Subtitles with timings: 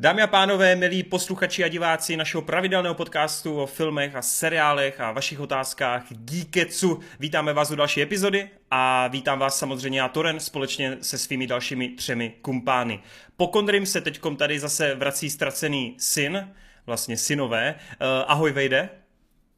[0.00, 5.12] Dámy a pánové, milí posluchači a diváci našeho pravidelného podcastu o filmech a seriálech a
[5.12, 10.96] vašich otázkách Geeketsu, vítáme vás u další epizody a vítám vás samozřejmě já Toren společně
[11.00, 13.00] se svými dalšími třemi kumpány.
[13.36, 16.54] Po Kondrim se teďkom tady zase vrací ztracený syn,
[16.86, 17.74] vlastně synové.
[17.74, 18.88] Uh, ahoj Vejde.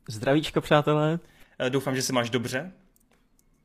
[0.09, 1.19] Zdravíčko přátelé.
[1.61, 2.73] Uh, doufám, že se máš dobře.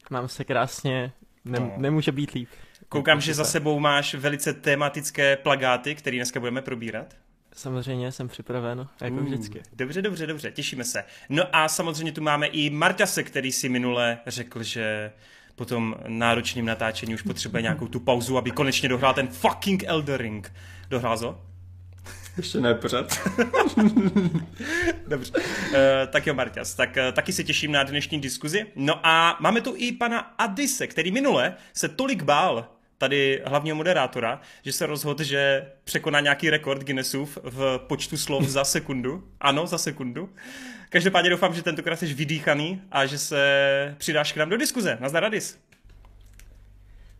[0.09, 1.11] Mám se krásně,
[1.45, 1.73] Nem, no.
[1.77, 2.49] nemůže být líp.
[2.89, 7.13] Koukám, že za sebou máš velice tematické plagáty, které dneska budeme probírat.
[7.53, 9.63] Samozřejmě jsem připraven, jako uh, vždycky.
[9.73, 11.03] Dobře, dobře, dobře, těšíme se.
[11.29, 15.11] No a samozřejmě tu máme i Marťase, který si minule řekl, že
[15.55, 20.21] po tom náročném natáčení už potřebuje nějakou tu pauzu, aby konečně dohrál ten fucking Elder
[20.21, 20.53] Ring.
[20.89, 21.41] Dohrál to?
[22.37, 23.19] Ještě ne, pořád.
[25.07, 25.31] Dobře.
[25.35, 25.43] Uh,
[26.09, 28.65] tak jo, Marťas, tak uh, taky se těším na dnešní diskuzi.
[28.75, 34.41] No a máme tu i pana Adise, který minule se tolik bál tady hlavního moderátora,
[34.63, 39.23] že se rozhodl, že překoná nějaký rekord Guinnessův v počtu slov za sekundu.
[39.39, 40.29] Ano, za sekundu.
[40.89, 44.97] Každopádně doufám, že tentokrát jsi vydýchaný a že se přidáš k nám do diskuze.
[44.99, 45.59] Nazdar Adis.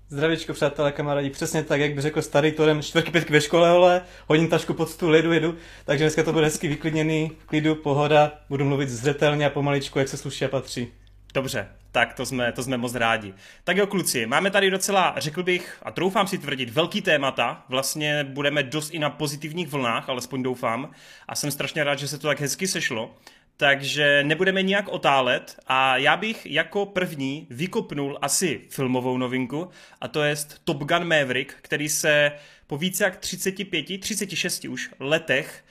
[0.09, 4.01] Zdravíčko, přátelé, kamarádi, přesně tak, jak by řekl starý Torem, čtvrtky, pětky ve škole, ale
[4.27, 8.65] hodím tašku pod stůl, jedu, jedu, takže dneska to bude hezky vyklidněný, klidu, pohoda, budu
[8.65, 10.87] mluvit zřetelně a pomaličku, jak se sluší a patří.
[11.33, 13.33] Dobře, tak to jsme, to jsme moc rádi.
[13.63, 17.65] Tak jo, kluci, máme tady docela, řekl bych, a troufám si tvrdit, velký témata.
[17.69, 20.91] Vlastně budeme dost i na pozitivních vlnách, alespoň doufám.
[21.27, 23.15] A jsem strašně rád, že se to tak hezky sešlo
[23.59, 29.69] takže nebudeme nijak otálet a já bych jako první vykopnul asi filmovou novinku
[30.01, 32.31] a to je Top Gun Maverick, který se
[32.67, 35.63] po více jak 35, 36 už letech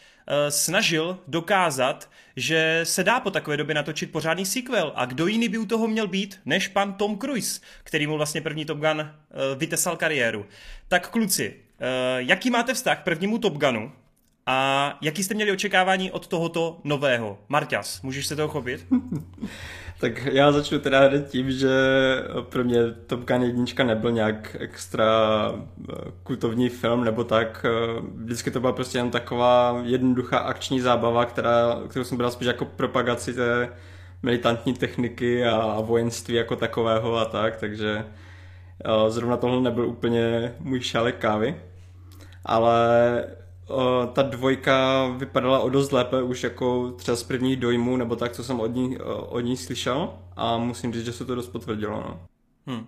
[0.48, 4.92] snažil dokázat, že se dá po takové době natočit pořádný sequel.
[4.94, 8.41] A kdo jiný by u toho měl být, než pan Tom Cruise, který mu vlastně
[8.41, 9.06] první Top Gun uh,
[9.58, 10.46] vytesal kariéru.
[10.88, 11.86] Tak kluci, uh,
[12.18, 13.92] jaký máte vztah k prvnímu Top Gunu?
[14.46, 17.38] A jaký jste měli očekávání od tohoto nového?
[17.48, 18.86] Marťas, můžeš se toho chopit?
[19.98, 21.70] tak já začnu teda tím, že
[22.48, 25.05] pro mě Top Gun jednička nebyl nějak extra
[25.90, 27.67] eh, kultovní film nebo tak.
[27.68, 32.46] Eh, vždycky to byla prostě jen taková jednoduchá akční zábava, která, kterou jsem bral spíš
[32.46, 33.68] jako propagaci té
[34.23, 38.05] militantní techniky a vojenství jako takového a tak, takže
[38.84, 41.61] eh, zrovna tohle nebyl úplně můj šálek kávy.
[42.45, 43.24] Ale
[43.68, 48.32] Uh, ta dvojka vypadala o dost lépe už jako třeba z prvních dojmů, nebo tak,
[48.32, 51.48] co jsem od ní, uh, od ní slyšel a musím říct, že se to dost
[51.48, 52.00] potvrdilo.
[52.00, 52.20] No.
[52.66, 52.86] Hmm.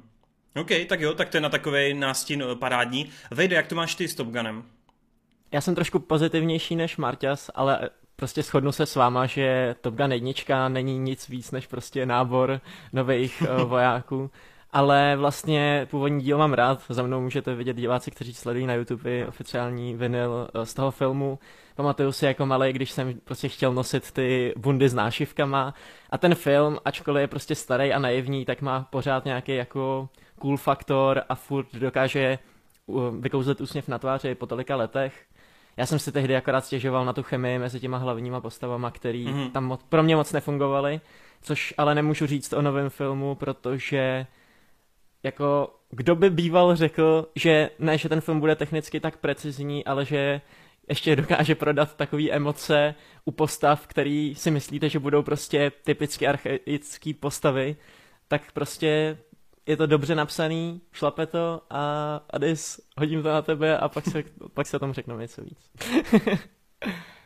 [0.61, 3.11] OK, tak jo, tak to je na takový nástin eh, parádní.
[3.31, 4.63] Vejde, jak to máš ty s Top Gunem?
[5.53, 10.13] Já jsem trošku pozitivnější než Marťas, ale prostě shodnu se s váma, že Top Gun
[10.13, 12.61] jednička není nic víc než prostě nábor
[12.93, 14.31] nových uh, vojáků
[14.73, 16.83] ale vlastně původní díl mám rád.
[16.89, 21.39] Za mnou můžete vidět diváci, kteří sledují na YouTube oficiální vinyl eh, z toho filmu.
[21.75, 25.75] Pamatuju si jako malý, když jsem prostě chtěl nosit ty bundy s nášivkama
[26.11, 30.09] a ten film, ačkoliv je prostě starý a naivní, tak má pořád nějaký jako
[30.39, 32.39] cool faktor a furt dokáže
[33.21, 35.25] vykouzlet úsměv na tváři po tolika letech.
[35.77, 39.51] Já jsem si tehdy akorát stěžoval na tu chemii mezi těma hlavníma postavama, který mm-hmm.
[39.51, 41.01] tam moc, pro mě moc nefungovaly,
[41.43, 44.27] což ale nemůžu říct o novém filmu, protože
[45.23, 50.05] jako kdo by býval řekl, že ne, že ten film bude technicky tak precizní, ale
[50.05, 50.41] že
[50.89, 57.15] ještě dokáže prodat takové emoce u postav, který si myslíte, že budou prostě typicky archaické
[57.21, 57.77] postavy,
[58.29, 59.19] tak prostě
[59.67, 64.23] je to dobře napsaný, šlape to a Adis, hodím to na tebe a pak se,
[64.55, 65.71] pak se o tom řeknu něco víc.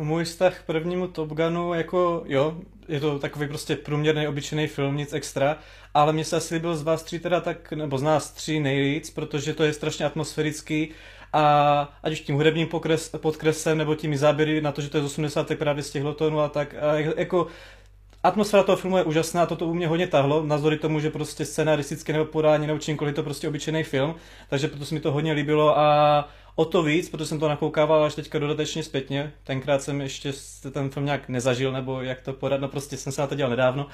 [0.00, 2.56] Můj vztah k prvnímu Top Gunu, jako jo,
[2.88, 5.58] je to takový prostě průměrný, obyčejný film, nic extra,
[5.94, 9.10] ale mně se asi líbil z vás tří teda tak, nebo z nás tří nejvíc,
[9.10, 10.88] protože to je strašně atmosférický
[11.32, 15.02] a ať už tím hudebním pokres, podkresem nebo tím záběry na to, že to je
[15.02, 15.52] z 80.
[15.58, 16.04] právě z těch
[16.38, 17.46] a tak a jako
[18.22, 22.12] Atmosféra toho filmu je úžasná, toto u mě hodně tahlo, navzdory tomu, že prostě scenaristicky
[22.12, 24.14] nebo podání nebo čímkoliv to prostě obyčejný film,
[24.48, 28.04] takže proto se mi to hodně líbilo a o to víc, protože jsem to nakoukával
[28.04, 29.32] až teďka dodatečně zpětně.
[29.44, 30.32] Tenkrát jsem ještě
[30.70, 33.50] ten film nějak nezažil, nebo jak to podat, no prostě jsem se na to dělal
[33.50, 33.86] nedávno.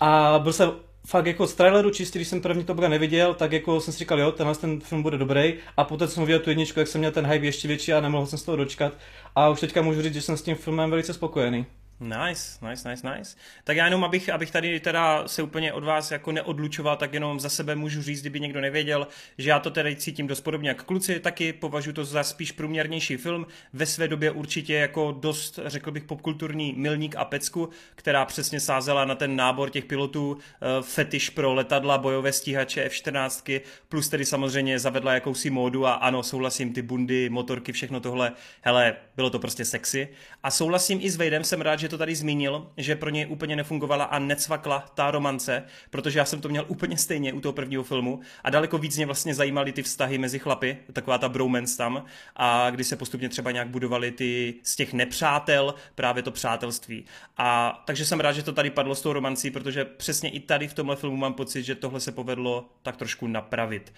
[0.00, 0.72] A byl jsem
[1.06, 4.20] fakt jako z traileru čistý, když jsem první Gun neviděl, tak jako jsem si říkal,
[4.20, 5.54] jo, tenhle ten film bude dobrý.
[5.76, 8.26] A poté, jsem viděl tu jedničku, jak jsem měl ten hype ještě větší a nemohl
[8.26, 8.92] jsem z toho dočkat.
[9.34, 11.66] A už teďka můžu říct, že jsem s tím filmem velice spokojený.
[12.02, 13.36] Nice, nice, nice, nice.
[13.64, 17.40] Tak já jenom, abych, abych tady teda se úplně od vás jako neodlučoval, tak jenom
[17.40, 19.08] za sebe můžu říct, kdyby někdo nevěděl,
[19.38, 23.16] že já to tedy cítím dost podobně jak kluci, taky považuji to za spíš průměrnější
[23.16, 28.60] film, ve své době určitě jako dost, řekl bych, popkulturní milník a pecku, která přesně
[28.60, 34.24] sázela na ten nábor těch pilotů, eh, fetiš pro letadla, bojové stíhače F-14, plus tedy
[34.24, 39.38] samozřejmě zavedla jakousi módu a ano, souhlasím, ty bundy, motorky, všechno tohle, hele, bylo to
[39.38, 40.08] prostě sexy.
[40.42, 43.56] A souhlasím i s Vejdem, jsem rád, že to tady zmínil, že pro něj úplně
[43.56, 47.82] nefungovala a necvakla ta romance, protože já jsem to měl úplně stejně u toho prvního
[47.82, 52.04] filmu a daleko víc mě vlastně zajímaly ty vztahy mezi chlapy, taková ta bromance tam
[52.36, 57.04] a kdy se postupně třeba nějak budovali ty z těch nepřátel právě to přátelství.
[57.36, 60.68] A takže jsem rád, že to tady padlo s tou romancí, protože přesně i tady
[60.68, 63.92] v tomhle filmu mám pocit, že tohle se povedlo tak trošku napravit.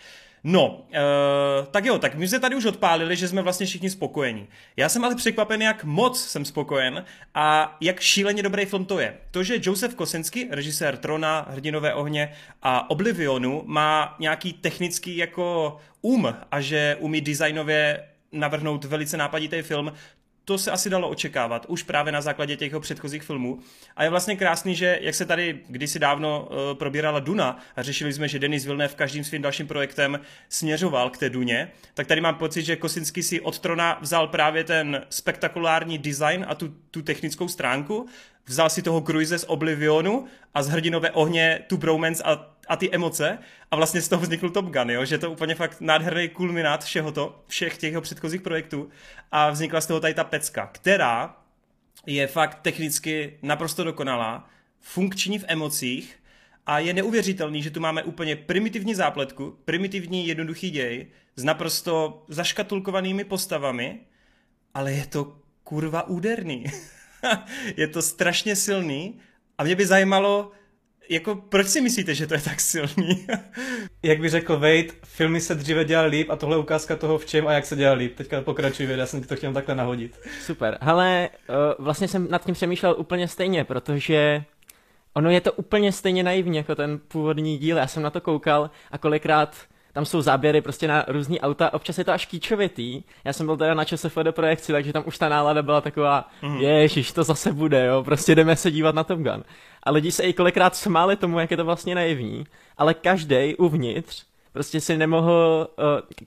[0.46, 4.48] No, uh, tak jo, tak my jsme tady už odpálili, že jsme vlastně všichni spokojení.
[4.76, 7.04] Já jsem ale překvapen, jak moc jsem spokojen
[7.34, 9.16] a jak šíleně dobrý film to je.
[9.30, 12.32] To, že Josef Kosinski, režisér Trona, Hrdinové ohně
[12.62, 19.92] a Oblivionu, má nějaký technický jako um a že umí designově navrhnout velice nápaditý film,
[20.44, 23.58] to se asi dalo očekávat, už právě na základě těch jeho předchozích filmů.
[23.96, 28.12] A je vlastně krásný, že jak se tady kdysi dávno uh, probírala Duna a řešili
[28.12, 32.34] jsme, že Denis Villeneuve každým svým dalším projektem směřoval k té Duně, tak tady mám
[32.34, 37.48] pocit, že Kosinski si od Trona vzal právě ten spektakulární design a tu, tu technickou
[37.48, 38.06] stránku,
[38.46, 40.24] vzal si toho Cruise z Oblivionu
[40.54, 43.38] a z Hrdinové ohně tu bromance a a ty emoce
[43.70, 45.04] a vlastně z toho vznikl Top Gun, jo?
[45.04, 48.88] že to úplně fakt nádherný kulminát všeho to, všech těch jeho předchozích projektů
[49.32, 51.36] a vznikla z toho tady ta pecka, která
[52.06, 54.50] je fakt technicky naprosto dokonalá,
[54.80, 56.18] funkční v emocích
[56.66, 61.06] a je neuvěřitelný, že tu máme úplně primitivní zápletku, primitivní jednoduchý děj
[61.36, 64.00] s naprosto zaškatulkovanými postavami,
[64.74, 66.64] ale je to kurva úderný.
[67.76, 69.18] je to strašně silný
[69.58, 70.52] a mě by zajímalo,
[71.08, 73.26] jako proč si myslíte, že to je tak silný?
[74.02, 77.26] jak by řekl Wade, filmy se dříve dělaly líp a tohle je ukázka toho, v
[77.26, 78.16] čem a jak se dělá líp.
[78.16, 80.20] Teďka pokračuji, já jsem ti to chtěl takhle nahodit.
[80.40, 84.44] Super, ale uh, vlastně jsem nad tím přemýšlel úplně stejně, protože
[85.14, 87.76] ono je to úplně stejně naivní jako ten původní díl.
[87.76, 89.56] Já jsem na to koukal a kolikrát
[89.94, 93.02] tam jsou záběry prostě na různý auta, občas je to až kýčovitý.
[93.24, 93.84] Já jsem byl teda na
[94.22, 96.56] do projekci, takže tam už ta nálada byla taková, mm.
[96.56, 99.44] ježiš, to zase bude, jo, prostě jdeme se dívat na Top Gun.
[99.82, 102.44] A lidi se i kolikrát smáli tomu, jak je to vlastně naivní,
[102.78, 105.68] ale každý uvnitř prostě si nemohl,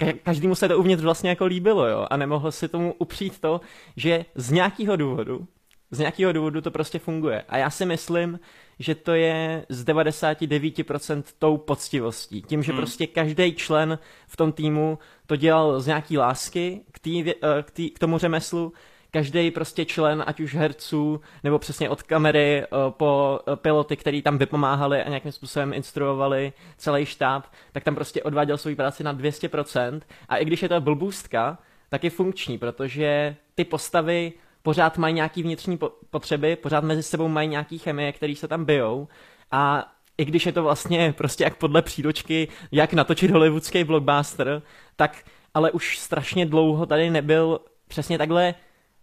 [0.02, 3.62] uh, každému se to uvnitř vlastně jako líbilo, jo, a nemohl si tomu upřít to,
[3.96, 5.48] že z nějakého důvodu,
[5.92, 7.44] z nějakého důvodu to prostě funguje.
[7.50, 8.40] A já si myslím,
[8.80, 12.42] že to je z 99% tou poctivostí.
[12.42, 12.82] Tím, že hmm.
[12.82, 17.34] prostě každý člen v tom týmu to dělal z nějaký lásky k, tý, eh,
[17.64, 18.74] k, tý, k tomu řemeslu,
[19.12, 24.22] každý prostě člen, ať už herců, nebo přesně od kamery eh, po eh, piloty, který
[24.22, 29.14] tam vypomáhali a nějakým způsobem instruovali celý štáb, tak tam prostě odváděl svou práci na
[29.14, 30.02] 200%.
[30.30, 31.58] A i když je to blbůstka,
[31.90, 34.34] tak je funkční, protože ty postavy
[34.68, 35.80] pořád mají nějaký vnitřní
[36.10, 39.08] potřeby, pořád mezi sebou mají nějaký chemie, který se tam bijou
[39.52, 44.62] a i když je to vlastně prostě jak podle přídočky, jak natočit hollywoodský blockbuster,
[44.96, 45.24] tak
[45.54, 48.54] ale už strašně dlouho tady nebyl přesně takhle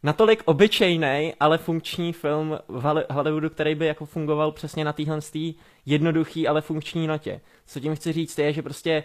[0.02, 5.20] natolik obyčejný, ale funkční film v Hollywoodu, který by jako fungoval přesně na téhle
[5.86, 7.40] jednoduchý, ale funkční notě.
[7.66, 9.04] Co tím chci říct je, že prostě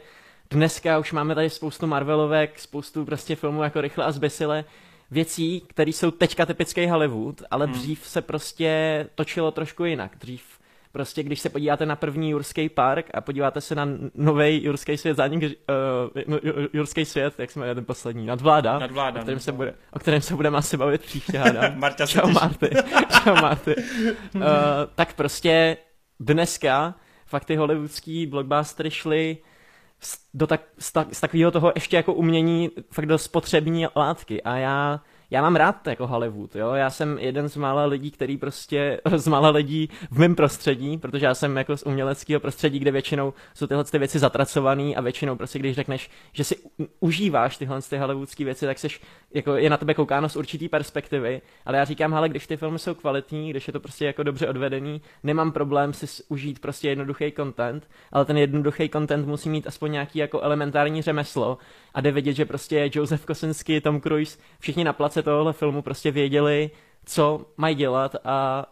[0.52, 4.66] dneska už máme tady spoustu Marvelovek, spoustu prostě filmů jako Rychle a zbesile,
[5.12, 7.74] věcí, které jsou teďka typický Hollywood, ale hmm.
[7.74, 10.12] dřív se prostě točilo trošku jinak.
[10.20, 10.60] Dřív
[10.92, 15.18] prostě, když se podíváte na první Jurský park a podíváte se na nový Jurský svět,
[15.18, 16.38] zánik, uh,
[16.74, 20.36] Jurský svět, jak jsme ten poslední, nadvláda, nadvláda o, kterém se bude, o kterém se
[20.36, 21.72] budeme asi bavit příště, hádám.
[21.80, 22.70] Marta Čau, Marty.
[23.24, 23.75] Čau, Marty.
[24.36, 24.42] Uh,
[24.96, 25.78] tak prostě
[26.20, 29.38] dneska fakt ty hollywoodský blockbustery šly
[30.34, 34.41] do tak, z, tak, z takového toho ještě jako umění fakt do spotřební látky.
[34.41, 35.01] A já
[35.32, 39.27] já mám rád jako Hollywood, jo, já jsem jeden z mála lidí, který prostě, z
[39.27, 43.68] mála lidí v mém prostředí, protože já jsem jako z uměleckého prostředí, kde většinou jsou
[43.68, 46.56] tyhle ty věci zatracované a většinou prostě, když řekneš, že si
[47.00, 49.01] užíváš tyhle ty hollywoodské věci, tak seš,
[49.33, 52.79] jako je na tebe koukáno z určitý perspektivy, ale já říkám, ale když ty filmy
[52.79, 57.31] jsou kvalitní, když je to prostě jako dobře odvedený, nemám problém si užít prostě jednoduchý
[57.31, 61.57] content, ale ten jednoduchý content musí mít aspoň nějaký jako elementární řemeslo
[61.93, 66.12] a jde vidět, že prostě Joseph Kosinski, Tom Cruise, všichni na place tohohle filmu prostě
[66.12, 66.71] věděli,
[67.05, 68.65] co mají dělat a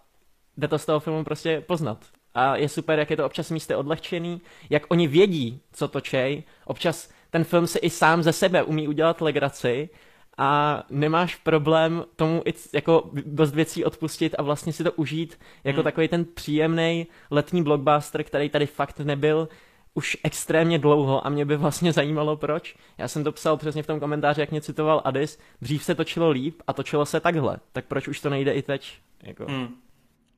[0.58, 2.06] jde to z toho filmu prostě poznat.
[2.34, 6.44] A je super, jak je to občas místy odlehčený, jak oni vědí, co točej.
[6.66, 9.90] Občas ten film si i sám ze sebe umí udělat legraci
[10.38, 15.78] a nemáš problém tomu i jako dost věcí odpustit a vlastně si to užít jako
[15.78, 15.84] hmm.
[15.84, 19.50] takový ten příjemný letní blockbuster, který tady fakt nebyl
[19.94, 22.76] už extrémně dlouho a mě by vlastně zajímalo proč.
[22.98, 26.30] Já jsem to psal přesně v tom komentáři, jak mě citoval Adis, dřív se točilo
[26.30, 28.98] líp a točilo se takhle, tak proč už to nejde i teď?
[29.24, 29.46] Jako.
[29.46, 29.76] Hmm.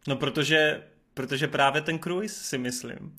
[0.08, 3.16] No protože, protože právě ten Cruise si myslím.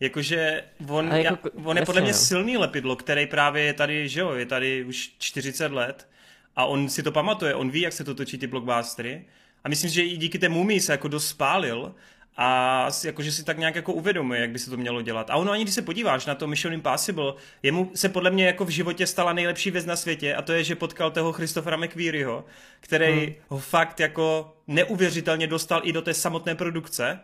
[0.00, 4.20] Jakože on, jako, já, on je podle mě silný lepidlo, který právě je tady, že
[4.20, 6.08] jo, je tady už 40 let
[6.56, 9.24] a on si to pamatuje, on ví, jak se to točí ty blockbustery
[9.64, 11.94] a myslím, že i díky té mumii se jako dost spálil
[12.36, 15.30] a jakože si tak nějak jako uvědomuje, jak by se to mělo dělat.
[15.30, 18.64] A ono ani když se podíváš na to Mission Impossible, jemu se podle mě jako
[18.64, 22.44] v životě stala nejlepší věc na světě a to je, že potkal toho Christophera McQuarrieho,
[22.80, 23.34] který hmm.
[23.48, 27.20] ho fakt jako neuvěřitelně dostal i do té samotné produkce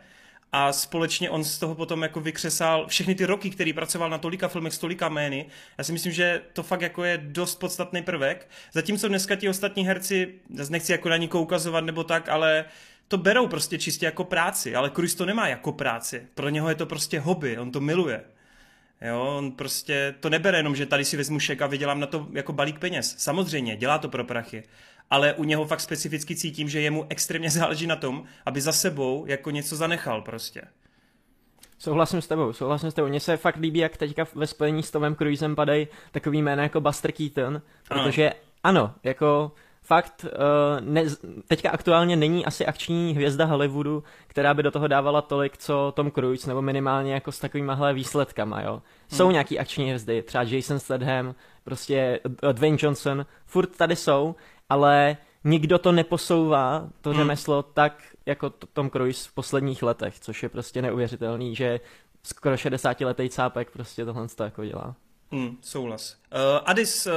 [0.53, 4.49] a společně on z toho potom jako vykřesal všechny ty roky, který pracoval na tolika
[4.49, 5.47] filmech s tolika jmény.
[5.79, 8.49] Já si myslím, že to fakt jako je dost podstatný prvek.
[8.73, 10.35] Zatímco dneska ti ostatní herci,
[10.69, 12.65] nechci jako na ní ukazovat nebo tak, ale
[13.09, 16.27] to berou prostě čistě jako práci, ale Chris to nemá jako práci.
[16.35, 18.25] Pro něho je to prostě hobby, on to miluje.
[19.01, 22.29] Jo, on prostě to nebere jenom, že tady si vezmu šek a vydělám na to
[22.33, 23.15] jako balík peněz.
[23.19, 24.63] Samozřejmě, dělá to pro prachy.
[25.11, 29.25] Ale u něho fakt specificky cítím, že jemu extrémně záleží na tom, aby za sebou
[29.27, 30.63] jako něco zanechal prostě.
[31.79, 33.09] Souhlasím s tebou, souhlasím s tebou.
[33.09, 36.81] Mně se fakt líbí, jak teďka ve spojení s Tomem Cruisem padají takový jména jako
[36.81, 41.05] Buster Keaton, protože ano, ano jako fakt uh, ne,
[41.47, 46.11] teďka aktuálně není asi akční hvězda Hollywoodu, která by do toho dávala tolik, co Tom
[46.11, 48.83] Cruise, nebo minimálně jako s takovýmahle výsledkama, jo.
[49.13, 49.33] Jsou hmm.
[49.33, 51.35] nějaký akční hvězdy, třeba Jason Statham,
[51.65, 52.21] prostě
[52.53, 54.35] Dwayne Johnson, furt tady jsou,
[54.69, 57.19] ale nikdo to neposouvá, to hmm.
[57.19, 61.81] řemeslo, tak jako Tom Cruise v posledních letech, což je prostě neuvěřitelný, že
[62.23, 64.97] skoro 60 letý cápek prostě tohle to jako dělá.
[65.33, 66.17] Hmm, souhlas.
[66.33, 67.13] Uh, Adis, uh,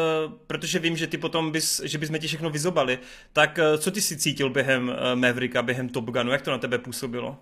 [0.47, 2.99] protože vím, že ty potom bys, že bychom ti všechno vyzobali,
[3.33, 6.57] tak uh, co ty si cítil během uh, Mavericka, během Top Gunu, jak to na
[6.57, 7.37] tebe působilo?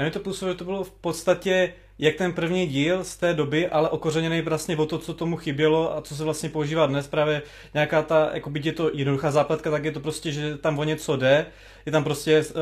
[0.00, 3.68] A mě to působilo, to bylo v podstatě jak ten první díl z té doby,
[3.68, 7.08] ale okořeněný vlastně o to, co tomu chybělo a co se vlastně používá dnes.
[7.08, 7.42] Právě
[7.74, 10.84] nějaká ta, jako byť je to jednoduchá zápletka, tak je to prostě, že tam o
[10.84, 11.46] něco jde.
[11.86, 12.54] Je tam prostě uh,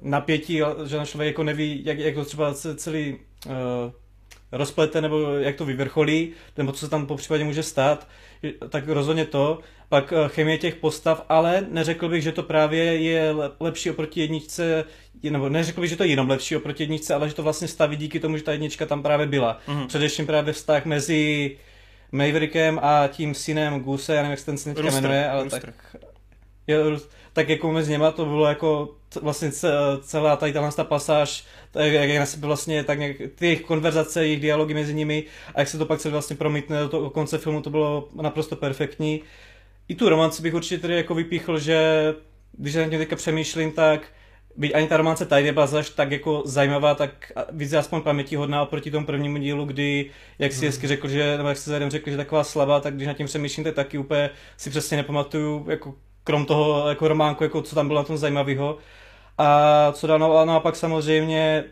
[0.00, 3.16] napětí, že na člověk jako neví, jak, jak to třeba celý
[3.46, 3.52] uh,
[4.52, 8.08] rozplete, nebo jak to vyvrcholí, nebo co se tam po případě může stát,
[8.68, 9.58] tak rozhodně to.
[9.88, 14.84] Pak eh, chemie těch postav, ale neřekl bych, že to právě je lepší oproti jedničce,
[15.30, 17.96] nebo neřekl bych, že to je jenom lepší oproti jedničce, ale že to vlastně staví
[17.96, 19.60] díky tomu, že ta jednička tam právě byla.
[19.68, 19.86] Mm-hmm.
[19.86, 21.56] Především právě vztah mezi
[22.12, 25.60] Maverickem a tím synem Guse, já nevím, jak se ten syn jmenuje, ale Rooster.
[25.62, 25.96] tak...
[26.66, 26.78] Je,
[27.32, 29.50] tak jako mezi něma to bylo jako vlastně
[30.00, 34.40] celá tady ta pasáž, tak jak na sebe vlastně tak nějak, ty jejich konverzace, jejich
[34.40, 35.24] dialogy mezi nimi
[35.54, 38.56] a jak se to pak se vlastně promítne do toho konce filmu, to bylo naprosto
[38.56, 39.22] perfektní.
[39.88, 42.14] I tu romanci bych určitě tedy jako vypíchl, že
[42.52, 44.08] když na tím teďka přemýšlím, tak
[44.56, 48.62] byť ani ta romance tady nebyla zaž tak jako zajímavá, tak víc aspoň paměti hodná
[48.62, 50.66] oproti tomu prvnímu dílu, kdy, jak si hmm.
[50.66, 53.26] hezky řekl, že, nebo jak se zadem řekl, že taková slabá, tak když na tím
[53.26, 57.86] přemýšlím, tak taky úplně si přesně nepamatuju, jako krom toho jako románku, jako co tam
[57.86, 58.78] bylo na tom zajímavého.
[59.38, 61.64] A co dál, no, no a pak samozřejmě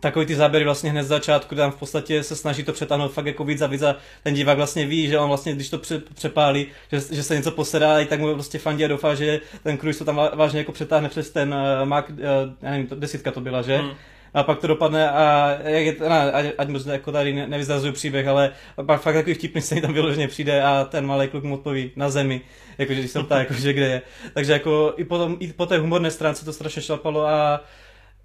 [0.00, 3.26] takový ty záběry vlastně hned z začátku, tam v podstatě se snaží to přetáhnout fakt
[3.26, 5.80] jako víc a víc a ten divák vlastně ví, že on vlastně, když to
[6.14, 9.78] přepálí, že, že se něco posedá, i tak mu prostě fandí a doufá, že ten
[9.78, 12.16] Cruise to tam vážně jako přetáhne přes ten uh, Mac, uh,
[12.62, 13.76] já nevím, to desítka to byla, že?
[13.76, 13.90] Hmm
[14.34, 17.92] a pak to dopadne a jak je, na, ať, ať moc jako tady ne, nevyzrazuju
[17.92, 18.52] příběh, ale
[18.86, 22.10] pak fakt takový vtipný se tam vyloženě přijde a ten malý kluk mu odpoví na
[22.10, 22.40] zemi,
[22.78, 24.02] jakože když jsem ptá, jakože kde je.
[24.34, 27.64] Takže jako i, potom, i po té humorné stránce to strašně šlapalo a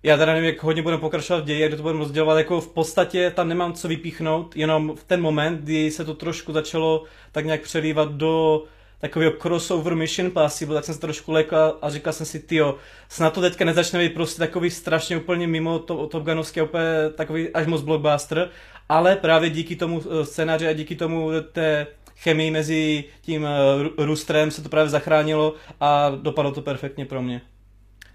[0.04, 2.68] já teda nevím, jak hodně budeme pokračovat v ději, jak to budeme rozdělovat, jako v
[2.68, 7.46] podstatě tam nemám co vypíchnout, jenom v ten moment, kdy se to trošku začalo tak
[7.46, 8.64] nějak přelívat do
[9.00, 12.78] takového crossover Mission Possible, tak jsem se trošku lekl a říkal jsem si, tyjo,
[13.10, 16.84] snad to teďka nezačne být prostě takový strašně úplně mimo to, Top Gunovský, úplně
[17.16, 18.50] takový až moc blockbuster,
[18.90, 24.52] ale právě díky tomu eh, scénáři a díky tomu té chemii mezi tím uh, Roosterem
[24.52, 27.42] se to právě zachránilo a dopadlo to perfektně pro mě.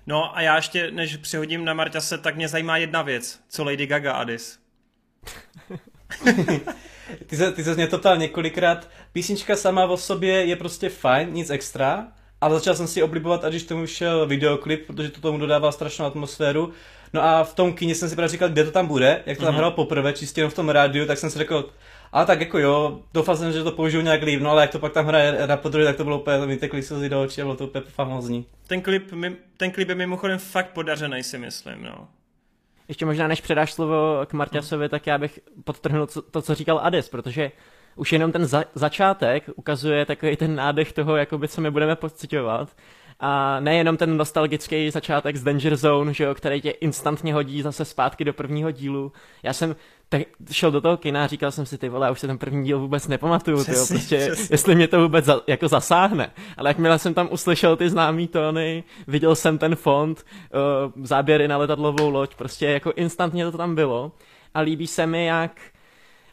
[0.08, 3.40] No a já ještě, než přihodím na Marťase, tak mě zajímá jedna věc.
[3.48, 4.58] Co Lady Gaga, Adis?
[7.26, 8.90] ty, se, ty se mě to ptal několikrát.
[9.12, 13.48] Písnička sama o sobě je prostě fajn, nic extra, ale začal jsem si oblibovat, a
[13.48, 16.72] když tomu šel videoklip, protože to tomu dodává strašnou atmosféru.
[17.12, 19.44] No a v tom kyně jsem si právě říkal, kde to tam bude, jak to
[19.44, 19.58] tam mm-hmm.
[19.58, 21.70] hrál poprvé, čistě jenom v tom rádiu, tak jsem si řekl,
[22.12, 24.78] a tak jako jo, doufal jsem, že to použiju nějak líp, no ale jak to
[24.78, 27.44] pak tam hraje na podruhé, tak to bylo úplně, mi tekli slzy do očí a
[27.44, 28.46] bylo to úplně famózní.
[28.66, 29.12] Ten klip,
[29.56, 32.08] ten klip je mimochodem fakt podařený, si myslím, no.
[32.88, 37.08] Ještě možná, než předáš slovo k Marťasovi, tak já bych podtrhnul to, co říkal Adis,
[37.08, 37.52] protože
[37.96, 42.76] už jenom ten za- začátek ukazuje takový ten nádech toho, jakoby, co my budeme pocitovat.
[43.20, 47.84] A nejenom ten nostalgický začátek z Danger Zone, že jo, který tě instantně hodí zase
[47.84, 49.12] zpátky do prvního dílu.
[49.42, 49.76] Já jsem
[50.08, 52.38] tak šel do toho kina a říkal jsem si, ty vole, já už se ten
[52.38, 56.30] první díl vůbec nepamatuju, tyjo, prostě, jestli mě to vůbec za, jako zasáhne.
[56.56, 60.24] Ale jakmile jsem tam uslyšel ty známý tóny, viděl jsem ten fond,
[60.96, 64.12] uh, záběry na letadlovou loď, prostě jako instantně to tam bylo.
[64.54, 65.60] A líbí se mi, jak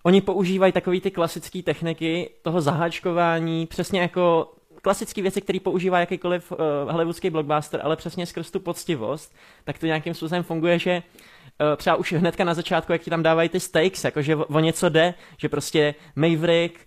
[0.03, 4.51] oni používají takové ty klasické techniky toho zaháčkování, přesně jako
[4.85, 6.57] klasické věci, které používá jakýkoliv uh,
[6.91, 11.95] hollywoodský blockbuster, ale přesně skrz tu poctivost, tak to nějakým způsobem funguje, že uh, třeba
[11.95, 15.13] už hnedka na začátku, jak ti tam dávají ty stakes, jakože o, o něco jde,
[15.37, 16.85] že prostě Maverick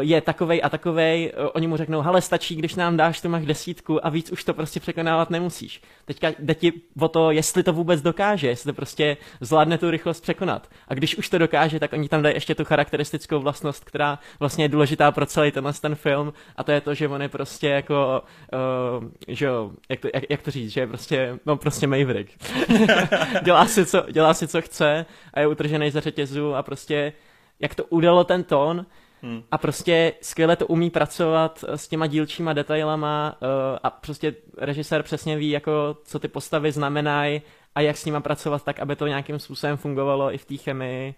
[0.00, 3.42] je takovej a takovej, eh, oni mu řeknou, hele, stačí, když nám dáš tu mach
[3.42, 5.82] desítku a víc už to prostě překonávat nemusíš.
[6.04, 10.20] Teďka jde ti o to, jestli to vůbec dokáže, jestli to prostě zvládne tu rychlost
[10.20, 10.68] překonat.
[10.88, 14.64] A když už to dokáže, tak oni tam dají ještě tu charakteristickou vlastnost, která vlastně
[14.64, 17.68] je důležitá pro celý tenhle ten film a to je to, že on je prostě
[17.68, 18.22] jako,
[19.00, 22.30] uh, že jo, jak to, jak, jak to říct, že je prostě, no prostě Maverick.
[23.44, 27.12] dělá, si, co, dělá si, co chce a je utržený za řetězu a prostě
[27.60, 28.86] jak to udalo ten tón,
[29.22, 29.42] Hmm.
[29.50, 33.48] A prostě skvěle to umí pracovat s těma dílčíma detailama uh,
[33.82, 37.42] a prostě režisér přesně ví, jako co ty postavy znamenají
[37.74, 41.14] a jak s nima pracovat tak, aby to nějakým způsobem fungovalo i v té chemii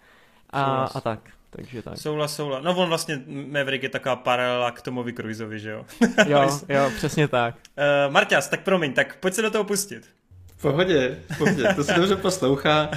[0.50, 1.20] a, a tak.
[1.50, 1.98] Takže tak.
[1.98, 2.64] Souhlas, souhlas.
[2.64, 5.84] No on vlastně, Maverick je taková paralela k Tomovi Cruiseovi, že jo?
[6.26, 7.54] jo, jo, přesně tak.
[7.54, 10.10] Uh, Marťas, tak promiň, tak pojď se do toho pustit
[10.62, 12.88] pohodě, pohodě, to se dobře poslouchá.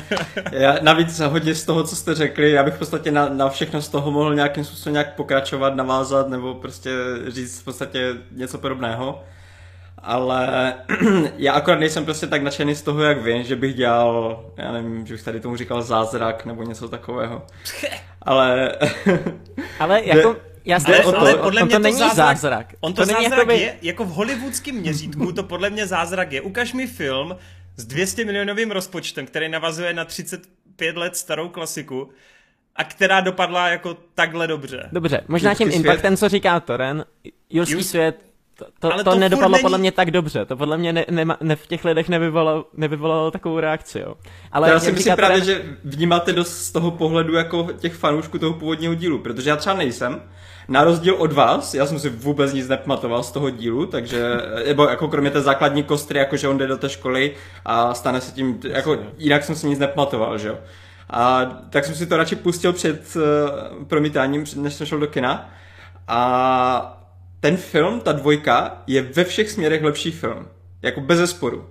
[0.51, 3.81] Já, navíc hodně z toho, co jste řekli, já bych v podstatě na, na všechno
[3.81, 6.91] z toho mohl nějakým způsobem nějak pokračovat, navázat nebo prostě
[7.27, 9.23] říct v podstatě něco podobného.
[9.97, 10.73] Ale
[11.37, 15.05] já akorát nejsem prostě tak nadšený z toho, jak vím, že bych dělal, já nevím,
[15.05, 17.45] že bych tady tomu říkal zázrak nebo něco takového.
[18.21, 18.71] Ale...
[19.79, 20.35] Ale jako...
[20.67, 22.37] Já ale, to, ale podle on mě to, to není zázrak.
[22.37, 22.73] zázrak.
[22.79, 23.59] On to, to zázrak jakoby...
[23.59, 26.41] je, jako v hollywoodském měřítku to podle mě zázrak je.
[26.41, 27.35] Ukaž mi film
[27.75, 32.09] s 200 milionovým rozpočtem, který navazuje na 35 let starou klasiku
[32.75, 34.89] a která dopadla jako takhle dobře.
[34.91, 37.05] Dobře, možná tím impactem, co říká Toren,
[37.49, 37.83] Jurský Jur...
[37.83, 39.61] svět to, to, ale to, to nedopadlo není...
[39.61, 40.45] podle mě tak dobře.
[40.45, 43.99] To podle mě ne, ne, ne, v těch lidech nevyvolalo, nevyvolalo takovou reakci.
[43.99, 44.15] Jo.
[44.51, 48.53] Ale já si myslím právě, že vnímáte dost z toho pohledu jako těch fanoušků toho
[48.53, 50.21] původního dílu, protože já třeba nejsem.
[50.69, 54.35] Na rozdíl od vás, já jsem si vůbec nic nepamatoval z toho dílu, takže,
[54.67, 58.21] nebo jako kromě té základní kostry, jako že on jde do té školy a stane
[58.21, 60.57] se tím, jako jinak jsem si nic nepamatoval, že jo.
[61.09, 65.49] A tak jsem si to radši pustil před uh, promítáním, než jsem šel do kina.
[66.07, 66.99] A
[67.39, 70.47] ten film, ta dvojka, je ve všech směrech lepší film.
[70.81, 71.57] Jako bez zesporu.
[71.57, 71.65] Uh,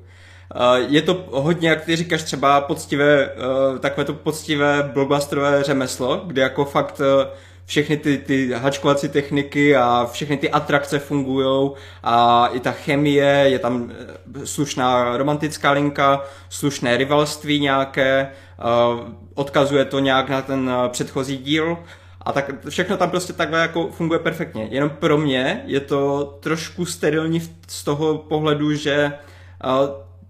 [0.89, 6.43] je to hodně, jak ty říkáš, třeba poctivé, uh, takové to poctivé blockbusterové řemeslo, kde
[6.43, 7.33] jako fakt uh,
[7.67, 11.71] všechny ty, ty hačkovací techniky a všechny ty atrakce fungují
[12.03, 19.85] a i ta chemie, je tam eh, slušná romantická linka, slušné rivalství nějaké, eh, odkazuje
[19.85, 21.79] to nějak na ten eh, předchozí díl
[22.21, 24.69] a tak všechno tam prostě takhle jako funguje perfektně.
[24.71, 29.13] Jenom pro mě je to trošku sterilní z toho pohledu, že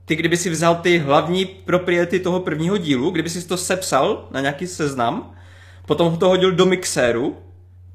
[0.05, 4.41] ty kdyby si vzal ty hlavní propriety toho prvního dílu, kdyby si to sepsal na
[4.41, 5.36] nějaký seznam,
[5.87, 7.37] potom to hodil do mixéru,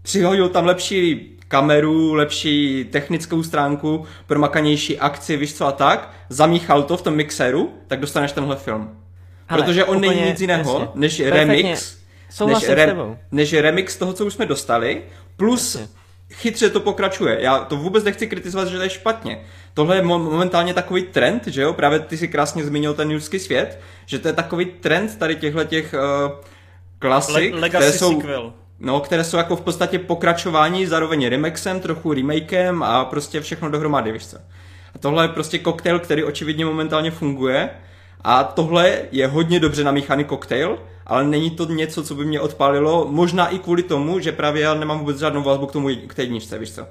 [0.02, 6.98] přihodil tam lepší kameru, lepší technickou stránku, promakanější akci, víš co a tak, zamíchal to
[6.98, 8.90] v tom mixéru, tak dostaneš tenhle film.
[9.50, 10.88] Ale, Protože on není nic jiného, jasně.
[10.96, 11.40] než Perfektně.
[11.40, 11.98] remix,
[12.46, 12.96] než, re,
[13.32, 15.02] než remix toho, co už jsme dostali,
[15.38, 15.88] plus jasně.
[16.32, 17.38] chytře to pokračuje.
[17.42, 19.42] Já to vůbec nechci kritizovat, že to je špatně.
[19.74, 21.74] Tohle je momentálně takový trend, že jo?
[21.74, 25.64] Právě ty si krásně zmínil ten jurský svět, že to je takový trend tady těchto
[25.64, 26.32] těch uh,
[27.02, 28.22] klasik, Le- které jsou...
[28.22, 28.54] Sequel.
[28.80, 34.12] No, které jsou jako v podstatě pokračování, zároveň remixem, trochu remakem a prostě všechno dohromady,
[34.12, 34.38] víš co.
[34.96, 37.70] A tohle je prostě koktejl, který očividně momentálně funguje
[38.24, 43.08] a tohle je hodně dobře namíchaný koktejl, ale není to něco, co by mě odpálilo,
[43.10, 46.22] možná i kvůli tomu, že právě já nemám vůbec žádnou vazbu k tomu, k té
[46.22, 46.88] jedničce, víš co.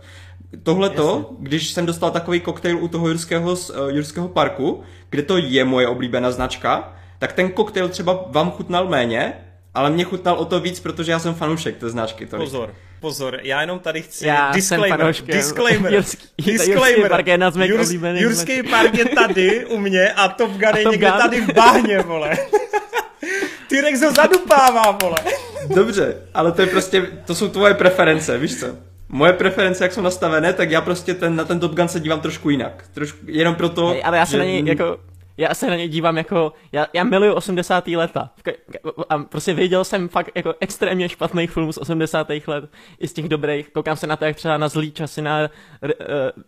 [0.62, 5.37] Tohle to, když jsem dostal takový koktejl u toho jurského, uh, jurského parku, kde to
[5.37, 9.33] je moje oblíbená značka, tak ten koktejl třeba vám chutnal méně,
[9.74, 12.26] ale mě chutnal o to víc, protože já jsem fanoušek té značky.
[12.26, 12.44] Tolik.
[12.44, 17.90] Pozor, pozor, já jenom tady chci já disclaimer, jsem disclaimer, Jurský, disclaimer, park je Jurs,
[18.14, 22.38] Jurský park je tady u mě a Top Gun je někde tady v bahně, vole.
[23.68, 25.18] T-Rex ho zadupává, vole.
[25.74, 28.66] Dobře, ale to je prostě, to jsou tvoje preference, víš co?
[29.09, 32.20] Moje preference, jak jsou nastavené, tak já prostě ten, na ten Top Gun se dívám
[32.20, 32.85] trošku jinak.
[32.94, 34.38] Trošku, jenom proto, Hej, ale já se že...
[34.38, 34.98] na něj jako
[35.40, 37.88] já se na ně dívám jako, já, já miluju 80.
[37.88, 38.31] leta.
[39.09, 42.29] A prostě viděl jsem fakt jako extrémně špatných filmů z 80.
[42.46, 43.70] let, i z těch dobrých.
[43.70, 45.50] Koukám se na to, jak třeba na zlý časy, na,
[45.83, 45.88] uh,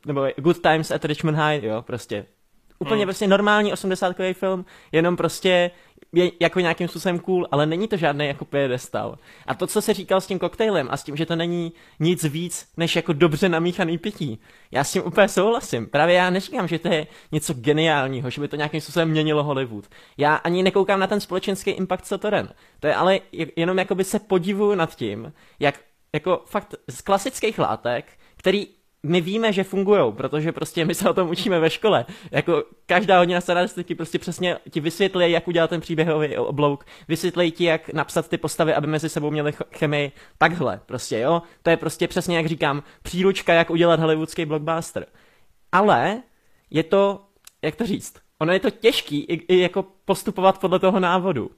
[0.06, 2.26] nebo Good Times at Richmond High, jo, prostě.
[2.78, 3.06] Úplně mm.
[3.06, 5.70] prostě normální 80 film, jenom prostě
[6.14, 9.18] je jako nějakým způsobem cool, ale není to žádný jako piedestal.
[9.46, 12.24] A to, co se říkal s tím koktejlem a s tím, že to není nic
[12.24, 15.86] víc, než jako dobře namíchaný pití, já s tím úplně souhlasím.
[15.86, 19.84] Právě já neříkám, že to je něco geniálního, že by to nějakým způsobem měnilo Hollywood.
[20.16, 22.48] Já ani nekoukám na ten společenský impact Sotoren.
[22.80, 23.20] To je ale
[23.56, 25.80] jenom jakoby se podivuju nad tím, jak
[26.14, 28.66] jako fakt z klasických látek, který
[29.06, 32.06] my víme, že fungují, protože prostě my se o tom učíme ve škole.
[32.30, 37.64] Jako každá hodina statistiky prostě přesně ti vysvětlí, jak udělat ten příběhový oblouk, vysvětlí ti,
[37.64, 40.12] jak napsat ty postavy, aby mezi sebou měli chemii.
[40.38, 41.42] Takhle prostě, jo.
[41.62, 45.06] To je prostě přesně, jak říkám, příručka, jak udělat hollywoodský blockbuster.
[45.72, 46.22] Ale
[46.70, 47.20] je to,
[47.62, 51.50] jak to říct, ono je to těžký i, i jako postupovat podle toho návodu.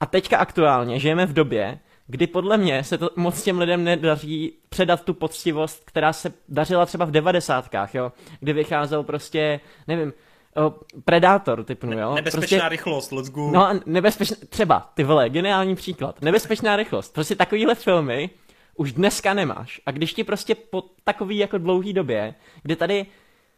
[0.00, 1.78] A teďka aktuálně žijeme v době,
[2.10, 6.86] kdy podle mě se to moc těm lidem nedaří předat tu poctivost, která se dařila
[6.86, 10.12] třeba v devadesátkách, jo, kdy vycházel prostě, nevím,
[10.56, 12.14] o, Predátor typnu, jo.
[12.14, 13.50] Nebezpečná prostě, rychlost, let's go.
[13.50, 16.22] No, nebezpečná, třeba, ty vole, geniální příklad.
[16.22, 17.14] Nebezpečná rychlost.
[17.14, 18.30] Prostě takovýhle filmy
[18.76, 19.80] už dneska nemáš.
[19.86, 23.06] A když ti prostě po takový jako dlouhý době, kdy tady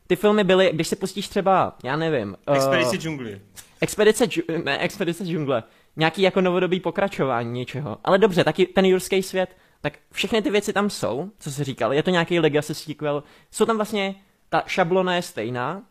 [0.07, 2.37] ty filmy byly, když se pustíš třeba, já nevím.
[2.55, 3.41] Expedice uh, džungly.
[3.81, 4.27] Expedice,
[4.65, 5.63] ne, Expedice džungle
[5.96, 7.98] nějaký jako novodobý pokračování něčeho.
[8.05, 11.92] Ale dobře, taky ten jurský svět, tak všechny ty věci tam jsou, co se říkal,
[11.92, 14.14] je to nějaký legacy sequel, jsou tam vlastně,
[14.48, 15.83] ta šablona je stejná,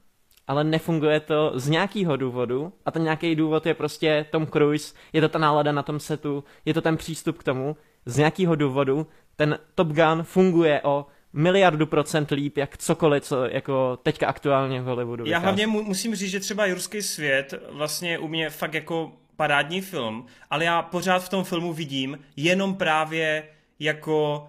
[0.48, 2.74] ale nefunguje to z nějakého důvodu.
[2.86, 6.44] A ten nějaký důvod je prostě Tom Cruise, je to ta nálada na tom setu,
[6.66, 11.86] je to ten přístup k tomu, z nějakého důvodu ten Top Gun funguje o miliardu
[11.86, 16.32] procent líp, jak cokoliv, co jako teďka aktuálně v Hollywoodu Já hlavně mu, musím říct,
[16.32, 21.30] že třeba Jurský svět vlastně u mě fakt jako parádní film, ale já pořád v
[21.30, 23.44] tom filmu vidím jenom právě
[23.80, 24.48] jako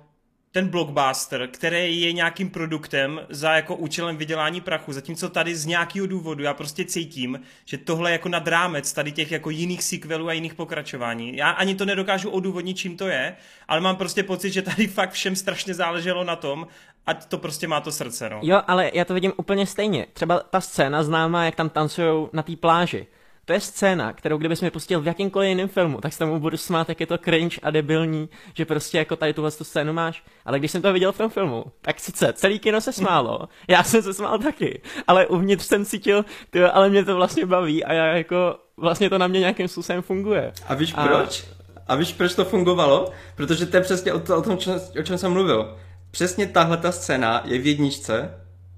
[0.53, 6.07] ten blockbuster, který je nějakým produktem za jako účelem vydělání prachu, zatímco tady z nějakého
[6.07, 10.29] důvodu já prostě cítím, že tohle je jako nad rámec tady těch jako jiných sequelů
[10.29, 11.37] a jiných pokračování.
[11.37, 13.37] Já ani to nedokážu odůvodnit, čím to je,
[13.69, 16.67] ale mám prostě pocit, že tady fakt všem strašně záleželo na tom,
[17.07, 18.41] ať to prostě má to srdce, no.
[18.43, 20.07] Jo, ale já to vidím úplně stejně.
[20.13, 23.07] Třeba ta scéna známá, jak tam tancují na té pláži
[23.51, 26.57] to je scéna, kterou kdybys mi pustil v jakýmkoliv jiném filmu, tak se tomu budu
[26.57, 30.25] smát, jak je to cringe a debilní, že prostě jako tady tuhle tu scénu máš.
[30.45, 33.83] Ale když jsem to viděl v tom filmu, tak sice celý kino se smálo, já
[33.83, 37.93] jsem se smál taky, ale uvnitř jsem cítil, tyjo, ale mě to vlastně baví a
[37.93, 40.53] já jako vlastně to na mě nějakým způsobem funguje.
[40.69, 41.07] A víš a...
[41.07, 41.45] proč?
[41.89, 43.13] A víš, proč to fungovalo?
[43.37, 44.59] Protože to je přesně o, to, o tom,
[45.01, 45.77] o čem jsem mluvil.
[46.11, 48.31] Přesně tahle ta scéna je v jedničce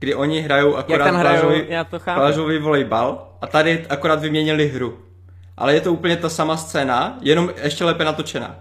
[0.03, 1.63] kdy oni hrajou akorát plážový,
[2.15, 4.99] plážový volejbal a tady akorát vyměnili hru.
[5.57, 8.57] Ale je to úplně ta sama scéna, jenom ještě lépe natočená.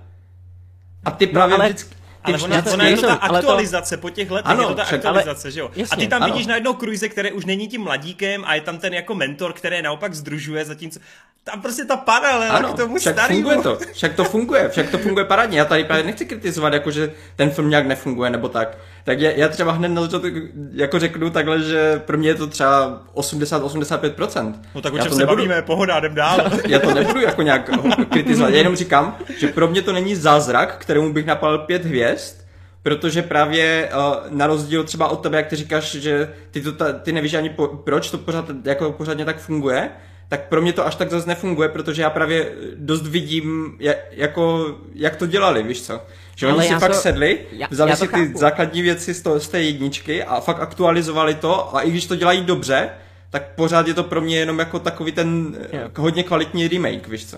[1.06, 1.70] A ty no, právě no, ale...
[1.70, 4.02] vždycky, ale ona, ona je to ta aktualizace to...
[4.02, 5.52] po těch letech, ano, je to ta však, aktualizace, ale...
[5.52, 5.72] že jo?
[5.76, 6.34] Jasně, a ty tam ano.
[6.34, 9.82] vidíš najednou Cruise, který už není tím mladíkem a je tam ten jako mentor, který
[9.82, 11.00] naopak združuje, zatímco
[11.44, 13.50] tam prostě ta paralela ano, k tomu však starýmu.
[13.50, 15.60] funguje to, však to funguje, však to funguje parádně.
[15.60, 18.78] Já tady právě nechci kritizovat, jako že ten film nějak nefunguje nebo tak.
[19.04, 20.28] Tak já, já třeba hned na začátku
[20.72, 24.54] jako řeknu takhle, že pro mě je to třeba 80-85%.
[24.76, 26.52] No tak o čem se nebudu, bavíme, pohoda, jdem dál.
[26.68, 27.70] Já to nebudu jako nějak
[28.10, 32.42] kritizovat, já jenom říkám, že pro mě to není zázrak, kterému bych napal pět hvězd,
[32.84, 36.94] protože právě uh, na rozdíl třeba od tebe, jak ty říkáš, že ty, to, ta,
[36.94, 39.90] ty nevíš ani po, proč to pořád, jako pořádně tak funguje,
[40.30, 44.76] tak pro mě to až tak zase nefunguje, protože já právě dost vidím, jak, jako,
[44.94, 46.02] jak to dělali, víš co?
[46.36, 48.38] Že Ale oni si fakt to, sedli, já, vzali já si ty chápu.
[48.38, 52.16] základní věci z, to, z té jedničky a fakt aktualizovali to a i když to
[52.16, 52.90] dělají dobře,
[53.30, 55.90] tak pořád je to pro mě jenom jako takový ten jo.
[55.98, 57.38] hodně kvalitní remake, víš co?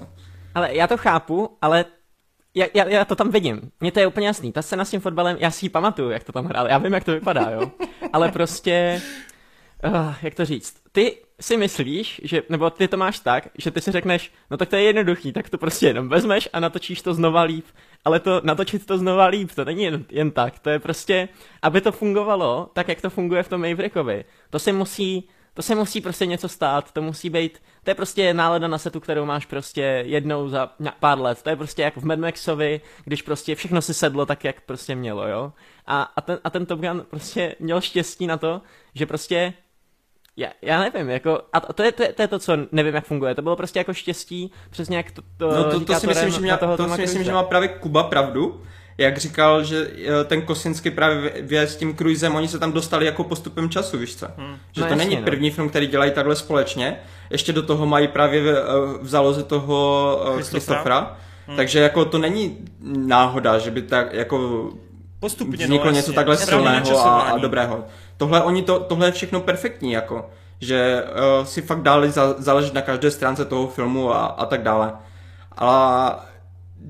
[0.55, 1.85] Ale já to chápu, ale
[2.55, 3.71] já, já, já to tam vidím.
[3.79, 4.51] Mně to je úplně jasný.
[4.51, 6.67] Ta scéna s tím fotbalem, já si ji pamatuju, jak to tam hrál.
[6.67, 7.71] Já vím, jak to vypadá, jo.
[8.13, 9.01] Ale prostě,
[9.85, 13.81] uh, jak to říct, ty si myslíš, že, nebo ty to máš tak, že ty
[13.81, 17.13] si řekneš, no tak to je jednoduchý, tak to prostě jenom vezmeš a natočíš to
[17.13, 17.65] znova líp.
[18.05, 21.29] Ale to natočit to znova líp, to není jen, jen tak, to je prostě,
[21.61, 25.75] aby to fungovalo tak, jak to funguje v tom Maverickovi, to se musí, to se
[25.75, 29.45] musí prostě něco stát, to musí být, to je prostě nálada na setu, kterou máš
[29.45, 33.81] prostě jednou za pár let, to je prostě jako v Mad Maxovi, když prostě všechno
[33.81, 35.53] si sedlo tak, jak prostě mělo, jo.
[35.87, 38.61] A, a, ten, a ten Top Gun prostě měl štěstí na to,
[38.95, 39.53] že prostě
[40.37, 43.05] já, já nevím, jako, a to je, to, je, to je to, co nevím, jak
[43.05, 43.35] funguje.
[43.35, 46.39] To bylo prostě jako štěstí, přesně jak to, to No to, to si myslím, že,
[46.39, 48.61] mě, to si myslím, že má právě Kuba pravdu,
[48.97, 53.23] jak říkal, že eh, ten Kosinský právě s tím Cruisem, oni se tam dostali jako
[53.23, 54.27] postupem času, víš co?
[54.37, 54.57] Hmm.
[54.71, 55.21] Že No to jasně, není no.
[55.21, 56.99] první film, který dělají takhle společně.
[57.29, 58.63] Ještě do toho mají právě v, eh,
[59.01, 61.17] v záloze toho eh, Christophera.
[61.47, 61.57] Hmm.
[61.57, 64.69] Takže jako to není náhoda, že by tak jako
[65.19, 66.13] Postupně, vzniklo no, něco jasně.
[66.13, 67.85] takhle silného a, a dobrého.
[68.17, 71.03] Tohle, oni to, tohle je všechno perfektní, jako, že
[71.39, 74.93] uh, si fakt dali za, záležet na každé stránce toho filmu a, a tak dále.
[75.51, 76.15] Ale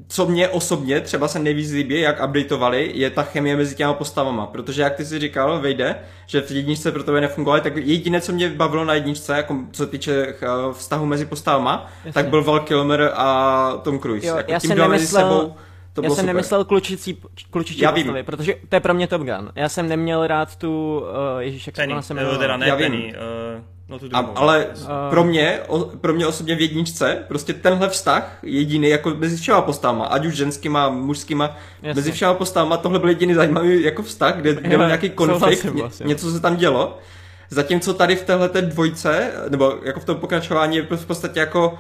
[0.08, 4.46] co mě osobně třeba se nejvíc líbí, jak updateovali, je ta chemie mezi těma postavama,
[4.46, 8.32] protože jak ty si říkal, vejde, že v jedničce pro tebe nefungovaly, tak jediné, co
[8.32, 12.14] mě bavilo na jedničce, jako co se týče eh, vztahu mezi postavama, Jasně.
[12.14, 14.28] tak byl Val Kilmer a Tom Cruise.
[14.28, 15.56] Jo, jako já tím jsem dvěma mezi nemyslel- sebou,
[15.94, 16.36] to já bylo jsem super.
[16.36, 17.18] nemyslel klučicí,
[17.52, 18.04] klučičí Já vím.
[18.04, 19.52] postavy, protože to je pro mě Top Gun.
[19.56, 21.00] Já jsem neměl rád tu,
[21.36, 22.40] uh, ježíš, jak se Penny, se eh, jmenovala?
[22.40, 22.92] teda ne Já vím.
[22.92, 23.14] Penny,
[23.56, 24.38] uh, no tu A, druhou.
[24.38, 29.10] ale Uh, pro mě, o, pro mě osobně v jedničce, prostě tenhle vztah jediný jako
[29.16, 31.94] mezi všema postavama, ať už ženskýma, mužskýma, Jasně.
[32.00, 35.66] mezi všema postavama, tohle byl jediný zajímavý jako vztah, kde, kde Jo, byl nějaký konflikt,
[35.66, 36.06] vlastně.
[36.08, 36.98] něco se tam dělo.
[37.50, 41.78] Zatímco tady v téhle dvojce, nebo jako v tom pokračování je v podstatě jako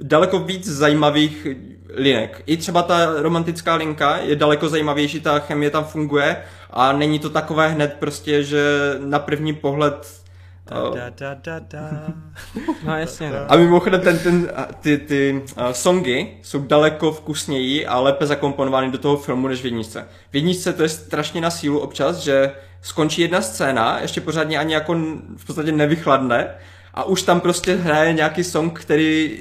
[0.00, 1.46] daleko víc zajímavých
[1.94, 2.42] linek.
[2.46, 6.36] I třeba ta romantická linka je daleko zajímavější, ta chemie tam funguje
[6.70, 10.22] a není to takové hned prostě, že na první pohled
[10.70, 12.06] Da, da, da, da.
[12.86, 13.36] No jasně, no.
[13.48, 18.98] a mimochodem ten, ten, ty, ty uh, songy jsou daleko vkusněji a lépe zakomponovány do
[18.98, 20.08] toho filmu než v jedničce.
[20.30, 24.74] V jedničce to je strašně na sílu občas, že skončí jedna scéna, ještě pořádně ani
[24.74, 24.94] jako
[25.36, 26.54] v podstatě nevychladne
[26.94, 29.38] a už tam prostě hraje nějaký song, který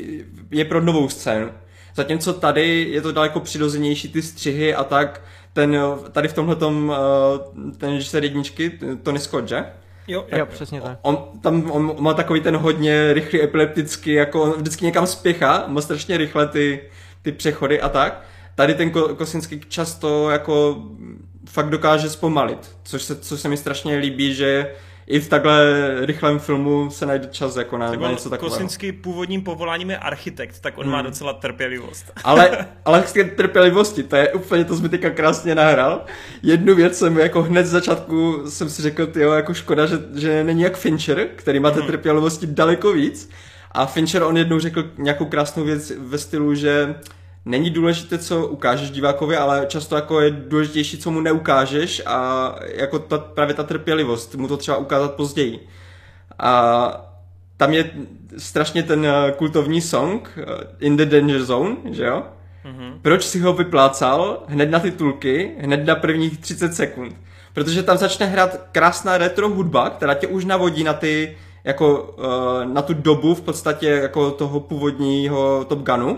[0.52, 1.50] je pro novou scénu.
[1.96, 5.22] Zatímco tady je to daleko přirozenější ty střihy a tak.
[5.54, 5.78] Ten,
[6.12, 9.66] tady v tomhletom uh, ten režisér jedničky, Tony Scott, že?
[10.08, 11.00] Jo, Jo, přesně tak.
[11.02, 15.82] On, tam on má takový ten hodně rychlý epileptický, jako on vždycky někam spěchá, má
[15.82, 16.82] strašně rychle ty,
[17.22, 18.22] ty přechody a tak.
[18.56, 20.84] Tady ten Ko- Kosinský často jako
[21.50, 24.72] fakt dokáže zpomalit, což se, což se mi strašně líbí, že
[25.12, 25.66] i v takhle
[26.06, 28.56] rychlém filmu se najde čas jako na, Tak na něco takového.
[28.56, 30.92] Kosinský původním povoláním je architekt, tak on Hmm.
[30.92, 32.12] má docela trpělivost.
[32.24, 36.06] Ale, ale z té trpělivosti, to je úplně, to jsi mi teďka krásně nahrál.
[36.44, 40.44] Jednu věc jsem jako hned z začátku jsem si řekl, tyjo, jako škoda, že, že
[40.44, 43.30] není jak Fincher, který má té trpělivosti daleko víc.
[43.72, 46.96] A Fincher on jednou řekl nějakou krásnou věc ve stylu, že
[47.46, 53.00] není důležité, co ukážeš divákovi, ale často jako je důležitější, co mu neukážeš a jako
[53.00, 55.68] ta, právě ta trpělivost, mu to třeba ukázat později.
[56.40, 57.12] A
[57.58, 57.92] tam je
[58.38, 60.44] strašně ten eh, kultovní song eh,
[60.80, 62.24] In the Danger Zone, že jo?
[62.66, 62.94] Mm-hmm.
[63.02, 67.16] Proč si ho vyplácal hned na titulky, hned na prvních 30 sekund?
[67.54, 72.66] Protože tam začne hrát krásná retro hudba, která tě už navodí na ty, jako eh,
[72.66, 76.18] na tu dobu v podstatě jako toho původního Top Gunu.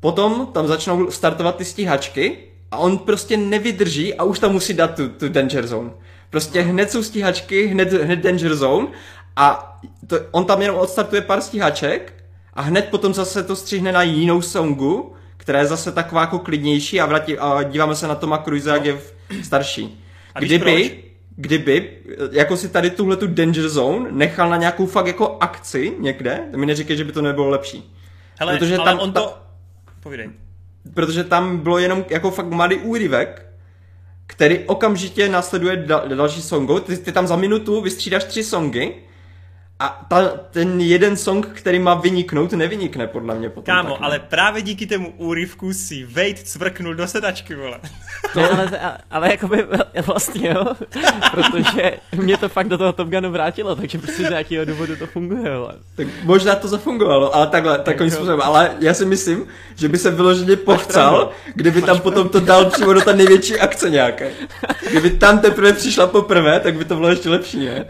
[0.00, 2.38] Potom tam začnou startovat ty stíhačky
[2.70, 5.90] a on prostě nevydrží a už tam musí dát tu, tu Danger Zone.
[6.30, 8.86] Prostě hned jsou stíhačky, hned, hned Danger Zone
[9.36, 12.14] a to, on tam jenom odstartuje pár stíhaček
[12.54, 17.00] a hned potom zase to střihne na jinou songu, která je zase taková jako klidnější
[17.00, 20.04] a, vrátí, a díváme se na Toma Cruise, jak je v- starší.
[20.34, 20.40] A?
[20.40, 21.04] Kdyby,
[21.36, 21.98] kdyby,
[22.32, 26.58] jako si tady tuhle tu Danger Zone nechal na nějakou fakt jako akci někde, to
[26.58, 27.94] mi neříkej, že by to nebylo lepší.
[28.40, 29.34] Hele, Protože ale tam- on to...
[30.02, 30.30] Povídej.
[30.94, 33.46] protože tam bylo jenom jako fakt malý úryvek,
[34.26, 36.80] který okamžitě následuje dal, další songu.
[36.80, 39.09] Ty, ty tam za minutu vystřídáš tři songy
[39.80, 43.64] a ta, ten jeden song, který má vyniknout, nevynikne podle mě potom.
[43.64, 44.04] Kámo, taky.
[44.04, 47.80] ale právě díky tému úryvku si Wade cvrknul do sedačky, vole.
[48.36, 49.66] Ne, ale, ale jakoby
[50.06, 50.64] vlastně jo,
[51.30, 55.06] protože mě to fakt do toho Top Gunu vrátilo, takže prostě z nějakého důvodu to
[55.06, 55.74] funguje, ale.
[55.96, 58.40] Tak možná to zafungovalo, ale takhle, takovým způsobem.
[58.42, 62.92] Ale já si myslím, že by se vyloženě pochcal, kdyby tam potom to dal přímo
[62.92, 64.30] do té největší akce nějaké.
[64.90, 67.84] Kdyby tam teprve přišla poprvé, tak by to bylo ještě lepší, ne?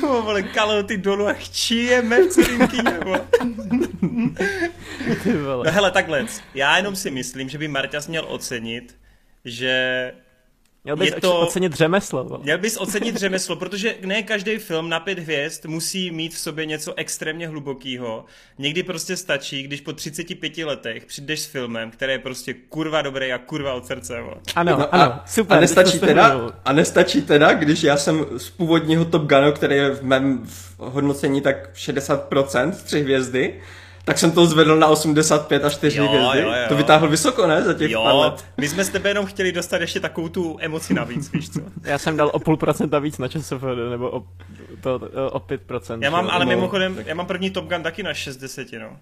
[0.00, 3.00] Kámo, vole, kalhoty dolů a chčijeme v celým kyně.
[5.34, 8.96] No hele, takhle, já jenom si myslím, že by Marťas měl ocenit,
[9.44, 10.12] že
[10.84, 11.40] Měl bys je to...
[11.40, 12.24] ocenit řemeslo.
[12.24, 12.40] vole.
[12.42, 16.66] Měl bys ocenit řemeslo, protože ne každý film na pět hvězd musí mít v sobě
[16.66, 18.24] něco extrémně hlubokého.
[18.58, 23.32] Někdy prostě stačí, když po 35 letech přijdeš s filmem, který je prostě kurva dobrý
[23.32, 24.20] a kurva od srdce.
[24.20, 24.36] Vole.
[24.56, 25.56] Ano, No ano, a, super.
[25.56, 29.90] a nestačí, teda, a nestačí teda, když já jsem z původního Top Gunu, který je
[29.90, 33.60] v mém v hodnocení tak 60%, tři hvězdy,
[34.04, 36.38] tak jsem to zvedl na 85 až 4 Jo, hvězdy.
[36.40, 36.68] jo, jo.
[36.68, 37.62] To vytáhl vysoko, ne?
[37.62, 38.44] Za těch pár Jo, let.
[38.56, 41.60] my jsme s tebe jenom chtěli dostat ještě takovou tu emoci navíc, víš co?
[41.84, 44.26] Já jsem dal o půl procenta víc na ČSFD, nebo o,
[44.80, 45.00] to,
[45.32, 45.98] o 5%.
[46.02, 46.48] Já mám, ale No.
[46.48, 48.96] mimochodem, já mám první Top Gun taky na 60, no.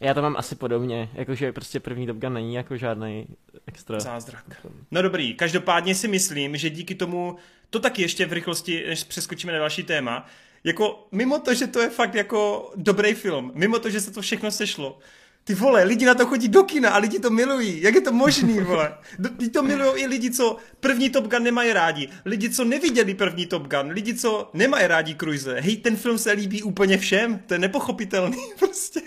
[0.00, 3.26] Já to mám asi podobně, jakože prostě první Top Gun není jako žádný
[3.66, 4.00] extra.
[4.00, 4.44] Zázrak.
[4.90, 7.36] No dobrý, každopádně si myslím, že díky tomu,
[7.70, 10.26] to taky ještě v rychlosti, než přeskočíme na další téma,
[10.64, 14.22] jako mimo to, že to je fakt jako dobrý film, mimo to, že se to
[14.22, 14.98] všechno sešlo,
[15.44, 17.82] ty vole, lidi na to chodí do kina a lidi to milují.
[17.82, 18.94] Jak je to možný, vole?
[19.38, 22.08] Ty to milují i lidi, co první Top Gun nemají rádi.
[22.24, 23.90] Lidi, co neviděli první Top Gun.
[23.90, 25.60] Lidi, co nemají rádi Cruise.
[25.60, 27.38] Hej, ten film se líbí úplně všem.
[27.46, 29.00] To je nepochopitelný prostě.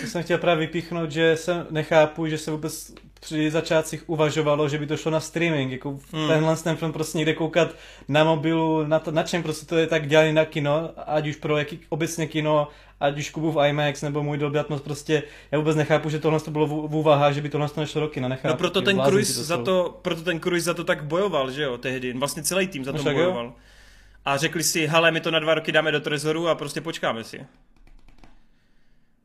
[0.00, 4.78] To jsem chtěl právě vypíchnout, že jsem nechápu, že se vůbec při začátcích uvažovalo, že
[4.78, 6.28] by to šlo na streaming, jako hmm.
[6.28, 7.68] tenhle ten film prostě někde koukat
[8.08, 11.36] na mobilu, na, to, na čem prostě to je tak dělaný na kino, ať už
[11.36, 12.68] pro jaký obecně kino,
[13.00, 16.50] ať už Kubův IMAX nebo můj Dolby Atmos, prostě já vůbec nechápu, že tohle to
[16.50, 18.48] bylo v, v úvahách, že by tohle to nešlo kina, nechápu.
[18.48, 21.62] No proto ten Cruise to za to, proto ten Cruise za to tak bojoval, že
[21.62, 23.44] jo, tehdy, vlastně celý tým za to no bojoval.
[23.44, 23.52] Jo.
[24.24, 27.24] A řekli si, hele, my to na dva roky dáme do trezoru a prostě počkáme
[27.24, 27.46] si.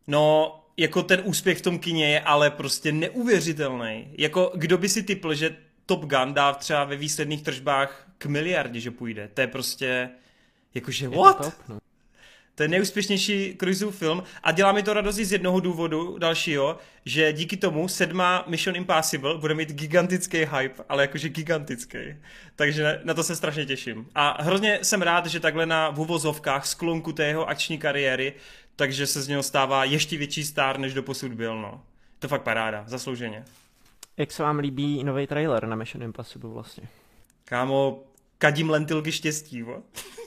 [0.07, 4.07] No, jako ten úspěch v tom kině je ale prostě neuvěřitelný.
[4.17, 8.79] Jako kdo by si typl, že Top Gun dá třeba ve výsledných tržbách k miliardě,
[8.79, 9.29] že půjde.
[9.33, 10.09] To je prostě,
[10.75, 11.39] jakože what?
[11.39, 11.79] Je to, top, no.
[12.55, 17.33] to je nejúspěšnější cruiseův film a dělá mi to radost z jednoho důvodu dalšího, že
[17.33, 21.97] díky tomu sedma Mission Impossible bude mít gigantický hype, ale jakože gigantický.
[22.55, 24.07] Takže na to se strašně těším.
[24.15, 28.33] A hrozně jsem rád, že takhle na v uvozovkách sklonku té jeho akční kariéry
[28.77, 31.81] takže se z něho stává ještě větší star, než do posud byl, no.
[32.19, 33.45] To fakt paráda, zaslouženě.
[34.17, 36.87] Jak se vám líbí nový trailer na Mission Impossible vlastně?
[37.45, 38.03] Kámo,
[38.37, 39.83] kadím lentilky štěstí, vo.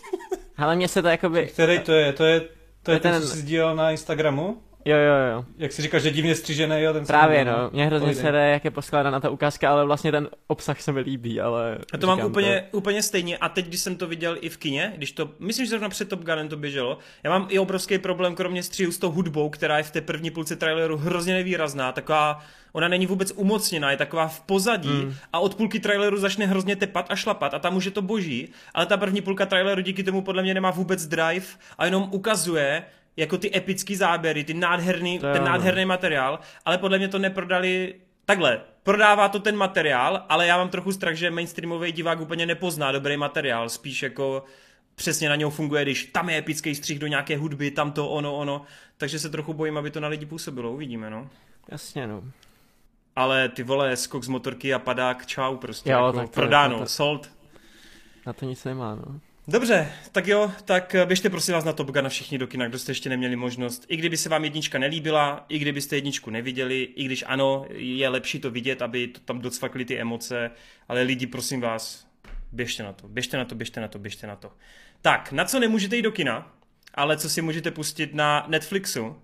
[0.57, 1.47] Ale mně se to jakoby...
[1.47, 2.13] Který to je?
[2.13, 2.41] To je,
[2.83, 4.63] to je ten, ten co jsi sdílel na Instagramu?
[4.85, 5.45] Jo, jo, jo.
[5.59, 7.71] Jak si říkáš, že divně střížený, jo, ten Právě, no.
[7.73, 11.01] Mě hrozně se jde, jak je poskládána ta ukázka, ale vlastně ten obsah se mi
[11.01, 11.79] líbí, ale...
[11.93, 12.79] A to mám úplně, to...
[12.79, 13.39] úplně stejně.
[13.39, 16.09] A teď, když jsem to viděl i v kině, když to, myslím, že zrovna před
[16.09, 19.77] Top Gunem to běželo, já mám i obrovský problém, kromě střihu s tou hudbou, která
[19.79, 22.41] je v té první půlce traileru hrozně nevýrazná, taková
[22.73, 25.15] ona není vůbec umocněná, je taková v pozadí mm.
[25.33, 28.49] a od půlky traileru začne hrozně tepat a šlapat a tam už je to boží,
[28.75, 31.47] ale ta první půlka traileru díky tomu podle mě nemá vůbec drive
[31.79, 32.85] a jenom ukazuje,
[33.17, 37.95] jako ty epický záběry, ty nádherný, to ten nádherný materiál, ale podle mě to neprodali
[38.25, 38.61] takhle.
[38.83, 43.17] Prodává to ten materiál, ale já mám trochu strach, že mainstreamový divák úplně nepozná dobrý
[43.17, 44.45] materiál, spíš jako
[44.95, 48.37] přesně na něho funguje, když tam je epický střih do nějaké hudby, tam to ono,
[48.37, 48.63] ono,
[48.97, 51.31] takže se trochu bojím, aby to na lidi působilo, uvidíme, no.
[51.69, 52.23] Jasně, no.
[53.17, 56.87] Ale ty vole, skok z motorky a padák, čau prostě, jo, jako tak prodáno, to,
[56.87, 57.31] sold.
[58.27, 59.21] Na to nic nemá, no.
[59.49, 62.79] Dobře, tak jo, tak běžte prosím vás na Top Gun na všichni do kina, kdo
[62.79, 63.85] jste ještě neměli možnost.
[63.89, 68.41] I kdyby se vám jednička nelíbila, i kdybyste jedničku neviděli, i když ano, je lepší
[68.41, 70.51] to vidět, aby to tam docvakly ty emoce,
[70.89, 72.07] ale lidi, prosím vás,
[72.53, 74.53] běžte na to, běžte na to, běžte na to, běžte na to.
[75.03, 76.53] Tak, na co nemůžete jít do kina,
[76.95, 79.17] ale co si můžete pustit na Netflixu,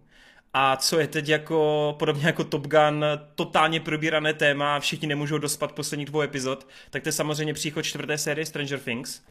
[0.52, 5.72] a co je teď jako, podobně jako Top Gun, totálně probírané téma, všichni nemůžou dospat
[5.72, 9.22] posledních dvou epizod, tak to je samozřejmě příchod čtvrté série Stranger Things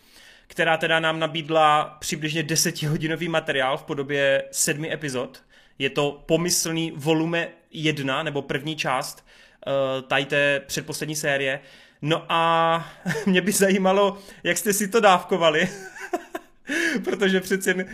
[0.48, 5.44] která teda nám nabídla přibližně desetihodinový materiál v podobě sedmi epizod.
[5.80, 9.26] Je to pomyslný volume jedna, nebo první část
[9.68, 11.60] uh, tady té předposlední série.
[12.02, 12.94] No a
[13.26, 15.70] mě by zajímalo, jak jste si to dávkovali,
[17.04, 17.86] protože přeci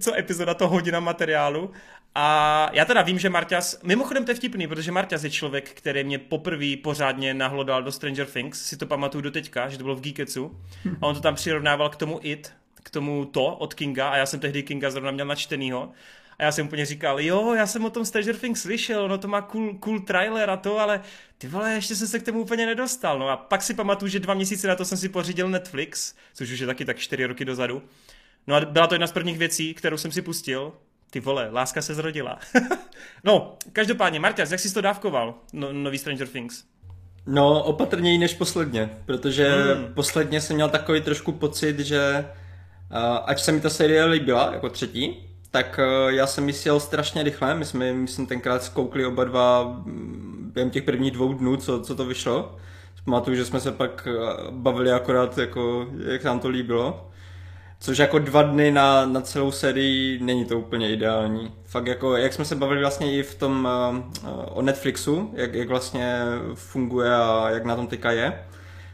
[0.00, 1.72] co epizoda to hodina materiálu
[2.14, 6.04] a já teda vím, že Marťas, mimochodem to je vtipný, protože Marťas je člověk, který
[6.04, 9.96] mě poprvé pořádně nahlodal do Stranger Things, si to pamatuju do teďka, že to bylo
[9.96, 10.60] v Geeketsu.
[11.00, 14.26] A on to tam přirovnával k tomu It, k tomu to od Kinga a já
[14.26, 15.92] jsem tehdy Kinga zrovna měl načtenýho.
[16.38, 19.28] A já jsem úplně říkal, jo, já jsem o tom Stranger Things slyšel, no to
[19.28, 21.00] má cool, cool trailer a to, ale
[21.38, 23.18] ty vole, ještě jsem se k tomu úplně nedostal.
[23.18, 26.50] No a pak si pamatuju, že dva měsíce na to jsem si pořídil Netflix, což
[26.50, 27.82] už je taky tak čtyři roky dozadu.
[28.46, 30.72] No a byla to jedna z prvních věcí, kterou jsem si pustil
[31.14, 32.38] ty vole, láska se zrodila.
[33.24, 36.64] no, každopádně, Marťas, jak jsi to dávkoval, no, nový Stranger Things?
[37.26, 39.94] No, opatrněji než posledně, protože hmm.
[39.94, 42.26] posledně jsem měl takový trošku pocit, že
[42.90, 45.16] uh, ať se mi ta série líbila, jako třetí,
[45.50, 50.50] tak uh, já jsem myslel strašně rychle, my jsme, myslím, tenkrát zkoukli oba dva mm,
[50.54, 52.56] během těch prvních dvou dnů, co, co to vyšlo.
[53.04, 54.08] Pamatuju, že jsme se pak
[54.50, 57.10] bavili akorát, jako, jak nám to líbilo.
[57.84, 61.52] Což jako dva dny na, na celou sérii není to úplně ideální.
[61.64, 63.68] Fakt jako, jak jsme se bavili vlastně i v tom
[64.22, 66.22] uh, o Netflixu, jak, jak vlastně
[66.54, 68.44] funguje a jak na tom teďka je,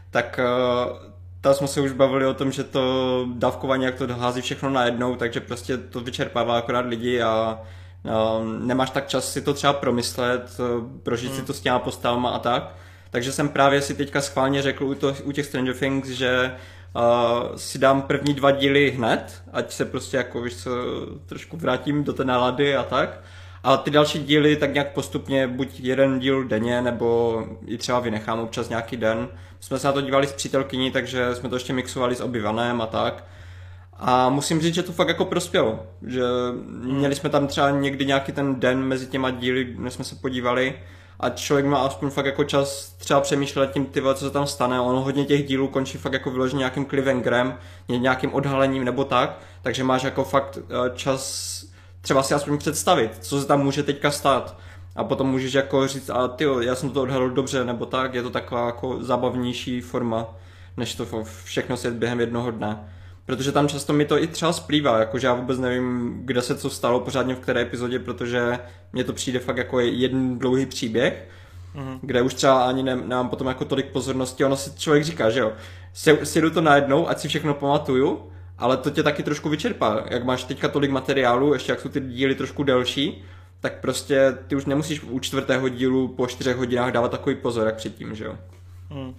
[0.09, 0.97] tak uh,
[1.41, 5.15] tam jsme se už bavili o tom, že to dávkování, jak to dohází všechno najednou,
[5.15, 7.59] takže prostě to vyčerpává akorát lidi a
[8.03, 11.39] uh, nemáš tak čas si to třeba promyslet, uh, prožít hmm.
[11.39, 12.75] si to s těma postavama a tak.
[13.09, 16.55] Takže jsem právě si teďka schválně řekl u, to, u těch Stranger Things, že
[16.95, 20.71] uh, si dám první dva díly hned, ať se prostě jako, víš co,
[21.25, 23.19] trošku vrátím do té nálady a tak.
[23.63, 28.39] A ty další díly tak nějak postupně buď jeden díl denně, nebo i třeba vynechám
[28.39, 29.27] občas nějaký den.
[29.59, 32.85] Jsme se na to dívali s přítelkyní, takže jsme to ještě mixovali s obyvanem a
[32.85, 33.23] tak.
[33.93, 36.21] A musím říct, že to fakt jako prospělo, že
[36.83, 40.73] měli jsme tam třeba někdy nějaký ten den mezi těma díly, než jsme se podívali
[41.21, 44.79] a člověk má aspoň fakt jako čas třeba přemýšlet tím, ty co se tam stane.
[44.79, 47.57] On hodně těch dílů končí fakt jako vyloženě nějakým cliffhangerem,
[47.87, 51.63] nějakým odhalením nebo tak, takže máš jako fakt eh, čas
[52.01, 54.57] třeba si aspoň představit, co se tam může teďka stát.
[54.95, 58.23] A potom můžeš jako říct, a ty, já jsem to odhalil dobře, nebo tak, je
[58.23, 60.27] to taková jako zábavnější forma,
[60.77, 62.93] než to všechno svět během jednoho dne.
[63.31, 66.69] Protože tam často mi to i třeba splývá, jakože já vůbec nevím, kde se co
[66.69, 68.59] stalo pořádně v které epizodě, protože
[68.93, 71.29] mně to přijde fakt jako jeden dlouhý příběh,
[71.75, 71.99] mm-hmm.
[72.01, 75.39] kde už třeba ani ne, nemám potom jako tolik pozornosti, ono si člověk říká, že
[75.39, 75.53] jo,
[76.23, 78.19] sjedu to najednou, ať si všechno pamatuju,
[78.57, 80.03] ale to tě taky trošku vyčerpá.
[80.09, 83.23] Jak máš teďka tolik materiálu, ještě jak jsou ty díly trošku delší,
[83.59, 87.75] tak prostě ty už nemusíš u čtvrtého dílu po čtyřech hodinách dávat takový pozor, jak
[87.75, 88.37] předtím, že jo.
[88.89, 89.15] Mm.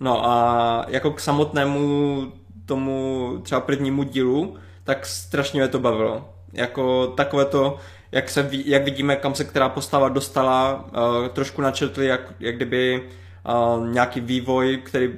[0.00, 2.32] No a jako k samotnému
[2.66, 6.28] tomu třeba prvnímu dílu, tak strašně mě to bavilo.
[6.52, 7.78] Jako takové to,
[8.12, 13.02] jak, se, jak vidíme, kam se která postava dostala, uh, trošku načrtli, jak, jak kdyby
[13.48, 15.12] uh, nějaký vývoj, který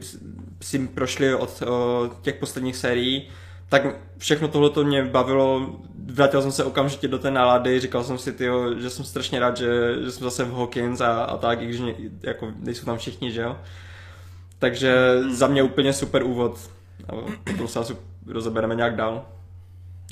[0.62, 1.68] si prošli od uh,
[2.22, 3.28] těch posledních sérií,
[3.68, 3.82] tak
[4.18, 5.76] všechno tohle to mě bavilo,
[6.06, 9.56] vrátil jsem se okamžitě do té nálady, říkal jsem si, tyjo, že jsem strašně rád,
[9.56, 12.98] že, že jsem zase v Hawkins a, a tak, i když mě, jako nejsou tam
[12.98, 13.56] všichni, že jo.
[14.58, 16.58] Takže za mě úplně super úvod.
[17.08, 17.12] A
[17.58, 19.28] to se asi rozebereme nějak dál.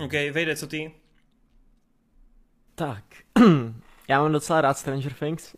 [0.05, 0.93] OK, vejde, co ty?
[2.75, 3.05] Tak,
[4.09, 5.55] já mám docela rád Stranger Things.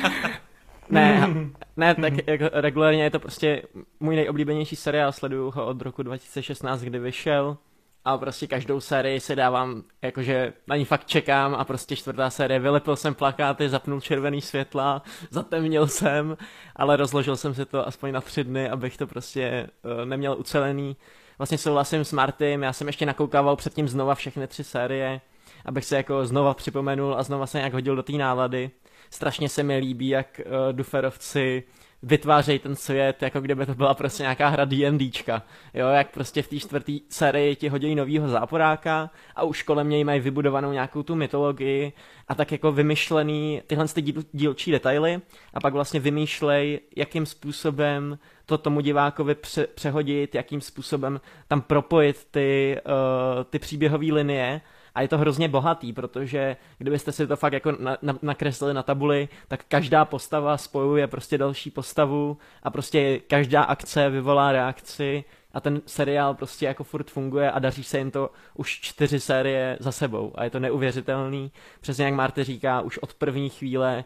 [0.90, 1.28] ne,
[1.76, 3.62] ne, tak jako regulárně je to prostě
[4.00, 7.56] můj nejoblíbenější seriál, sleduju ho od roku 2016, kdy vyšel
[8.04, 12.60] a prostě každou sérii se dávám, jakože na ní fakt čekám a prostě čtvrtá série,
[12.60, 16.36] vylepil jsem plakáty, zapnul červený světla, zatemnil jsem,
[16.76, 20.96] ale rozložil jsem si to aspoň na tři dny, abych to prostě uh, neměl ucelený.
[21.38, 25.20] Vlastně souhlasím s Martym, já jsem ještě nakoukával předtím znova všechny tři série,
[25.64, 28.70] abych se jako znova připomenul a znova se nějak hodil do té nálady.
[29.10, 31.62] Strašně se mi líbí, jak uh, Duferovci
[32.02, 35.42] vytvářejí ten svět, jako kdyby to byla prostě nějaká hra D&Dčka.
[35.74, 40.04] Jo, jak prostě v té čtvrté sérii ti hodí novýho záporáka a už kolem něj
[40.04, 41.92] mají vybudovanou nějakou tu mytologii
[42.28, 45.20] a tak jako vymyšlený tyhle ty díl, dílčí detaily
[45.54, 52.26] a pak vlastně vymýšlej, jakým způsobem to tomu divákovi pře- přehodit, jakým způsobem tam propojit
[52.30, 54.60] ty, uh, ty příběhové linie
[54.94, 58.82] a je to hrozně bohatý, protože kdybyste si to fakt jako na, na, nakreslili na
[58.82, 65.60] tabuli, tak každá postava spojuje prostě další postavu a prostě každá akce vyvolá reakci a
[65.60, 69.92] ten seriál prostě jako furt funguje a daří se jim to už čtyři série za
[69.92, 71.52] sebou a je to neuvěřitelný.
[71.80, 74.04] Přesně jak Marty říká, už od první chvíle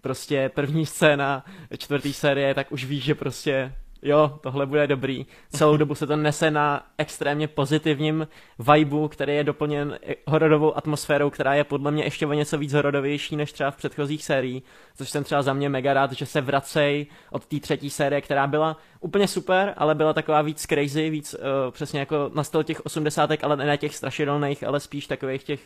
[0.00, 1.44] prostě první scéna
[1.78, 3.74] čtvrtý série, tak už víš, že prostě
[4.04, 5.26] jo, tohle bude dobrý.
[5.50, 8.28] Celou dobu se to nese na extrémně pozitivním
[8.58, 13.36] vibu, který je doplněn hororovou atmosférou, která je podle mě ještě o něco víc hororovější
[13.36, 14.62] než třeba v předchozích sériích,
[14.96, 18.46] což jsem třeba za mě mega rád, že se vracej od té třetí série, která
[18.46, 21.40] byla úplně super, ale byla taková víc crazy, víc uh,
[21.70, 25.60] přesně jako na styl těch osmdesátek, ale ne těch strašidelných, ale spíš takových těch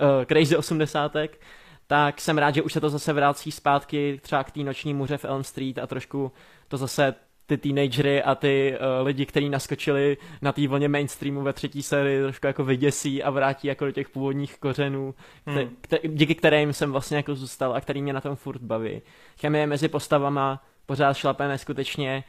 [0.00, 1.38] uh, crazy osmdesátek
[1.86, 5.16] tak jsem rád, že už se to zase vrací zpátky třeba k té noční muře
[5.16, 6.32] v Elm Street a trošku
[6.68, 7.14] to zase
[7.46, 12.22] ty teenagery a ty uh, lidi, kteří naskočili na té vlně mainstreamu ve třetí sérii,
[12.22, 15.14] trošku jako vyděsí a vrátí jako do těch původních kořenů,
[15.46, 15.58] hmm.
[15.58, 19.02] kte- díky kterým jsem vlastně jako zůstal a který mě na tom furt baví.
[19.40, 22.24] Chemie mezi postavama pořád šlape neskutečně,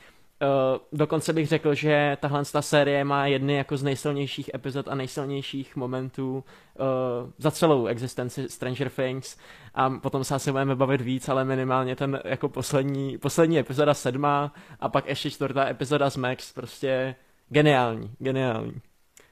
[0.92, 5.76] dokonce bych řekl, že tahle ta série má jedny jako z nejsilnějších epizod a nejsilnějších
[5.76, 9.38] momentů uh, za celou existenci Stranger Things
[9.74, 14.54] a potom se asi budeme bavit víc, ale minimálně ten jako poslední, poslední epizoda sedma
[14.80, 17.16] a pak ještě čtvrtá epizoda z Max, prostě
[17.50, 18.82] geniální, geniální.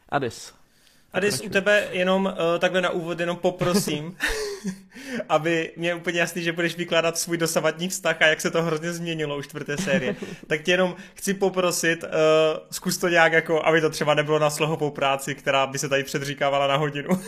[0.10, 0.61] Adis.
[1.14, 4.18] Adis, u tebe jenom uh, takhle na úvod jenom poprosím,
[5.30, 8.94] aby mě úplně jasný, že budeš vykládat svůj dosavadní vztah a jak se to hrozně
[8.94, 10.16] změnilo už čtvrté série.
[10.48, 12.10] tak tě jenom chci poprosit, uh,
[12.72, 16.04] zkus to nějak jako, aby to třeba nebylo na slohovou práci, která by se tady
[16.04, 17.10] předříkávala na hodinu.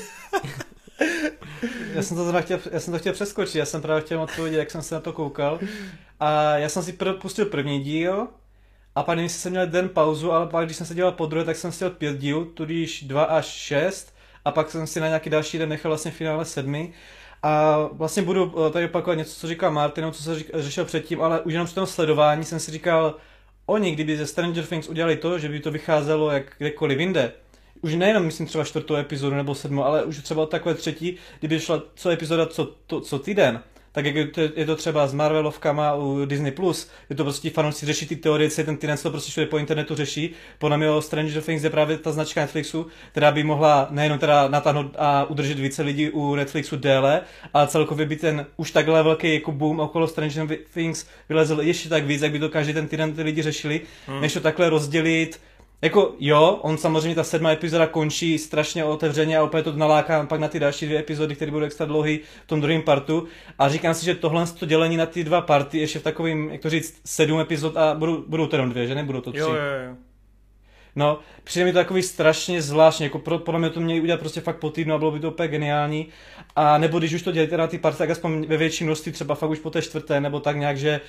[1.93, 4.57] já jsem to teda chtěl, já jsem to chtěl přeskočit, já jsem právě chtěl odpovědět,
[4.57, 5.59] jak jsem se na to koukal.
[6.19, 8.27] A já jsem si pr- pustil první díl,
[8.95, 11.25] a pak nevím, jestli jsem měl den pauzu, ale pak když jsem se dělal po
[11.25, 14.13] druhé, tak jsem si pět dílů, tudíž dva až šest.
[14.45, 16.93] A pak jsem si na nějaký další den nechal vlastně finále sedmi.
[17.43, 21.41] A vlastně budu eh, tady opakovat něco, co říkal Martin, co se řešil předtím, ale
[21.41, 23.15] už jenom při tom sledování jsem si říkal,
[23.65, 27.31] oni kdyby ze Stranger Things udělali to, že by to vycházelo jak kdekoliv jinde,
[27.81, 31.83] už nejenom myslím třeba čtvrtou epizodu nebo sedmou, ale už třeba takové třetí, kdyby šla
[31.95, 33.63] co epizoda co, to, co týden,
[33.93, 37.49] tak jak je to, je to třeba s Marvelovkama u Disney+, Plus, je to prostě
[37.49, 40.29] fanoušci řeší ty teorie, celý ten týden to prostě všude po internetu řeší.
[40.59, 44.47] Podle mě o Stranger Things je právě ta značka Netflixu, která by mohla nejenom teda
[44.47, 47.21] natáhnout a udržet více lidí u Netflixu déle,
[47.53, 52.05] ale celkově by ten už takhle velký jako boom okolo Stranger Things vylezl ještě tak
[52.05, 54.21] víc, jak by to každý ten týden ty lidi řešili, hmm.
[54.21, 55.39] než to takhle rozdělit
[55.83, 60.39] jako jo, on samozřejmě ta sedmá epizoda končí strašně otevřeně a opět to naláká pak
[60.39, 63.27] na ty další dvě epizody, které budou extra dlouhé v tom druhém partu.
[63.59, 66.61] A říkám si, že tohle to dělení na ty dva party ještě v takovým, jak
[66.61, 69.39] to říct, sedm epizod a budou, budou to jenom dvě, že nebudou to tři.
[69.39, 69.95] Jo, jo, jo.
[70.95, 74.41] No, přijde mi to takový strašně zvláštní, jako pro, podle mě to měli udělat prostě
[74.41, 76.07] fakt po týdnu a bylo by to úplně geniální.
[76.55, 79.35] A nebo když už to děláte na ty party, tak aspoň ve větším množství, třeba
[79.35, 81.01] fakt už po té čtvrté, nebo tak nějak, že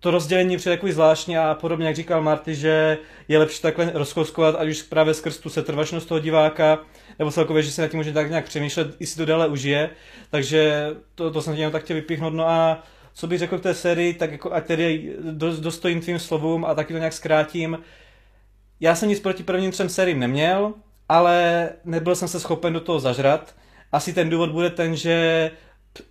[0.00, 4.54] to rozdělení přijde takový zvláštní a podobně, jak říkal Marty, že je lepší takhle rozkouskovat,
[4.58, 6.78] ať už právě skrz tu setrvačnost toho diváka,
[7.18, 9.90] nebo celkově, že se na tím může tak nějak přemýšlet, i si to déle užije.
[10.30, 12.34] Takže to, to jsem chtěl tak chtěl vypíchnout.
[12.34, 12.82] No a
[13.14, 16.74] co bych řekl k té sérii, tak jako, a tedy dost, dostojím tvým slovům a
[16.74, 17.78] taky to nějak zkrátím.
[18.80, 20.74] Já jsem nic proti prvním třem sériím neměl,
[21.08, 23.54] ale nebyl jsem se schopen do toho zažrat.
[23.92, 25.50] Asi ten důvod bude ten, že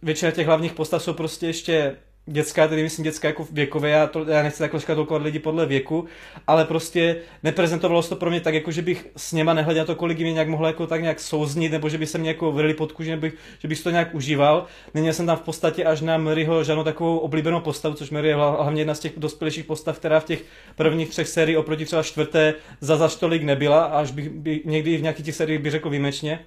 [0.02, 1.96] většina těch hlavních postav jsou prostě ještě
[2.28, 6.06] dětská, tedy myslím dětská jako věkově, já, to, já nechci takhle říkat lidi podle věku,
[6.48, 9.86] ale prostě neprezentovalo se to pro mě tak, jako že bych s něma nehleděl na
[9.86, 12.52] to, kolik mě nějak mohlo jako tak nějak souznit, nebo že by se mě jako
[12.52, 13.28] vrili pod kůži, nebo
[13.60, 14.66] že bych to nějak užíval.
[14.94, 18.36] Neměl jsem tam v podstatě až na Maryho žádnou takovou oblíbenou postavu, což Mary je
[18.36, 20.44] hlavně jedna z těch dospělejších postav, která v těch
[20.76, 25.02] prvních třech sériích oproti třeba čtvrté za zaž tolik nebyla, až bych by, někdy v
[25.02, 26.40] nějakých těch sériích bych řekl výjimečně.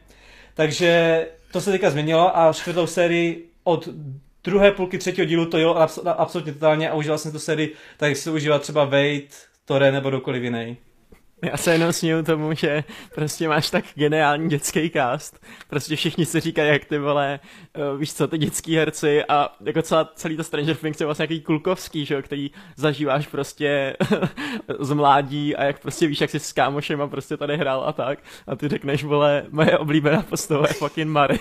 [0.55, 3.89] Takže to se teďka změnilo a čtvrtou sérii od
[4.49, 5.77] druhé půlky třetího dílu to jelo
[6.07, 9.23] absolutně totálně a užíval jsem to sérii, tak si užíval třeba Wade,
[9.65, 10.77] Tore nebo dokoliv jiný.
[11.43, 12.85] Já se jenom směju tomu, že
[13.15, 15.41] prostě máš tak geniální dětský cast.
[15.69, 17.41] Prostě všichni si říkají, jak ty vole,
[17.93, 21.23] uh, víš co, ty dětský herci a jako celá, celý to Stranger Things je vlastně
[21.23, 23.97] nějaký kulkovský, že jo, který zažíváš prostě
[24.79, 27.93] z mládí a jak prostě víš, jak jsi s kámošem a prostě tady hrál a
[27.93, 28.19] tak.
[28.47, 31.39] A ty řekneš, vole, moje oblíbená postava je fucking Mary.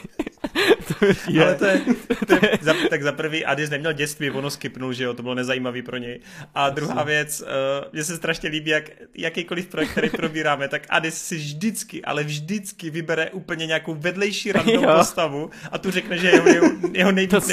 [0.99, 1.81] to je, Ale to je,
[2.27, 5.35] to je za, tak za prvý Adis neměl dětství, ono skipnul, že jo, to bylo
[5.35, 6.19] nezajímavý pro něj.
[6.55, 7.47] A druhá věc, uh,
[7.93, 12.89] mně se strašně líbí, jak jakýkoliv projekt, který probíráme, tak Adis si vždycky, ale vždycky
[12.89, 14.95] vybere úplně nějakou vedlejší random jo.
[14.97, 17.47] postavu a tu řekne, že je jeho, jeho, jeho nej, to to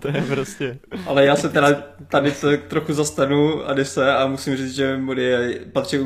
[0.00, 0.78] to je prostě.
[1.06, 1.68] Ale já se teda
[2.08, 5.98] tady se trochu zastanu Adise a musím říct, že Marie patří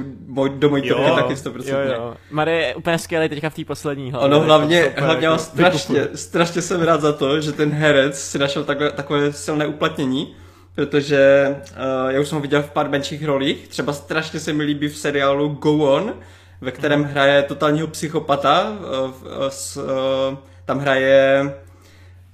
[0.59, 1.69] do mojí topky taky 100%.
[1.69, 2.15] Jo, jo.
[2.31, 4.13] Marie je úplně skvělý teďka v té poslední.
[4.13, 8.39] Hlavně, ono hlavně, hlavně jako strašně, strašně jsem rád za to, že ten herec si
[8.39, 10.35] našel takové, takové silné uplatnění,
[10.75, 14.65] protože uh, já už jsem ho viděl v pár menších rolích, třeba strašně se mi
[14.65, 16.15] líbí v seriálu Go On,
[16.61, 17.07] ve kterém mm.
[17.07, 19.15] hraje totálního psychopata, uh,
[19.49, 21.55] s, uh, tam hraje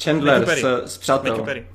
[0.05, 1.31] Chandler s, s přátel.
[1.31, 1.67] Matthew Perry.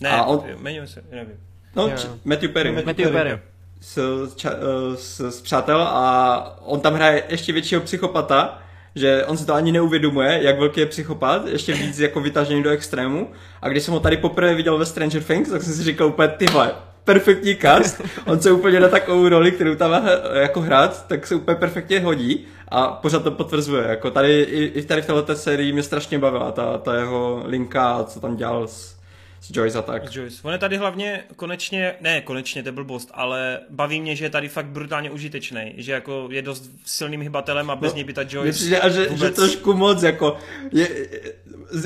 [0.00, 0.44] Ne, a on...
[0.58, 1.36] jmenuje se, nevím.
[1.76, 2.06] No, yeah.
[2.24, 2.72] Matthew Perry.
[2.72, 3.38] Matthew Perry.
[3.80, 4.46] S, s,
[4.94, 8.62] s, s přátel a on tam hraje ještě většího psychopata,
[8.94, 12.70] že on si to ani neuvědomuje, jak velký je psychopat, ještě víc jako vytažený do
[12.70, 13.30] extrému.
[13.62, 16.28] A když jsem ho tady poprvé viděl ve Stranger Things, tak jsem si říkal úplně,
[16.28, 16.46] ty
[17.04, 21.56] perfektní cast, on se úplně na takovou roli, kterou tam jako hrát, tak se úplně
[21.56, 23.84] perfektně hodí a pořád to potvrzuje.
[23.88, 28.04] Jako tady, i, i tady v této sérii mě strašně bavila ta, ta jeho linka,
[28.04, 28.93] co tam dělal s,
[29.44, 30.02] s Joyce a tak.
[30.16, 30.40] Joyce.
[30.42, 34.30] On je tady hlavně konečně, ne konečně, to je blbost, ale baví mě, že je
[34.30, 38.12] tady fakt brutálně užitečný, že jako je dost silným hybatelem a bez no, něj by
[38.12, 39.20] ta Joyce že, a že, vůbec...
[39.20, 40.36] že trošku moc, jako
[40.72, 40.88] je,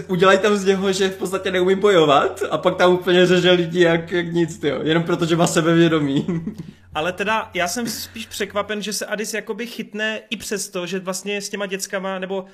[0.08, 3.80] udělají tam z něho, že v podstatě neumí bojovat a pak tam úplně řeže lidi
[3.80, 4.80] jak, jak nic, tyjo.
[4.82, 6.26] jenom protože má sebevědomí.
[6.94, 11.42] Ale teda já jsem spíš překvapen, že se Adis jakoby chytne i přesto, že vlastně
[11.42, 12.44] s těma dětskama, nebo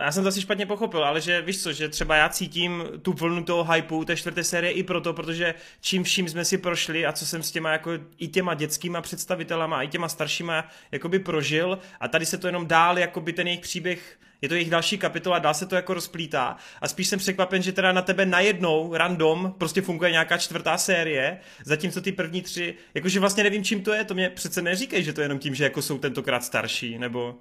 [0.00, 3.12] já jsem to asi špatně pochopil, ale že víš co, že třeba já cítím tu
[3.12, 7.12] vlnu toho hypeu té čtvrté série i proto, protože čím vším jsme si prošli a
[7.12, 12.08] co jsem s těma jako i těma dětskýma představitelama, i těma staršíma jakoby prožil a
[12.08, 15.54] tady se to jenom dál jakoby ten jejich příběh je to jejich další kapitola, dál
[15.54, 19.82] se to jako rozplítá a spíš jsem překvapen, že teda na tebe najednou random prostě
[19.82, 24.14] funguje nějaká čtvrtá série, zatímco ty první tři, jakože vlastně nevím, čím to je, to
[24.14, 27.38] mě přece neříkej, že to je jenom tím, že jako jsou tentokrát starší, nebo...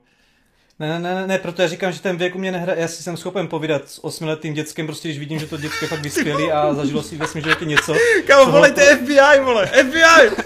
[0.79, 3.03] Ne, ne, ne, ne, proto já říkám, že ten věk u mě nehra, já si
[3.03, 6.73] jsem schopen povídat s osmiletým dětskem, prostě když vidím, že to dětské fakt vyskvělý a
[6.73, 7.95] zažilo si ve že je něco.
[8.27, 8.95] Kámo, volejte to...
[8.95, 10.45] FBI, vole, FBI!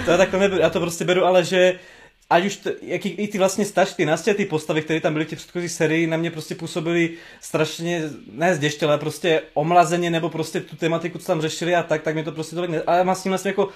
[0.04, 1.78] to já tak to neberu, já to prostě beru, ale že
[2.30, 5.28] ať už t, jaký, i ty vlastně starší, ty nastělé postavy, které tam byly v
[5.28, 7.10] těch předchozí sérii, na mě prostě působily
[7.40, 12.14] strašně, ne zděštěle, prostě omlazeně, nebo prostě tu tematiku, co tam řešili a tak, tak
[12.14, 12.82] mě to prostě tolik ne...
[12.82, 13.70] Ale mám s tím vlastně jako uh,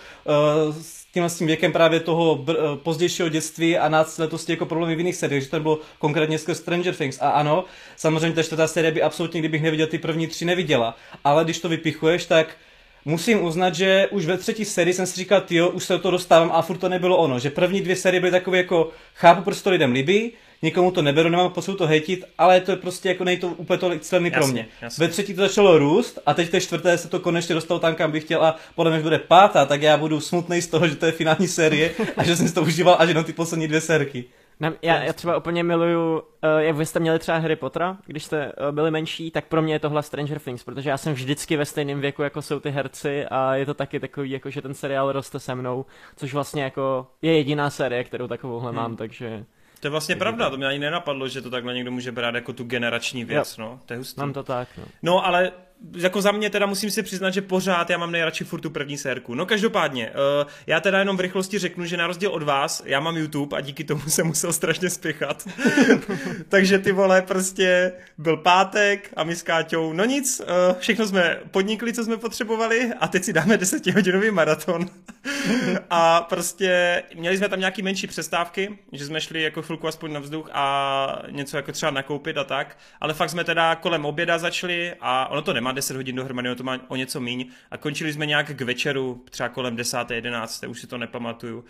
[1.14, 4.98] tímhle s tím věkem právě toho br- eh, pozdějšího dětství a nácletosti jako problémy v
[4.98, 7.18] jiných seriích, že to bylo konkrétně skrz Stranger Things.
[7.20, 7.64] A ano,
[7.96, 10.96] samozřejmě ta čtvrtá série by absolutně, kdybych neviděl ty první tři, neviděla.
[11.24, 12.56] Ale když to vypichuješ, tak
[13.04, 16.50] musím uznat, že už ve třetí sérii jsem si říkal, jo, už se toho dostávám
[16.52, 17.38] a furt to nebylo ono.
[17.38, 20.32] Že první dvě série byly takové jako, chápu, proč to lidem líbí,
[20.62, 23.90] nikomu to neberu, nemám potřebu to hejtit, ale to je prostě jako nejto úplně to
[24.34, 24.66] pro mě.
[24.82, 25.07] Jasně.
[25.07, 27.94] Ve třetí to začalo růst a teď v té čtvrté se to konečně dostalo tam,
[27.94, 30.96] kam bych chtěl a podle mě bude pátá, tak já budu smutný z toho, že
[30.96, 33.80] to je finální série a že jsem si to užíval až jenom ty poslední dvě
[33.80, 34.24] sérky.
[34.61, 36.22] Ne, já, já třeba úplně miluju, uh,
[36.59, 39.74] jak vy jste měli třeba Harry Pottera, když jste uh, byli menší, tak pro mě
[39.74, 43.26] je tohle Stranger Things, protože já jsem vždycky ve stejném věku, jako jsou ty herci
[43.26, 45.84] a je to taky takový, jako že ten seriál roste se mnou,
[46.16, 48.76] což vlastně jako je jediná série, kterou takovouhle hmm.
[48.76, 49.44] mám, takže...
[49.85, 52.53] To je vlastně pravda, to mě ani nenapadlo, že to takhle někdo může brát jako
[52.53, 53.64] tu generační věc, jo.
[53.64, 54.20] no, to je hustý.
[54.20, 54.85] Mám to tak, no.
[55.03, 55.53] No, ale
[55.96, 58.98] jako za mě teda musím si přiznat, že pořád já mám nejradši furt tu první
[58.98, 59.34] sérku.
[59.34, 63.00] No každopádně, uh, já teda jenom v rychlosti řeknu, že na rozdíl od vás, já
[63.00, 65.48] mám YouTube a díky tomu jsem musel strašně spěchat.
[66.48, 71.38] Takže ty vole, prostě byl pátek a my s Káťou, no nic, uh, všechno jsme
[71.50, 74.86] podnikli, co jsme potřebovali a teď si dáme desetihodinový maraton.
[75.90, 80.20] a prostě měli jsme tam nějaký menší přestávky, že jsme šli jako chvilku aspoň na
[80.20, 84.94] vzduch a něco jako třeba nakoupit a tak, ale fakt jsme teda kolem oběda začali
[85.00, 88.12] a ono to nemá 10 hodin dohromady, ono to má o něco míň a končili
[88.12, 90.10] jsme nějak k večeru, třeba kolem 10.
[90.10, 90.64] 11.
[90.64, 91.64] už si to nepamatuju.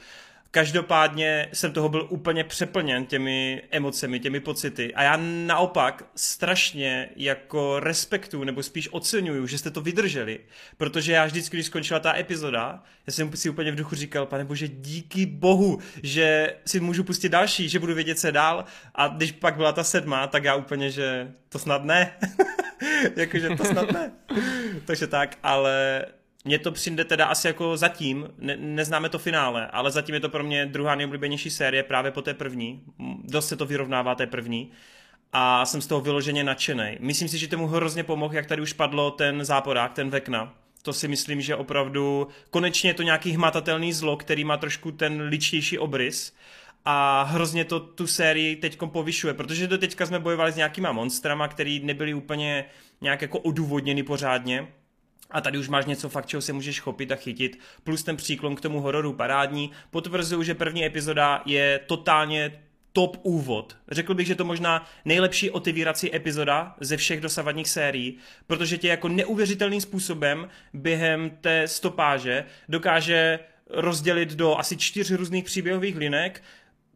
[0.55, 7.81] Každopádně jsem toho byl úplně přeplněn těmi emocemi, těmi pocity a já naopak strašně jako
[7.81, 10.41] respektu nebo spíš oceňuju, že jste to vydrželi,
[10.77, 14.45] protože já vždycky, když skončila ta epizoda, já jsem si úplně v duchu říkal, pane
[14.45, 19.33] bože, díky bohu, že si můžu pustit další, že budu vědět, co dál a když
[19.33, 22.19] pak byla ta sedma, tak já úplně, že to snad ne.
[23.17, 24.13] Jakože to snad ne.
[24.85, 26.05] Takže tak, ale
[26.45, 30.29] mně to přijde teda asi jako zatím, ne, neznáme to finále, ale zatím je to
[30.29, 32.83] pro mě druhá nejoblíbenější série právě po té první.
[33.25, 34.71] Dost se to vyrovnává té první
[35.33, 36.97] a jsem z toho vyloženě nadšený.
[37.01, 40.55] Myslím si, že tomu hrozně pomohl, jak tady už padlo ten záporák, ten Vekna.
[40.83, 45.23] To si myslím, že opravdu konečně je to nějaký hmatatelný zlo, který má trošku ten
[45.23, 46.33] ličtější obrys
[46.85, 51.49] a hrozně to tu sérii teď povyšuje, protože do teďka jsme bojovali s nějakýma monstrama,
[51.49, 52.65] který nebyly úplně
[53.01, 54.69] nějak jako odůvodněny pořádně.
[55.35, 58.57] A tady už máš něco fakt, čeho se můžeš chopit a chytit, plus ten příklon
[58.57, 59.71] k tomu hororu parádní.
[59.91, 62.61] Potvrzuju, že první epizoda je totálně
[62.93, 63.77] top úvod.
[63.91, 68.17] Řekl bych, že to možná nejlepší otevírací epizoda ze všech dosavadních sérií,
[68.47, 73.39] protože tě jako neuvěřitelným způsobem během té stopáže dokáže
[73.71, 76.43] rozdělit do asi čtyř různých příběhových linek,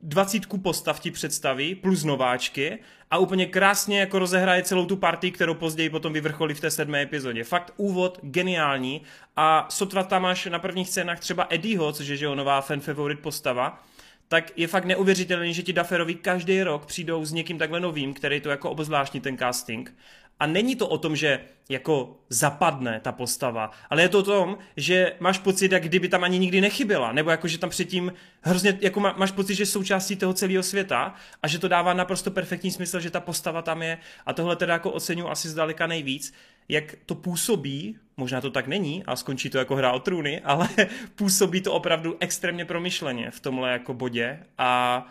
[0.03, 2.79] dvacítku postav ti představí, plus nováčky
[3.11, 7.03] a úplně krásně jako rozehraje celou tu partii, kterou později potom vyvrcholí v té sedmé
[7.03, 7.45] epizodě.
[7.45, 9.03] Fakt úvod geniální
[9.37, 12.81] a sotva tam máš na prvních scénách třeba Eddieho, což je že jo, nová fan
[12.81, 13.83] favorite postava,
[14.29, 18.41] tak je fakt neuvěřitelný, že ti Dufferovi každý rok přijdou s někým takhle novým, který
[18.41, 19.95] to jako obzvláštní ten casting
[20.41, 24.59] a není to o tom, že jako zapadne ta postava, ale je to o tom,
[24.77, 28.79] že máš pocit, jak kdyby tam ani nikdy nechyběla, nebo jako, že tam předtím hrozně,
[28.81, 32.31] jako má, máš pocit, že je součástí toho celého světa a že to dává naprosto
[32.31, 33.99] perfektní smysl, že ta postava tam je.
[34.27, 36.35] A tohle teda jako oceňuji asi zdaleka nejvíc,
[36.69, 40.69] jak to působí, možná to tak není a skončí to jako hra o trůny, ale
[41.15, 44.39] působí to opravdu extrémně promyšleně v tomhle jako bodě.
[44.59, 45.07] A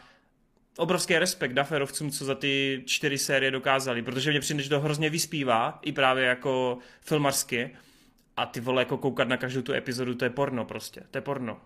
[0.78, 5.10] obrovský respekt Dufferovcům, co za ty čtyři série dokázali, protože mě přijde, že to hrozně
[5.10, 7.76] vyspívá, i právě jako filmarsky.
[8.38, 11.22] A ty vole, jako koukat na každou tu epizodu, to je porno prostě, to je
[11.22, 11.58] porno.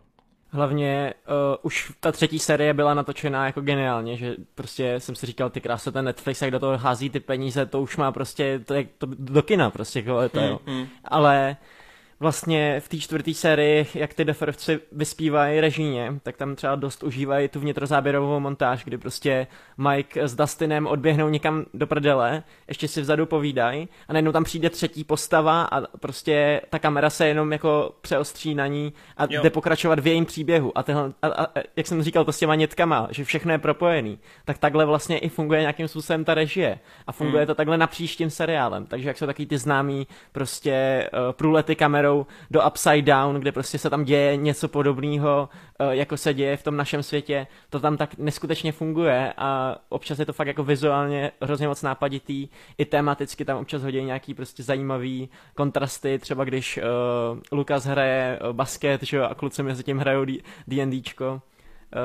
[0.49, 5.49] Hlavně uh, už ta třetí série byla natočená jako geniálně, že prostě jsem si říkal,
[5.49, 8.73] ty krása, ten Netflix, jak do toho hází ty peníze, to už má prostě, to
[8.73, 10.59] je to do kina prostě, jako to, jo.
[10.65, 10.87] Mm, mm.
[11.03, 11.57] Ale
[12.21, 17.47] vlastně v té čtvrté sérii, jak ty deferovci vyspívají režíně, tak tam třeba dost užívají
[17.47, 19.47] tu vnitrozáběrovou montáž, kdy prostě
[19.77, 24.69] Mike s Dustinem odběhnou někam do prdele, ještě si vzadu povídají a najednou tam přijde
[24.69, 29.41] třetí postava a prostě ta kamera se jenom jako přeostří na ní a jo.
[29.43, 30.77] jde pokračovat v jejím příběhu.
[30.77, 34.19] A, tyhle, a, a, jak jsem říkal, to s těma nětkama, že všechno je propojený,
[34.45, 36.79] tak takhle vlastně i funguje nějakým způsobem ta režie.
[37.07, 37.47] A funguje hmm.
[37.47, 38.85] to takhle napříč tím seriálem.
[38.85, 43.51] Takže jak jsou taky ty známý prostě uh, průlety kamerou kamerou do Upside Down, kde
[43.51, 45.49] prostě se tam děje něco podobného,
[45.79, 50.19] eh, jako se děje v tom našem světě, to tam tak neskutečně funguje a občas
[50.19, 52.47] je to fakt jako vizuálně hrozně moc nápaditý,
[52.77, 58.53] i tematicky tam občas hodí nějaký prostě zajímavý kontrasty, třeba když uh, Lukas hraje eh,
[58.53, 60.25] basket, že jo, a kluci mezi tím hrajou
[60.67, 61.41] D&Dčko,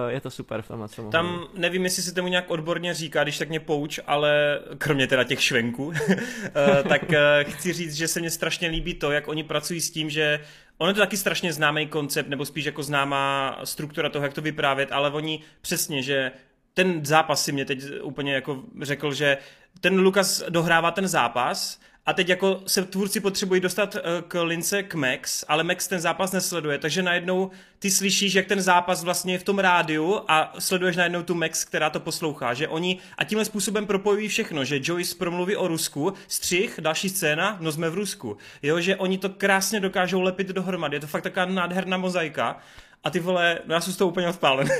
[0.08, 1.12] je to super v tomhle samohonu.
[1.12, 5.24] Tam nevím, jestli se tomu nějak odborně říká, když tak mě pouč, ale kromě teda
[5.24, 9.44] těch švenků, eh, tak eh, chci říct, že se mně strašně líbí to, jak oni
[9.44, 10.40] pracují s tím, že
[10.78, 14.42] Ono je to taky strašně známý koncept, nebo spíš jako známá struktura toho, jak to
[14.42, 16.32] vyprávět, ale oni přesně, že
[16.74, 19.38] ten zápas si mě teď úplně jako řekl, že
[19.80, 24.82] ten Lukas dohrává ten zápas a teď jako se tvůrci potřebují dostat eh, k lince
[24.82, 29.34] k Max, ale Max ten zápas nesleduje, takže najednou ty slyšíš, jak ten zápas vlastně
[29.34, 33.24] je v tom rádiu a sleduješ najednou tu Max, která to poslouchá, že oni a
[33.24, 37.94] tímhle způsobem propojují všechno, že Joyce promluví o Rusku, střih, další scéna, no jsme v
[37.94, 42.58] Rusku, jo, že oni to krásně dokážou lepit dohromady, je to fakt taková nádherná mozaika
[43.06, 44.70] a ty vole, no já jsem z toho úplně odpálený.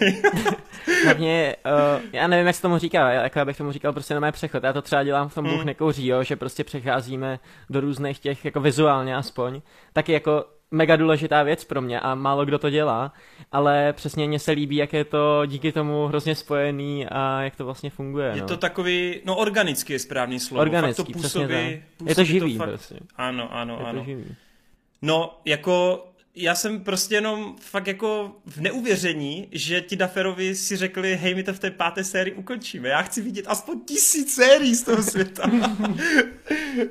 [1.05, 4.21] Hlavně, uh, já nevím, jak se tomu říká, jako já bych tomu říkal prostě na
[4.21, 4.65] mé přechod.
[4.65, 5.55] Já to třeba dělám v tom hmm.
[5.55, 7.39] Bůh nekouří, jo, že prostě přecházíme
[7.71, 9.61] do různých těch, jako vizuálně aspoň.
[9.93, 13.13] Taky jako mega důležitá věc pro mě a málo kdo to dělá,
[13.53, 17.65] ale přesně mně se líbí, jak je to díky tomu hrozně spojený a jak to
[17.65, 18.33] vlastně funguje.
[18.35, 18.47] Je no.
[18.47, 20.63] to takový, no organický je správný slovo.
[20.63, 22.95] Organický, fakt to působí, působí, působí je to živý to fakt, prostě.
[23.17, 23.99] Ano, ano, je ano.
[23.99, 24.37] To živý.
[25.03, 26.05] No, jako
[26.37, 31.43] já jsem prostě jenom fakt jako v neuvěření, že ti Daferovi si řekli, hej, my
[31.43, 32.89] to v té páté sérii ukončíme.
[32.89, 35.51] Já chci vidět aspoň tisíc sérií z toho světa.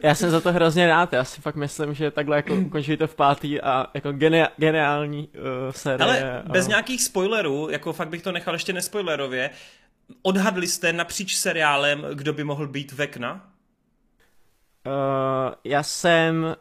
[0.03, 3.07] já jsem za to hrozně rád, já si fakt myslím, že takhle jako ukončí to
[3.07, 6.03] v pátý a jako gene, geniální uh, série.
[6.03, 6.49] Ale a...
[6.49, 9.49] bez nějakých spoilerů, jako fakt bych to nechal ještě nespoilerově,
[10.21, 13.51] odhadli jste napříč seriálem, kdo by mohl být Vekna?
[14.85, 16.55] Uh, já jsem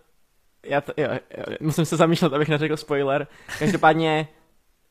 [0.64, 1.08] já to, jo,
[1.38, 3.26] jo, musím se zamýšlet, abych neřekl spoiler.
[3.58, 4.28] Každopádně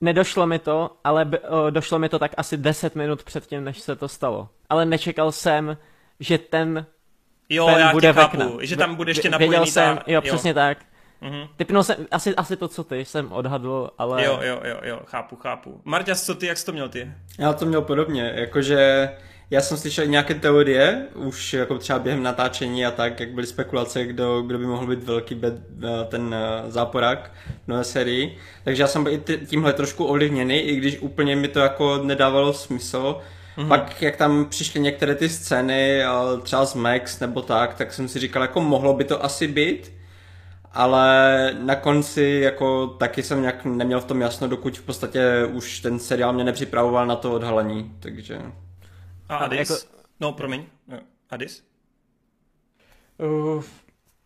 [0.01, 3.95] nedošlo mi to, ale o, došlo mi to tak asi 10 minut předtím, než se
[3.95, 4.49] to stalo.
[4.69, 5.77] Ale nečekal jsem,
[6.19, 6.85] že ten
[7.49, 8.51] Jo, ten já bude chápu, vekna.
[8.61, 10.03] že tam bude ještě Věděl napojený jsem, ta...
[10.07, 10.55] jo, přesně jo.
[10.55, 10.77] tak.
[11.21, 11.47] Mhm.
[11.57, 14.25] Typnul jsem, asi, asi to, co ty jsem odhadl, ale...
[14.25, 15.81] Jo, jo, jo, jo, chápu, chápu.
[15.83, 17.11] Marťas, co ty, jak jsi to měl ty?
[17.39, 19.09] Já to měl podobně, jakože
[19.51, 24.05] já jsem slyšel nějaké teorie, už jako třeba během natáčení a tak, jak byly spekulace,
[24.05, 27.31] kdo, kdo by mohl být velký bed, eh, ten eh, záporák
[27.65, 28.37] v nové sérii.
[28.63, 32.53] Takže já jsem byl i tímhle trošku ovlivněný, i když úplně mi to jako nedávalo
[32.53, 33.17] smysl.
[33.57, 33.67] Mm-hmm.
[33.67, 36.03] Pak jak tam přišly některé ty scény,
[36.43, 39.93] třeba z Max nebo tak, tak jsem si říkal, jako mohlo by to asi být,
[40.71, 45.79] ale na konci jako taky jsem nějak neměl v tom jasno, dokud v podstatě už
[45.79, 48.41] ten seriál mě nepřipravoval na to odhalení, takže...
[49.29, 49.69] A Adis?
[49.69, 49.83] Jako...
[50.19, 50.65] No, promiň.
[51.29, 51.63] Adis?
[53.17, 53.63] Uh,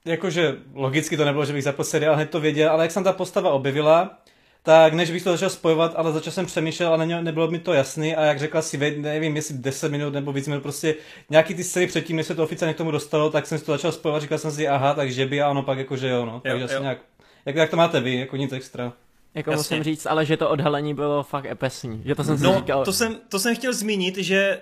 [0.06, 3.14] jakože logicky to nebylo, že bych za seriál hned to věděl, ale jak jsem ta
[3.14, 4.18] postava objevila,
[4.64, 7.74] tak než bych to začal spojovat, ale začal jsem přemýšlet a ne, nebylo mi to
[7.74, 10.96] jasný a jak řekla si, nevím, jestli 10 minut nebo víc minut, prostě
[11.30, 13.72] nějaký ty scény předtím, než se to oficiálně k tomu dostalo, tak jsem si to
[13.72, 16.40] začal spojovat, říkal jsem si, aha, takže by a ono pak jakože jo, no.
[16.40, 16.82] Takže jo, jo.
[16.82, 16.98] nějak,
[17.46, 18.94] jak, jak, to máte vy, jako nic extra.
[19.36, 19.60] Jako Jasně.
[19.60, 22.86] musím říct, ale že to odhalení bylo fakt epesní, že to jsem no, si říkal.
[22.86, 24.60] To jsem, to jsem chtěl zmínit, že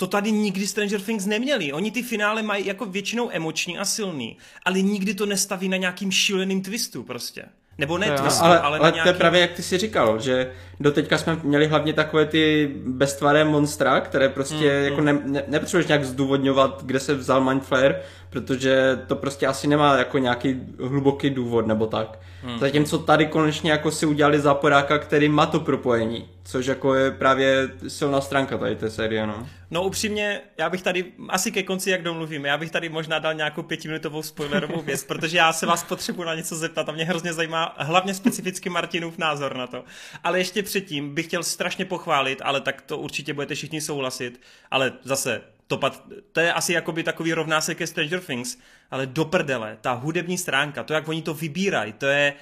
[0.00, 1.72] to tady nikdy Stranger Things neměli.
[1.72, 6.10] Oni ty finále mají jako většinou emoční a silný, ale nikdy to nestaví na nějakým
[6.12, 7.44] šíleným twistu prostě.
[7.78, 9.02] Nebo ne twistu, ale, ale, ale nějaký...
[9.02, 13.44] to je právě jak ty si říkal, že doteďka jsme měli hlavně takové ty beztvaré
[13.44, 15.04] monstra, které prostě mm, jako mm.
[15.04, 20.18] ne, ne, nepotřebuješ nějak zdůvodňovat, kde se vzal Mindflayer, protože to prostě asi nemá jako
[20.18, 22.18] nějaký hluboký důvod nebo tak.
[22.42, 22.58] Hmm.
[22.58, 27.68] Zatímco tady konečně jako si udělali záporáka, který má to propojení, což jako je právě
[27.88, 29.46] silná stránka tady té série, no.
[29.70, 33.34] No upřímně, já bych tady, asi ke konci, jak domluvíme, já bych tady možná dal
[33.34, 37.32] nějakou pětiminutovou spoilerovou věc, protože já se vás potřebuji na něco zeptat a mě hrozně
[37.32, 39.84] zajímá hlavně specificky Martinův názor na to.
[40.24, 44.92] Ale ještě předtím bych chtěl strašně pochválit, ale tak to určitě budete všichni souhlasit, ale
[45.04, 45.40] zase
[45.70, 46.02] to, pat,
[46.32, 48.58] to je asi jakoby takový rovná se ke Stranger Things,
[48.90, 52.34] ale do prdele, ta hudební stránka, to jak oni to vybírají, to je...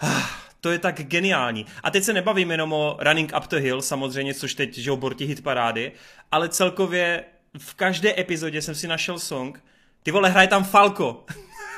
[0.00, 0.28] Ah,
[0.60, 1.66] to je tak geniální.
[1.82, 5.24] A teď se nebavím jenom o Running Up the Hill, samozřejmě, což teď, že borti
[5.24, 5.92] hit parády,
[6.32, 7.24] ale celkově
[7.58, 9.64] v každé epizodě jsem si našel song,
[10.02, 11.24] ty vole, hraje tam Falco.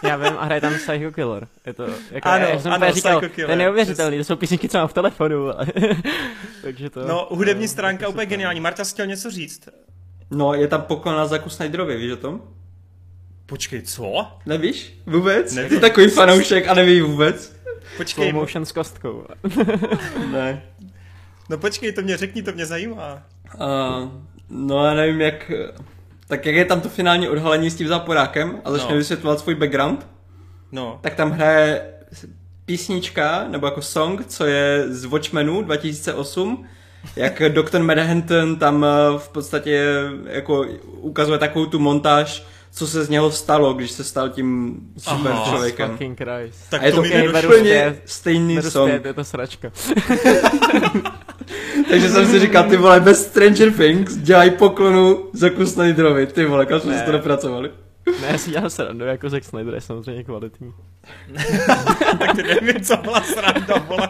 [0.03, 1.49] Já vím, a hraje tam Psycho Killer.
[1.67, 3.47] Je to, jako, ano, já jsem ano, říkal, Killer.
[3.47, 5.47] To je neuvěřitelný, to jsou písničky, co mám v telefonu.
[6.63, 7.07] Takže to...
[7.07, 8.61] No, hudební stránka úplně geniální.
[8.61, 9.69] Marta chtěl něco říct?
[10.31, 12.43] No, je tam poklon na Zaku Snyderovi, víš o tom?
[13.47, 14.27] Počkej, co?
[14.47, 14.95] Nevíš?
[15.07, 15.55] Vůbec?
[15.55, 15.71] Nevím.
[15.71, 17.57] Ty takový fanoušek a neví vůbec?
[17.97, 18.31] Počkej.
[18.31, 19.27] Slow motion s kostkou.
[20.33, 20.63] ne.
[21.51, 23.23] No počkej, to mě řekni, to mě zajímá.
[23.55, 24.11] Uh,
[24.51, 25.53] no já nevím jak...
[26.29, 28.97] Tak jak je tam to finální odhalení s tím záporákem a začne no.
[28.97, 30.07] vysvětlovat svůj background,
[30.73, 30.99] no.
[31.03, 31.93] tak tam hraje
[32.65, 36.67] písnička, nebo jako song, co je z Watchmenu 2008,
[37.17, 37.79] jak Dr.
[37.79, 38.89] Manhattan tam eh,
[39.19, 39.95] v podstatě
[40.27, 40.67] jako
[41.01, 45.51] ukazuje takovou tu montáž, co se z něho stalo, když se stal tím super Aha,
[45.51, 45.91] člověkem.
[45.91, 46.71] Fucking Christ.
[46.71, 49.05] Tak a je to, to je úplně stejný song.
[49.05, 49.73] je to sračka.
[51.91, 56.67] Takže jsem si říkal, ty vole, bez Stranger Things dělají poklonu za Snyderovi, ty vole,
[56.67, 57.71] kam jsme se to dopracovali.
[58.21, 60.73] Ne, já si dělám srandu, jako Zack Snyder je samozřejmě kvalitní.
[62.19, 64.09] tak ty nevím, co byla sranda, vole.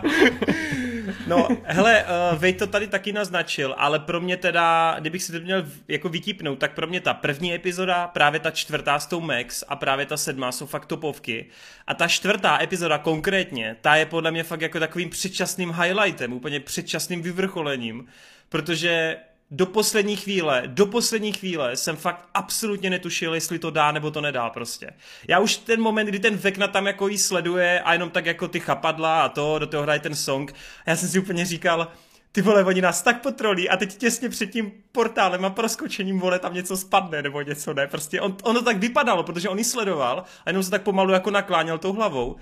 [1.27, 5.41] No, hele, uh, Vej to tady taky naznačil, ale pro mě teda, kdybych si to
[5.41, 9.65] měl jako vytipnout, tak pro mě ta první epizoda, právě ta čtvrtá s tou Max
[9.69, 11.47] a právě ta sedmá jsou fakt topovky.
[11.87, 16.61] A ta čtvrtá epizoda konkrétně, ta je podle mě fakt jako takovým předčasným highlightem, úplně
[16.61, 18.07] předčasným vyvrcholením,
[18.49, 19.17] protože
[19.51, 24.21] do poslední chvíle, do poslední chvíle jsem fakt absolutně netušil, jestli to dá nebo to
[24.21, 24.91] nedá prostě.
[25.29, 28.49] Já už ten moment, kdy ten Vekna tam jako jí sleduje a jenom tak jako
[28.49, 30.55] ty chapadla a to, do toho hraje ten song,
[30.87, 31.89] já jsem si úplně říkal,
[32.33, 36.39] ty vole, oni nás tak potrolí a teď těsně před tím portálem a proskočením, vole,
[36.39, 40.25] tam něco spadne nebo něco, ne, prostě on, ono tak vypadalo, protože on ji sledoval
[40.47, 42.37] a jenom se tak pomalu jako nakláněl tou hlavou.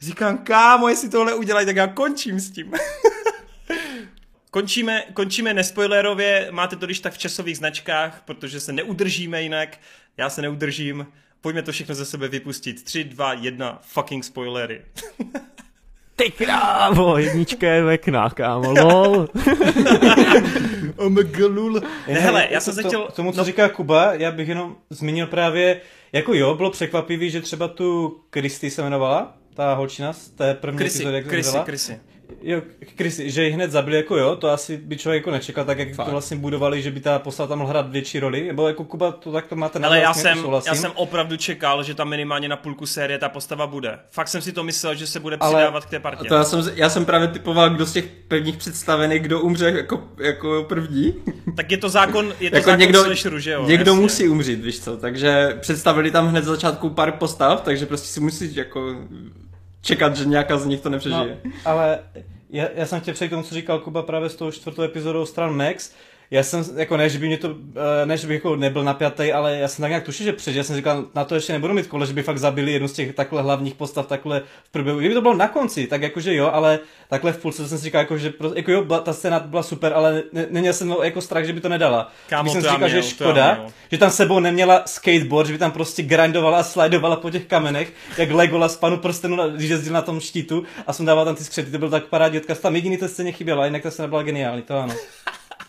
[0.00, 2.72] Říkám, kámo, jestli tohle udělají, tak já končím s tím.
[4.52, 9.78] Končíme, končíme nespoilerově, máte to když tak v časových značkách, protože se neudržíme jinak,
[10.16, 11.06] já se neudržím,
[11.40, 12.84] pojďme to všechno ze sebe vypustit.
[12.84, 14.82] 3, 2, 1, fucking spoilery.
[16.16, 19.28] Ty krávo, jednička je vekna, kámo, lol.
[20.96, 21.80] Omegalul.
[22.08, 23.08] Ne, hele, já jsem to, začal...
[23.16, 25.80] Tomu, co no, říká Kuba, já bych jenom zmínil právě,
[26.12, 30.78] jako jo, bylo překvapivý, že třeba tu Kristy se jmenovala, ta holčina z té první
[30.78, 31.58] Chrissy, epizody, jak Chrissy.
[31.64, 32.11] Chrissy.
[32.42, 32.62] Jo,
[32.96, 35.94] Chris, že ji hned zabili jako jo, to asi by člověk jako nečekal, tak jak
[35.94, 36.06] Fakt.
[36.06, 39.12] to vlastně budovali, že by ta postava tam mohla hrát větší roli, nebo jako Kuba,
[39.12, 42.08] to tak to máte na Ale já vlastně, jsem, já jsem opravdu čekal, že tam
[42.08, 43.98] minimálně na půlku série ta postava bude.
[44.10, 46.28] Fakt jsem si to myslel, že se bude Ale- přidávat k té A partě.
[46.28, 50.02] to já jsem, já jsem právě typoval, kdo z těch prvních představených, kdo umře jako,
[50.18, 51.14] jako první.
[51.56, 53.64] Tak je to zákon, je to jako zákon někdo, slasheru, že jo?
[53.66, 54.02] někdo jasně.
[54.02, 58.20] musí umřít, víš co, takže představili tam hned z začátku pár postav, takže prostě si
[58.20, 58.96] musíš jako
[59.82, 61.38] čekat, že nějaká z nich to No, nepřežije.
[61.64, 61.98] ale
[62.50, 65.26] já, já jsem chtěl přejít k tomu, co říkal Kuba právě s tou čtvrtou epizodou
[65.26, 65.92] stran Max.
[66.32, 67.54] Já jsem, jako ne, že by mě to,
[68.02, 70.56] eh, ne, že bych jako nebyl napjatý, ale já jsem tak nějak tušil, že před,
[70.56, 72.92] já jsem říkal, na to ještě nebudu mít kole, že by fakt zabili jednu z
[72.92, 74.98] těch takhle hlavních postav takhle v průběhu.
[74.98, 76.78] Kdyby to bylo na konci, tak jakože jo, ale
[77.08, 79.92] takhle v půlce jsem si říkal, jako, že prostě, jako jo, ta scéna byla super,
[79.92, 82.12] ale ne, neměl jsem jako strach, že by to nedala.
[82.28, 83.66] Kámo, Když jsem to si říkal, že měl, já škoda, měl.
[83.92, 87.92] že tam sebou neměla skateboard, že by tam prostě grindovala a slidovala po těch kamenech,
[88.18, 91.70] jak Legolas panu prstenu, když jezdil na tom štítu a jsem dával tam ty skřety,
[91.70, 92.58] to byl tak parádní odkaz.
[92.58, 94.94] Tam jediný té scéně chyběla, jinak ta scéna byla geniální, to ano.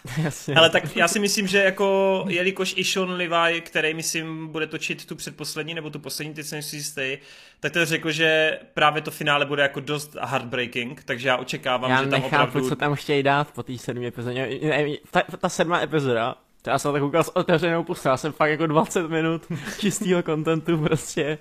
[0.23, 0.55] Jasně.
[0.55, 5.05] Ale tak já si myslím, že jako, jelikož i Sean Levi, který myslím bude točit
[5.05, 7.17] tu předposlední nebo tu poslední, teď jsem si jistý,
[7.59, 12.03] tak to řekl, že právě to finále bude jako dost heartbreaking, takže já očekávám, já
[12.03, 12.69] že tam nechápu, opravdu...
[12.69, 14.59] co tam chtějí dát po té sedmé epizodě.
[14.61, 18.31] Ne, Ta, ta sedmá epizoda, to já jsem tak koukal s otevřenou pusou, já jsem
[18.31, 19.41] fakt jako 20 minut
[19.79, 21.37] čistého kontentu prostě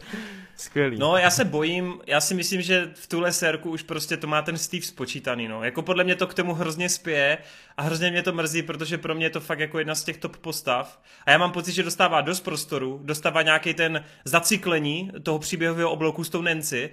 [0.63, 0.99] skvělý.
[0.99, 4.43] No, já se bojím, já si myslím, že v tuhle sérku už prostě to má
[4.43, 5.65] ten Steve spočítaný, no.
[5.65, 7.39] Jako podle mě to k tomu hrozně spěje
[7.77, 10.17] a hrozně mě to mrzí, protože pro mě je to fakt jako jedna z těch
[10.17, 11.01] top postav.
[11.27, 16.25] A já mám pocit, že dostává dost prostoru, dostává nějaký ten zacyklení toho příběhového oblouku
[16.25, 16.91] s tou Nancy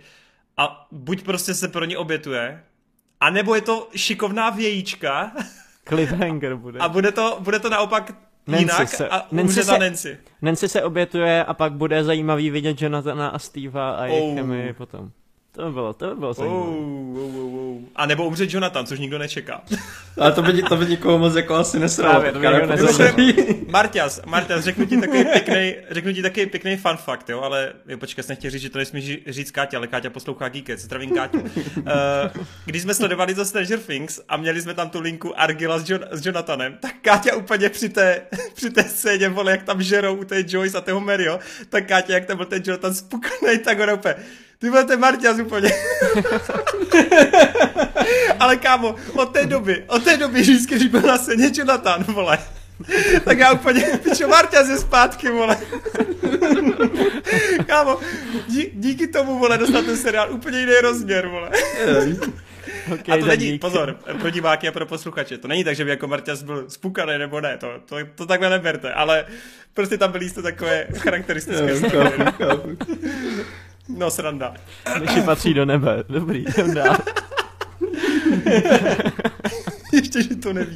[0.57, 2.63] a buď prostě se pro ní obětuje,
[3.19, 5.31] a nebo je to šikovná vějíčka
[5.87, 6.79] Cliffhanger bude.
[6.79, 10.17] a bude to, bude to naopak Nancy jinak se- a Nancy umře se- Nancy.
[10.41, 14.35] Nancy se obětuje a pak bude zajímavý vidět Jonathana a Steva a jejich Oh.
[14.35, 15.11] chemii potom.
[15.59, 16.61] To by bylo, to by bylo zajímavé.
[16.61, 17.81] Oh, oh, oh, oh.
[17.95, 19.61] A nebo umře Jonathan, což nikdo nečeká.
[20.17, 22.23] Ale to by, to by nikoho moc jako asi nesralo.
[23.67, 27.97] Marťas, Marťas, řeknu ti takový pěkný, řeknu ti takový pěkný fun fact, jo, ale jo,
[27.97, 31.43] počkej, jsem nechtěl říct, že to nesmíš říct Káťa, ale Káťa poslouchá Geekec, zdravím Káťu.
[31.79, 35.89] Uh, když jsme sledovali to Stranger Things a měli jsme tam tu linku Argila s,
[35.89, 38.21] John, s Jonathanem, tak Káťa úplně při té,
[38.53, 41.39] při té scéně, vole, jak tam žerou u té Joyce a toho Mario,
[41.69, 44.15] tak Káťa, jak tam byl ten Jonathan spukaný, tak on úplně,
[44.59, 45.69] ty ten Marťas úplně.
[48.39, 52.37] ale kámo, od té doby, od té doby vždycky, když byl na scéně Jonathan, vole,
[53.23, 55.57] tak já úplně, pičo, Marťas je zpátky, vole.
[57.67, 57.99] Kámo,
[58.47, 61.49] dí, díky tomu, vole, dostat ten seriál úplně jiný rozměr, vole.
[62.93, 65.89] Okay, A to není, pozor, pro diváky a pro posluchače, to není tak, že by
[65.89, 69.25] jako Marťas byl spukaný nebo ne, to, to, to takhle neberte, ale
[69.73, 72.77] prostě tam byly jistě takové charakteristické chápu, chápu.
[73.89, 74.53] No, sranda.
[74.99, 76.03] Myši patří do nebe.
[76.09, 76.97] Dobrý, jdem dál.
[79.93, 80.75] Ještě, že to neví.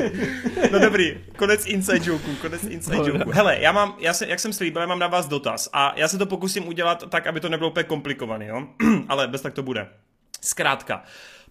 [0.71, 3.23] No dobrý, konec inside joke, konec inside joke.
[3.31, 6.07] Hele, já mám, já se, jak jsem slíbil, já mám na vás dotaz a já
[6.07, 8.67] se to pokusím udělat tak, aby to nebylo úplně komplikovaný, jo?
[9.07, 9.87] Ale bez tak to bude.
[10.41, 11.03] Zkrátka,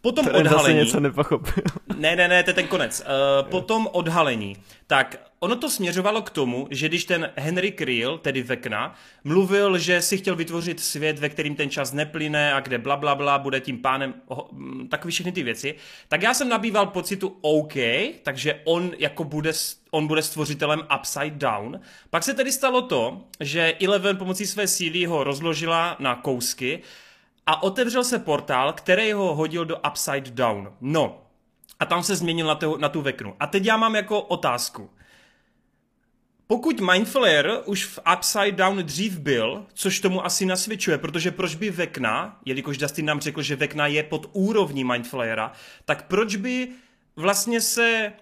[0.03, 0.59] Potom to odhalení.
[0.59, 1.65] zase něco nepochopil.
[1.97, 3.01] Ne, ne, ne, to je ten konec.
[3.01, 4.57] Uh, potom odhalení.
[4.87, 8.95] Tak ono to směřovalo k tomu, že když ten Henry Creel, tedy Vekna,
[9.25, 13.15] mluvil, že si chtěl vytvořit svět, ve kterým ten čas neplyne a kde bla, bla,
[13.15, 14.39] bla bude tím pánem, oh,
[14.89, 15.75] takový všechny ty věci,
[16.09, 17.75] tak já jsem nabýval pocitu OK,
[18.23, 19.53] takže on jako bude,
[19.91, 21.81] on bude stvořitelem Upside Down.
[22.11, 26.83] Pak se tedy stalo to, že Eleven pomocí své síly ho rozložila na kousky
[27.47, 30.73] a otevřel se portál, který ho hodil do Upside Down.
[30.81, 31.23] No,
[31.81, 33.37] a tam se změnil na, tu, na tu veknu.
[33.41, 34.91] A teď já mám jako otázku.
[36.47, 41.71] Pokud Mindflayer už v Upside Down dřív byl, což tomu asi nasvědčuje, protože proč by
[41.71, 45.53] Vekna, jelikož Dustin nám řekl, že Vekna je pod úrovní Mindflayera,
[45.85, 46.69] tak proč by
[47.17, 48.13] vlastně se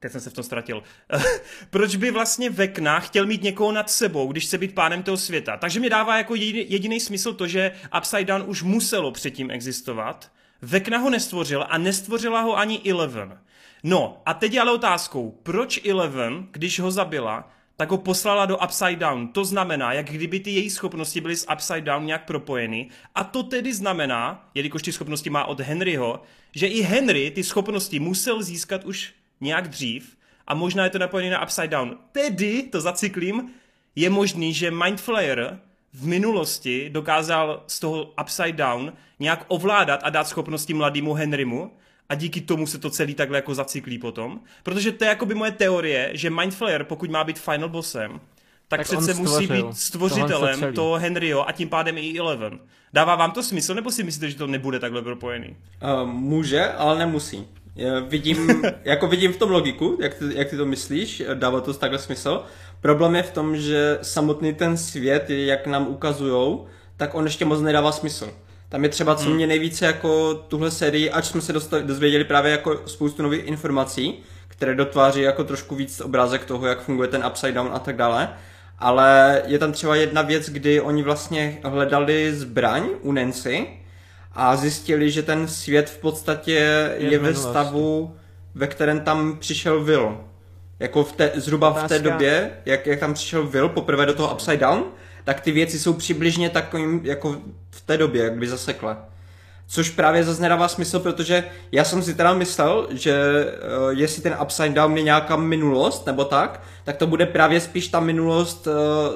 [0.00, 0.82] Teď jsem se v tom ztratil.
[1.70, 5.56] Proč by vlastně Vekna chtěl mít někoho nad sebou, když chce být pánem toho světa?
[5.56, 10.30] Takže mi dává jako jediný smysl to, že Upside Down už muselo předtím existovat.
[10.62, 13.38] Vekna ho nestvořil a nestvořila ho ani Eleven.
[13.82, 18.96] No a teď ale otázkou, proč Eleven, když ho zabila, tak ho poslala do Upside
[18.96, 19.28] Down.
[19.28, 22.88] To znamená, jak kdyby ty její schopnosti byly s Upside Down nějak propojeny.
[23.14, 26.22] A to tedy znamená, jelikož ty schopnosti má od Henryho,
[26.54, 30.16] že i Henry ty schopnosti musel získat už nějak dřív
[30.46, 31.96] a možná je to napojené na Upside Down.
[32.12, 33.50] Tedy, to zacyklím,
[33.96, 35.58] je možný, že Mindflayer
[35.92, 41.72] v minulosti dokázal z toho Upside Down nějak ovládat a dát schopnosti mladému Henrymu
[42.08, 44.40] a díky tomu se to celý takhle jako zacyklí potom.
[44.62, 48.20] Protože to je jako by moje teorie, že Mindflayer, pokud má být final bossem,
[48.68, 52.58] tak, tak přece musí být stvořitelem toho Henryho a tím pádem i Eleven.
[52.92, 55.56] Dává vám to smysl, nebo si myslíte, že to nebude takhle propojený?
[56.02, 57.46] Uh, může, ale nemusí.
[57.78, 61.74] Já vidím, jako vidím v tom logiku, jak ty, jak ty to myslíš, dává to
[61.74, 62.42] takhle smysl.
[62.80, 66.66] Problém je v tom, že samotný ten svět, jak nám ukazujou,
[66.96, 68.30] tak on ještě moc nedává smysl.
[68.68, 69.34] Tam je třeba, co hmm.
[69.34, 74.14] mě nejvíce jako tuhle sérii, ač jsme se dostali, dozvěděli právě jako spoustu nových informací,
[74.48, 78.28] které dotváří jako trošku víc obrázek toho, jak funguje ten upside down a tak dále.
[78.78, 83.66] Ale je tam třeba jedna věc, kdy oni vlastně hledali zbraň u Nancy
[84.32, 88.16] a zjistili, že ten svět v podstatě je, je ve stavu,
[88.54, 90.18] ve kterém tam přišel Will.
[90.80, 94.34] Jako v té, zhruba v té době, jak, jak tam přišel Will poprvé do toho
[94.34, 94.84] Upside Down,
[95.24, 97.36] tak ty věci jsou přibližně takovým, jako
[97.70, 98.96] v té době, jak by zasekle.
[99.66, 104.36] Což právě zase nedává smysl, protože já jsem si teda myslel, že uh, jestli ten
[104.42, 108.72] Upside Down je nějaká minulost nebo tak, tak to bude právě spíš ta minulost uh,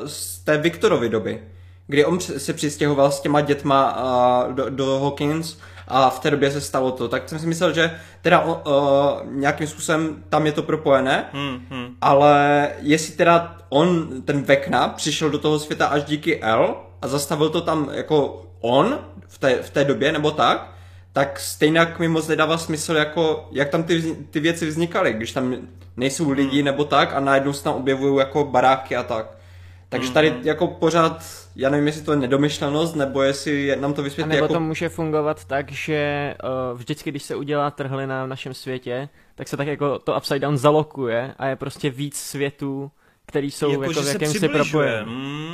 [0.06, 1.42] z té Viktorovy doby,
[1.86, 3.96] kdy on se přistěhoval s těma dětma
[4.46, 5.56] uh, do, do Hawkins
[5.88, 7.08] a v té době se stalo to.
[7.08, 8.52] Tak jsem si myslel, že teda uh,
[9.30, 11.86] nějakým způsobem tam je to propojené, hmm, hmm.
[12.00, 17.50] ale jestli teda on, ten Vekna, přišel do toho světa až díky L a zastavil
[17.50, 20.72] to tam jako on v té, v té době nebo tak,
[21.12, 25.56] tak stejně mi moc nedává smysl, jako, jak tam ty, ty věci vznikaly, když tam
[25.96, 26.64] nejsou lidi hmm.
[26.64, 29.42] nebo tak a najednou se tam objevují jako baráky a tak.
[29.92, 30.46] Takže tady mm-hmm.
[30.46, 31.24] jako pořád,
[31.56, 34.30] já nevím, jestli to je nedomyšlenost, nebo jestli nám to vysvětlí.
[34.30, 34.54] nebo jako...
[34.54, 39.48] to může fungovat tak, že uh, vždycky, když se udělá trhlina v našem světě, tak
[39.48, 42.90] se tak jako to Upside Down zalokuje a je prostě víc světů,
[43.26, 45.08] který jsou jako, jako v jakémsi propojen.
[45.08, 45.51] Mm,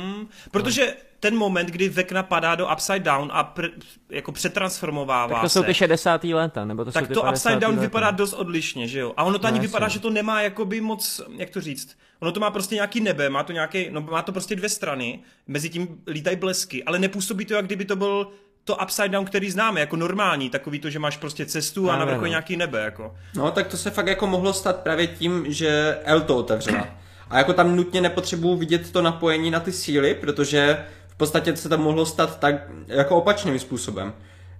[0.51, 0.93] protože no.
[1.19, 3.65] ten moment, kdy Vekna padá do Upside Down a pr,
[4.09, 6.23] jako přetransformovává Tak to se, jsou ty 60.
[6.23, 7.81] léta, nebo to tak jsou ty to Upside Down léta.
[7.81, 9.13] vypadá dost odlišně, že jo?
[9.17, 12.31] A ono to ani no, vypadá, že to nemá jakoby moc, jak to říct, ono
[12.31, 15.69] to má prostě nějaký nebe, má to nějaký, no má to prostě dvě strany, mezi
[15.69, 18.27] tím lítají blesky, ale nepůsobí to, jak kdyby to byl
[18.63, 22.05] to upside down, který známe, jako normální, takový to, že máš prostě cestu a na
[22.05, 23.15] vrchu nějaký nebe, jako.
[23.35, 26.87] No, tak to se fakt jako mohlo stát právě tím, že L to otevřela.
[27.29, 31.69] A jako tam nutně nepotřebuju vidět to napojení na ty síly, protože v podstatě se
[31.69, 32.55] tam mohlo stát tak
[32.87, 34.13] jako opačným způsobem.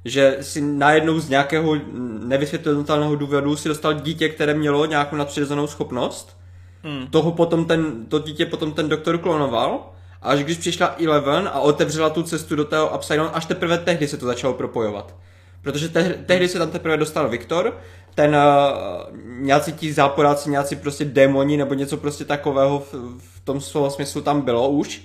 [0.05, 1.75] Že si najednou z nějakého
[2.23, 6.37] nevysvětlitelného důvodu si dostal dítě, které mělo nějakou nadpřirozenou schopnost.
[6.83, 7.07] Hmm.
[7.07, 9.89] Toho potom ten, to dítě potom ten doktor klonoval.
[10.21, 13.77] A až když přišla Eleven a otevřela tu cestu do toho Upside Down, až teprve
[13.77, 15.15] tehdy se to začalo propojovat.
[15.61, 17.77] Protože te- tehdy se tam teprve dostal Viktor,
[18.15, 23.61] ten uh, nějací ti záporáci, nějací prostě démoni nebo něco prostě takového v, v tom
[23.61, 25.01] slova smyslu tam bylo už.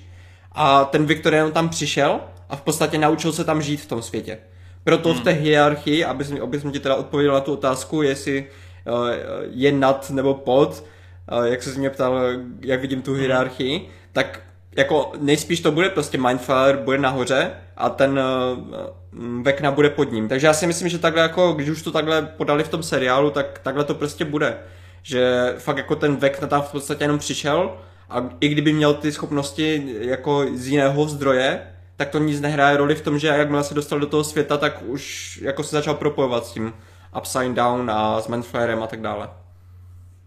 [0.53, 4.03] A ten Viktor jenom tam přišel a v podstatě naučil se tam žít v tom
[4.03, 4.39] světě.
[4.85, 5.21] Proto hmm.
[5.21, 8.47] v té hierarchii, aby jsme, aby jsme ti teda odpověděli na tu otázku, jestli
[8.87, 9.09] uh,
[9.51, 10.85] je nad nebo pod,
[11.33, 12.19] uh, jak se mě ptal,
[12.61, 13.89] jak vidím tu hierarchii, hmm.
[14.13, 14.41] tak
[14.77, 20.29] jako nejspíš to bude prostě Mindfire bude nahoře a ten uh, Vekna bude pod ním.
[20.29, 23.31] Takže já si myslím, že takhle jako, když už to takhle podali v tom seriálu,
[23.31, 24.59] tak takhle to prostě bude.
[25.03, 27.77] Že fakt jako ten Vekna tam v podstatě jenom přišel
[28.11, 31.61] a i kdyby měl ty schopnosti jako z jiného zdroje,
[31.97, 34.83] tak to nic nehraje roli v tom, že jakmile se dostal do toho světa, tak
[34.87, 36.72] už jako se začal propojovat s tím
[37.16, 39.31] Upside Down a s Manflarem a tak dále.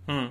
[0.08, 0.28] Hmm.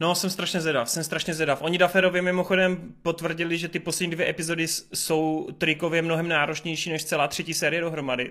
[0.00, 1.62] No, jsem strašně zvědav, jsem strašně zvědav.
[1.62, 7.28] Oni Daferovi mimochodem potvrdili, že ty poslední dvě epizody jsou trikově mnohem náročnější než celá
[7.28, 8.30] třetí série dohromady.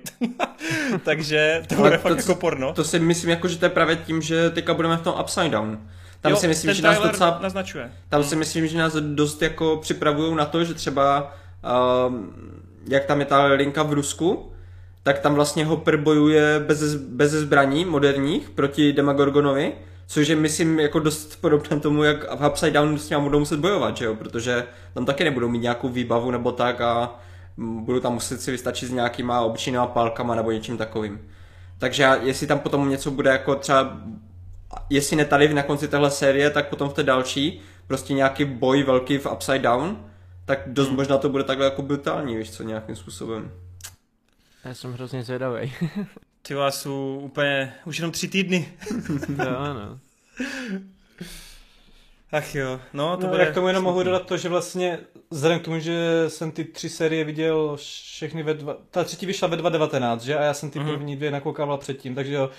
[1.03, 2.73] Takže to bude fakt jako porno.
[2.73, 5.49] To si myslím, jako, že to je právě tím, že teďka budeme v tom Upside
[5.49, 5.87] Down.
[6.21, 7.91] Tam jo, si myslím, že nás docela, naznačuje.
[8.09, 11.33] Tam si myslím, že nás dost jako připravují na to, že třeba
[12.07, 12.33] um,
[12.87, 14.51] jak tam je ta linka v Rusku,
[15.03, 19.73] tak tam vlastně Hopper bojuje bez, bez zbraní moderních proti Demagorgonovi
[20.11, 23.59] Což je, myslím, jako dost podobné tomu, jak v Upside Down s ním budou muset
[23.59, 24.15] bojovat, že jo?
[24.15, 27.19] Protože tam taky nebudou mít nějakou výbavu nebo tak a
[27.57, 31.21] budou tam muset si vystačit s nějakýma obyčejnýma pálkama nebo něčím takovým.
[31.77, 33.97] Takže jestli tam potom něco bude jako třeba,
[34.89, 38.83] jestli ne tady na konci téhle série, tak potom v té další, prostě nějaký boj
[38.83, 40.05] velký v Upside Down,
[40.45, 40.97] tak dost hmm.
[40.97, 43.51] možná to bude takhle jako brutální, víš co, nějakým způsobem.
[44.65, 45.73] Já jsem hrozně zvědavý.
[46.41, 48.73] Ty vás jsou úplně už jenom tři týdny.
[49.29, 49.99] jo, no.
[52.31, 53.43] Ach jo, no to no, bude...
[53.43, 56.89] Jak tomu jenom mohu dodat to, že vlastně vzhledem k tomu, že jsem ty tři
[56.89, 58.77] série viděl všechny ve dva...
[58.91, 60.37] Ta třetí vyšla ve 2019, že?
[60.37, 60.89] A já jsem ty mm-hmm.
[60.89, 62.49] první dvě nakoukával předtím, takže jo,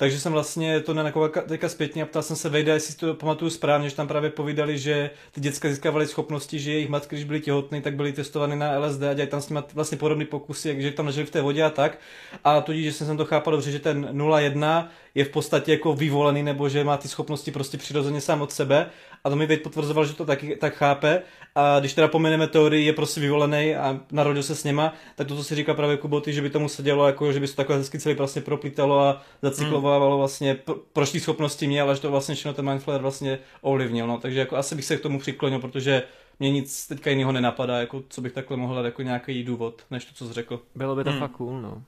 [0.00, 3.50] takže jsem vlastně to nenakoukal teďka zpětně a ptal jsem se Vejda, jestli to pamatuju
[3.50, 7.40] správně, že tam právě povídali, že ty děcka získávaly schopnosti, že jejich matky, když byly
[7.40, 10.90] těhotné, tak byly testovány na LSD a dělají tam s nimi vlastně podobné pokusy, že
[10.90, 11.98] tam nežili v té vodě a tak.
[12.44, 16.42] A tudíž, že jsem to chápal dobře, že ten 0,1 je v podstatě jako vyvolený,
[16.42, 18.90] nebo že má ty schopnosti prostě přirozeně sám od sebe.
[19.24, 21.22] A to mi Vejt potvrzoval, že to taky tak chápe.
[21.54, 25.36] A když teda pomeneme teorii, je prostě vyvolený a narodil se s něma, tak to,
[25.36, 27.76] co si říká právě Kuboty, že by tomu se dělo, jako, že by se takhle
[27.76, 32.10] hezky celý vlastně proplítalo a zacyklovávalo vlastně, pro, proč ty schopnosti měl, ale že to
[32.10, 34.06] vlastně všechno ten Mindflayer vlastně ovlivnil.
[34.06, 34.18] No.
[34.18, 36.02] Takže jako asi bych se k tomu přiklonil, protože
[36.38, 40.04] mě nic teďka jiného nenapadá, jako co bych takhle mohl dát jako nějaký důvod, než
[40.04, 40.60] to, co jsi řekl.
[40.74, 41.20] Bylo by to hmm.
[41.20, 41.82] fakt cool, no.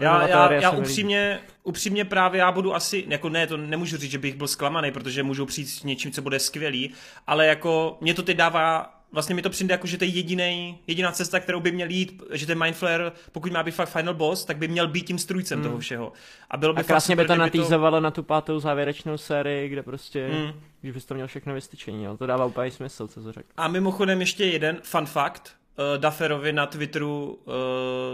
[0.00, 4.18] Já, já, já upřímně, upřímně právě já budu asi, jako ne, to nemůžu říct, že
[4.18, 6.92] bych byl zklamaný, protože můžu přijít s něčím, co bude skvělý,
[7.26, 10.78] ale jako mě to teď dává vlastně mi to přijde jako, že to je jediný,
[10.86, 14.44] jediná cesta, kterou by měl jít, že ten Mindflare, pokud má být fakt final boss,
[14.44, 15.68] tak by měl být tím strujcem hmm.
[15.68, 16.12] toho všeho.
[16.50, 18.00] A, bylo by a krásně super, by to natýzovalo to...
[18.00, 20.52] na tu pátou závěrečnou sérii, kde prostě, hmm.
[20.80, 22.16] když bys to měl všechno vystyčení, jo.
[22.16, 23.48] to dává úplně smysl, co to řekl.
[23.56, 27.54] A mimochodem ještě jeden fun fact, uh, Dufferovi na Twitteru uh,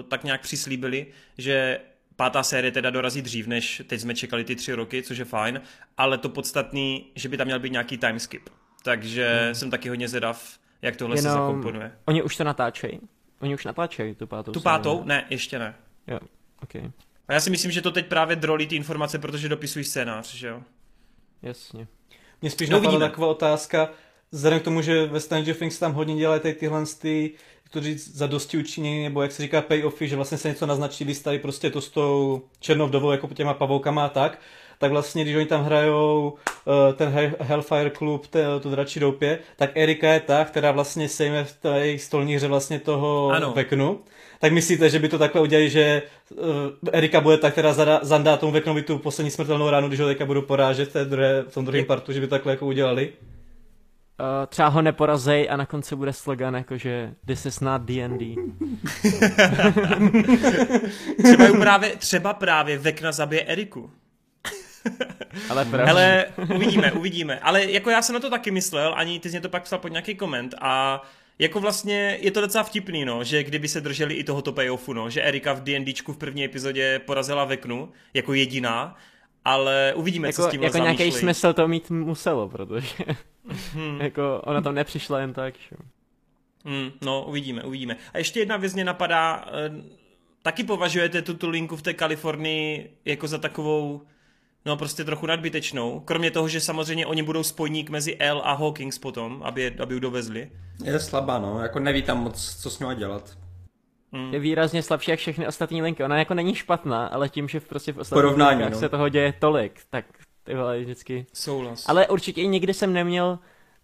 [0.09, 1.07] tak nějak přislíbili,
[1.39, 1.81] že
[2.17, 5.61] pátá série teda dorazí dřív, než teď jsme čekali ty tři roky, což je fajn,
[5.97, 8.49] ale to podstatný, že by tam měl být nějaký timeskip.
[8.83, 9.55] Takže hmm.
[9.55, 11.33] jsem taky hodně zvědav, jak tohle Jenom...
[11.33, 11.93] se zakomponuje.
[12.05, 13.01] Oni už to natáčejí.
[13.41, 14.99] Oni už natáčejí tu pátou Tu pátou?
[14.99, 15.09] Série.
[15.09, 15.75] Ne, ještě ne.
[16.07, 16.19] Jo,
[16.63, 16.75] ok.
[17.29, 20.49] A já si myslím, že to teď právě drolí ty informace, protože dopisují scénář, že
[20.49, 20.63] jo?
[21.43, 21.87] Jasně.
[22.41, 23.91] Mě spíš no, napadla taková otázka,
[24.33, 27.31] vzhledem k tomu, že ve Stranger Things tam hodně dělají tady tyhle ty,
[27.65, 30.67] jak to říct, za dosti učinění, nebo jak se říká payoffy, že vlastně se něco
[30.67, 34.39] naznačí, vystaví prostě to s tou černou vdovou, jako těma pavoukama a tak,
[34.79, 38.27] tak vlastně, když oni tam hrajou uh, ten Hellfire Club,
[38.61, 42.49] to dračí doupě, tak Erika je ta, která vlastně sejme v té jejich stolní hře
[42.49, 43.53] vlastně toho ano.
[43.53, 44.01] Veknu.
[44.41, 46.39] Tak myslíte, že by to takhle udělali, že uh,
[46.93, 50.27] Erika bude ta, která zada, zandá tomu Veknovi tu poslední smrtelnou ránu, když ho teďka
[50.27, 53.13] budu porážet v, té druhé, v tom druhém partu, že by to takhle jako udělali?
[54.21, 58.35] Uh, třeba ho neporazej a na konci bude slogan jako, že this is not D&D.
[61.25, 63.91] třeba, právě, třeba právě Vekna zabije Eriku.
[65.51, 67.39] Ale Ale uvidíme, uvidíme.
[67.39, 69.79] Ale jako já jsem na to taky myslel, ani ty jsi mě to pak psal
[69.79, 71.03] pod nějaký koment a
[71.39, 75.11] jako vlastně je to docela vtipný, no, že kdyby se drželi i tohoto payoffu, no,
[75.11, 78.97] že Erika v D&Dčku v první epizodě porazila Veknu jako jediná,
[79.45, 82.95] ale uvidíme, jako, co s tím Jako nějaký smysl to mít muselo, protože
[83.73, 84.01] hmm.
[84.01, 85.55] jako ona tam nepřišla jen tak.
[85.71, 85.77] Že?
[86.65, 87.97] Hmm, no, uvidíme, uvidíme.
[88.13, 89.71] A ještě jedna věc mě napadá, eh,
[90.43, 94.03] taky považujete tuto linku v té Kalifornii jako za takovou
[94.67, 96.01] no prostě trochu nadbytečnou.
[96.01, 100.01] Kromě toho, že samozřejmě oni budou spojník mezi L a Hawkins potom, aby, aby ji
[100.01, 100.51] dovezli.
[100.85, 103.42] Je slabá, no, jako neví tam moc, co s ní dělat.
[104.13, 104.35] Mm.
[104.35, 106.05] Je výrazně slabší jak všechny ostatní linky.
[106.05, 108.79] Ona jako není špatná, ale tím, že prostě v ostatních Porovnání, linkách no.
[108.79, 110.05] se toho děje tolik, tak
[110.45, 111.27] ty vole vždycky...
[111.33, 111.89] Souhlas.
[111.89, 113.39] Ale určitě i nikdy jsem neměl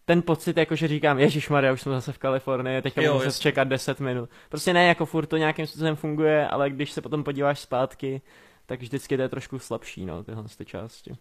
[0.05, 3.39] ten pocit, jako že říkám, Ježíš Maria, už jsme zase v Kalifornii, teďka jo, muset
[3.39, 4.31] čekat 10 minut.
[4.49, 8.23] Prostě ne, jako furt to nějakým způsobem funguje, ale když se potom podíváš zpátky,
[8.67, 11.17] tak vždycky to je trošku slabší, no, tyhle ty části.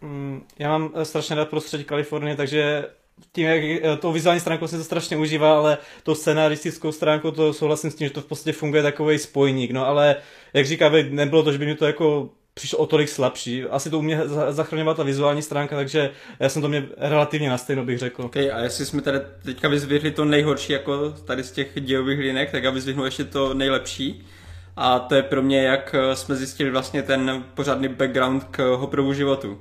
[0.00, 2.84] Mm, já mám eh, strašně rád prostředí Kalifornie, takže
[3.32, 7.52] tím, jak eh, tou vizuální stránkou se to strašně užívá, ale tou scenaristickou stránkou to
[7.52, 10.16] souhlasím s tím, že to v podstatě funguje takový spojník, no ale
[10.54, 13.64] jak říká, nebylo to, že by mi to jako přišlo o tolik slabší.
[13.64, 16.10] Asi to u mě zachraňovala ta vizuální stránka, takže
[16.40, 18.22] já jsem to mě relativně na stejno bych řekl.
[18.22, 22.50] Okay, a jestli jsme tady teďka vyzvihli to nejhorší jako tady z těch dějových linek,
[22.50, 24.26] tak já vyzvihnu ještě to nejlepší.
[24.76, 29.58] A to je pro mě, jak jsme zjistili vlastně ten pořádný background k Hoprovu životu.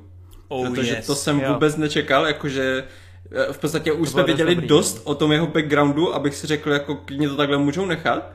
[0.48, 1.06] Oh, Protože yes.
[1.06, 1.54] to jsem jo.
[1.54, 2.84] vůbec nečekal, jakože
[3.52, 4.68] v podstatě už jsme věděli dobrý.
[4.68, 8.32] dost o tom jeho backgroundu, abych si řekl, jako klidně to takhle můžou nechat.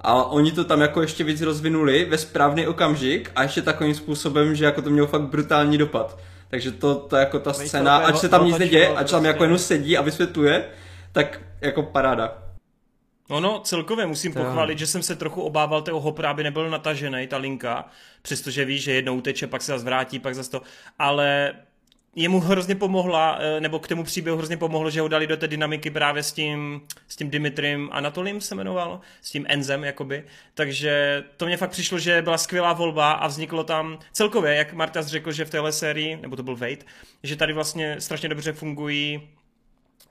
[0.00, 4.54] A oni to tam jako ještě víc rozvinuli ve správný okamžik a ještě takovým způsobem,
[4.54, 6.18] že jako to mělo fakt brutální dopad.
[6.48, 9.58] Takže to, to jako ta scéna, ať se tam nic neděje, ať tam jako jenom
[9.58, 10.64] sedí a vysvětluje,
[11.12, 12.38] tak jako paráda.
[13.28, 17.26] Ono celkově musím to pochválit, že jsem se trochu obával toho hopra, aby nebyl natažený,
[17.26, 17.88] ta linka,
[18.22, 20.62] přestože víš, že jednou uteče, pak se zase vrátí, pak zase to,
[20.98, 21.52] ale
[22.16, 25.48] jemu hrozně pomohla, eh, nebo k tomu příběhu hrozně pomohlo, že ho dali do té
[25.48, 30.24] dynamiky právě s tím, s tím Dimitrim Anatolim se jmenoval, s tím Enzem jakoby,
[30.54, 35.06] takže to mě fakt přišlo, že byla skvělá volba a vzniklo tam celkově, jak Martas
[35.06, 36.84] řekl, že v téhle sérii, nebo to byl Wade,
[37.22, 39.28] že tady vlastně strašně dobře fungují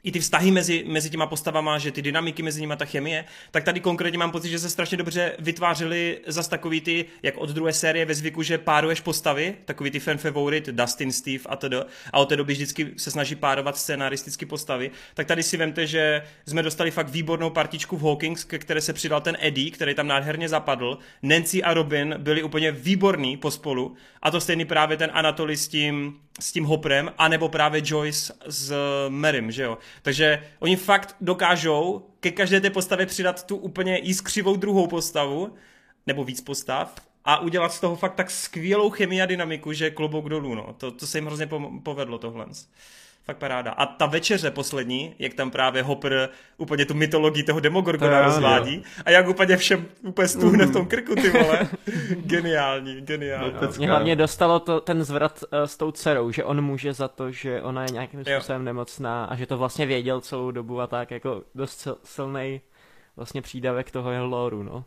[0.06, 3.64] i ty vztahy mezi, mezi těma postavama, že ty dynamiky mezi nimi, ta chemie, tak
[3.64, 7.74] tady konkrétně mám pocit, že se strašně dobře vytvářely zas takový ty, jak od druhé
[7.74, 11.74] série ve zvyku, že páruješ postavy, takový ty fan favorite, Dustin, Steve a td.
[12.14, 14.92] A od té doby vždycky se snaží párovat scénaristicky postavy.
[15.14, 18.94] Tak tady si vemte, že jsme dostali fakt výbornou partičku v Hawkins, ke které se
[18.94, 20.98] přidal ten Eddie, který tam nádherně zapadl.
[21.24, 23.96] Nancy a Robin byli úplně výborní pospolu.
[24.22, 28.74] A to stejný právě ten Anatoly s tím, s tím Hoprem, anebo právě Joyce s
[29.10, 29.78] Merym, že jo.
[30.02, 35.54] Takže oni fakt dokážou ke každé té postavě přidat tu úplně jiskřivou druhou postavu,
[36.08, 36.96] nebo víc postav,
[37.26, 40.76] a udělat z toho fakt tak skvělou chemii a dynamiku, že klobouk dolů, no.
[40.78, 41.50] To, to se jim hrozně
[41.84, 42.46] povedlo tohle
[43.26, 43.72] fakt paráda.
[43.72, 48.76] A ta večeře poslední, jak tam právě Hopper úplně tu mytologii toho Demogorgona to rozvádí
[48.76, 48.82] jo.
[49.06, 50.72] a jak úplně všem úplně stuhne mm.
[50.72, 51.68] v tom krku, ty vole.
[52.16, 53.54] geniální, geniální.
[53.62, 57.08] No, Mě hlavně dostalo to, ten zvrat uh, s tou dcerou, že on může za
[57.08, 58.66] to, že ona je nějakým způsobem jo.
[58.66, 62.62] nemocná a že to vlastně věděl celou dobu a tak jako dost silný
[63.16, 64.86] vlastně přídavek toho jeho loru, no.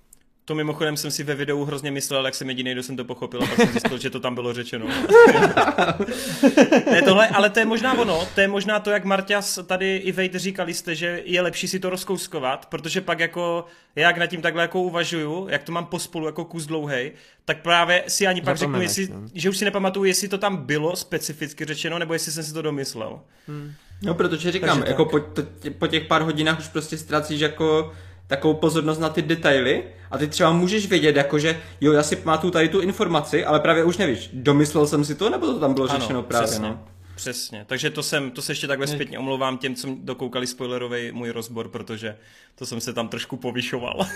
[0.49, 3.43] To mimochodem jsem si ve videu hrozně myslel, jak jsem jediný, kdo jsem to pochopil,
[3.43, 4.87] a pak jsem zjistil, že to tam bylo řečeno.
[6.91, 10.13] ne, tohle, ale to je možná ono, to je možná to, jak Marťas tady i
[10.13, 13.65] Vejt říkali jste, že je lepší si to rozkouskovat, protože pak jako,
[13.97, 17.13] jak nad tím takhle jako uvažuju, jak to mám pospolu jako kus dlouhej,
[17.45, 19.29] tak právě si ani pak řeknu, jestli, no.
[19.35, 22.63] že už si nepamatuju, jestli to tam bylo specificky řečeno, nebo jestli jsem si to
[22.63, 23.21] domyslel.
[23.49, 23.73] Hmm.
[24.03, 25.43] No, protože říkám, Takže jako po, to,
[25.79, 27.93] po těch pár hodinách už prostě ztrácíš jako
[28.29, 32.51] takovou pozornost na ty detaily a ty třeba můžeš vědět, jakože jo, já si pamatuju
[32.51, 35.91] tady tu informaci, ale právě už nevíš, domyslel jsem si to, nebo to tam bylo
[35.91, 36.69] ano, řečeno právě, přesně.
[36.69, 36.85] no?
[37.17, 41.31] Přesně, takže to jsem, to se ještě takhle zpětně omlouvám těm, co dokoukali spoilerový můj
[41.31, 42.17] rozbor, protože
[42.59, 44.01] to jsem se tam trošku povyšoval.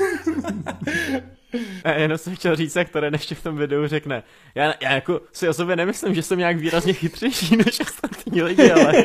[1.84, 4.22] a jenom jsem chtěl říct, jak to ještě v tom videu řekne.
[4.54, 8.70] Já, já jako si o sobě nemyslím, že jsem nějak výrazně chytřejší než ostatní lidi,
[8.70, 8.92] ale...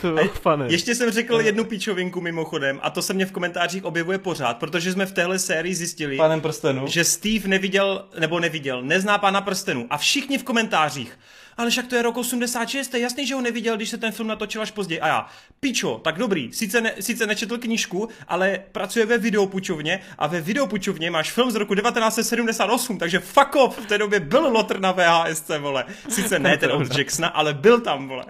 [0.00, 0.72] to bylo funny.
[0.72, 4.92] Ještě jsem řekl jednu píčovinku mimochodem a to se mě v komentářích objevuje pořád, protože
[4.92, 6.86] jsme v téhle sérii zjistili, Panem prstenu.
[6.86, 11.18] že Steve neviděl, nebo neviděl, nezná pána prstenu a všichni v komentářích
[11.56, 14.28] ale však to je rok 86, je jasný, že ho neviděl, když se ten film
[14.28, 15.00] natočil až později.
[15.00, 15.26] A já,
[15.60, 21.10] pičo, tak dobrý, sice, ne, sice nečetl knížku, ale pracuje ve videopučovně a ve videopučovně
[21.10, 25.50] máš film z roku 1978, takže fuck off, v té době byl Lotr na VHSC,
[25.58, 25.84] vole.
[26.08, 28.24] Sice ne ten od Jacksona, ale byl tam, vole.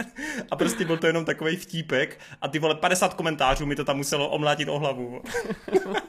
[0.51, 3.97] A prostě byl to jenom takový vtípek a ty vole 50 komentářů mi to tam
[3.97, 5.09] muselo omlátit o hlavu.
[5.85, 6.03] Vole.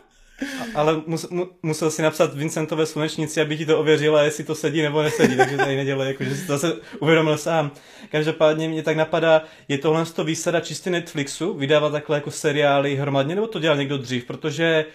[0.76, 4.82] Ale mus, mu, musel si napsat Vincentové slunečnici, aby ti to ověřila, jestli to sedí
[4.82, 7.72] nebo nesedí, takže tady nedělej, jakože si to zase uvědomil sám.
[8.12, 13.36] Každopádně mě tak napadá, je tohle to výsada čistě Netflixu, vydávat takhle jako seriály hromadně,
[13.36, 14.86] nebo to dělal někdo dřív, protože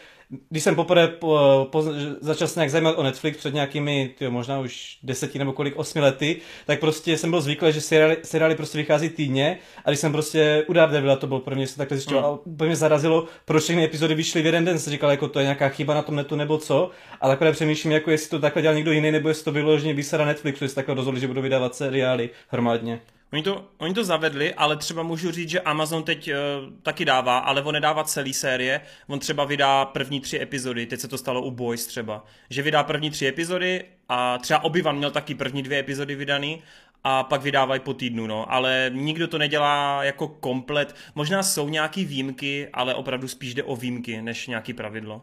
[0.49, 1.85] když jsem poprvé po, po,
[2.21, 6.01] začal se nějak zajímat o Netflix před nějakými, tyjo, možná už deseti nebo kolik, osmi
[6.01, 6.37] lety,
[6.67, 10.65] tak prostě jsem byl zvyklý, že seriály, seriály prostě vychází týdně a když jsem prostě
[10.69, 12.39] u Daredevila, to bylo pro mě, se takhle zjišťoval, mm.
[12.39, 15.39] a úplně mě zarazilo, proč všechny epizody vyšly v jeden den, jsem říkal, jako to
[15.39, 16.91] je nějaká chyba na tom netu nebo co,
[17.21, 20.25] a takhle přemýšlím, jako jestli to takhle dělal někdo jiný, nebo jestli to vyloženě výsada
[20.25, 23.01] Netflixu, jestli takhle rozhodli, že budou vydávat seriály hromadně.
[23.33, 26.35] Oni to, oni to zavedli, ale třeba můžu říct, že Amazon teď uh,
[26.83, 31.09] taky dává, ale on nedává celý série, on třeba vydá první tři epizody, teď se
[31.09, 35.35] to stalo u Boys třeba, že vydá první tři epizody a třeba Obi-Wan měl taky
[35.35, 36.63] první dvě epizody vydaný
[37.05, 42.05] a pak vydávají po týdnu, no, ale nikdo to nedělá jako komplet, možná jsou nějaký
[42.05, 45.23] výjimky, ale opravdu spíš jde o výjimky, než nějaký pravidlo.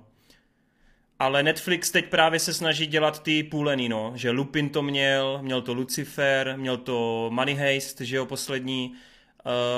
[1.20, 4.12] Ale Netflix teď právě se snaží dělat ty půlený, no.
[4.16, 8.94] Že Lupin to měl, měl to Lucifer, měl to Money Heist, že jo, poslední.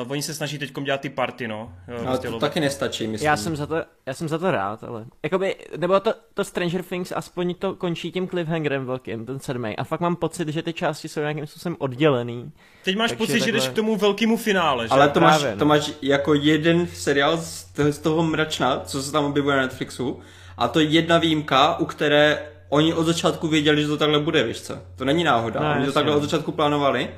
[0.03, 1.73] Uh, oni se snaží teď dělat ty party, no.
[1.87, 3.25] Ale prostě to taky nestačí, myslím.
[3.25, 6.83] Já jsem za to, já jsem za to rád, ale jakoby, nebo to, to Stranger
[6.83, 9.77] Things aspoň to končí tím cliffhangerem velkým, ten sedmý.
[9.77, 12.51] A fakt mám pocit, že ty části jsou nějakým způsobem oddělený.
[12.83, 13.45] Teď máš pocit, takhle...
[13.45, 14.91] že jdeš k tomu velkému finále, že?
[14.91, 15.59] Ale to máš, Právě, no.
[15.59, 19.61] to máš jako jeden seriál z toho, z toho mračna, co se tam objevuje na
[19.61, 20.21] Netflixu.
[20.61, 22.39] A to je jedna výjimka, u které
[22.69, 24.77] oni od začátku věděli, že to takhle bude, víš co?
[24.95, 25.59] To není náhoda.
[25.59, 27.09] No, oni to takhle od začátku plánovali.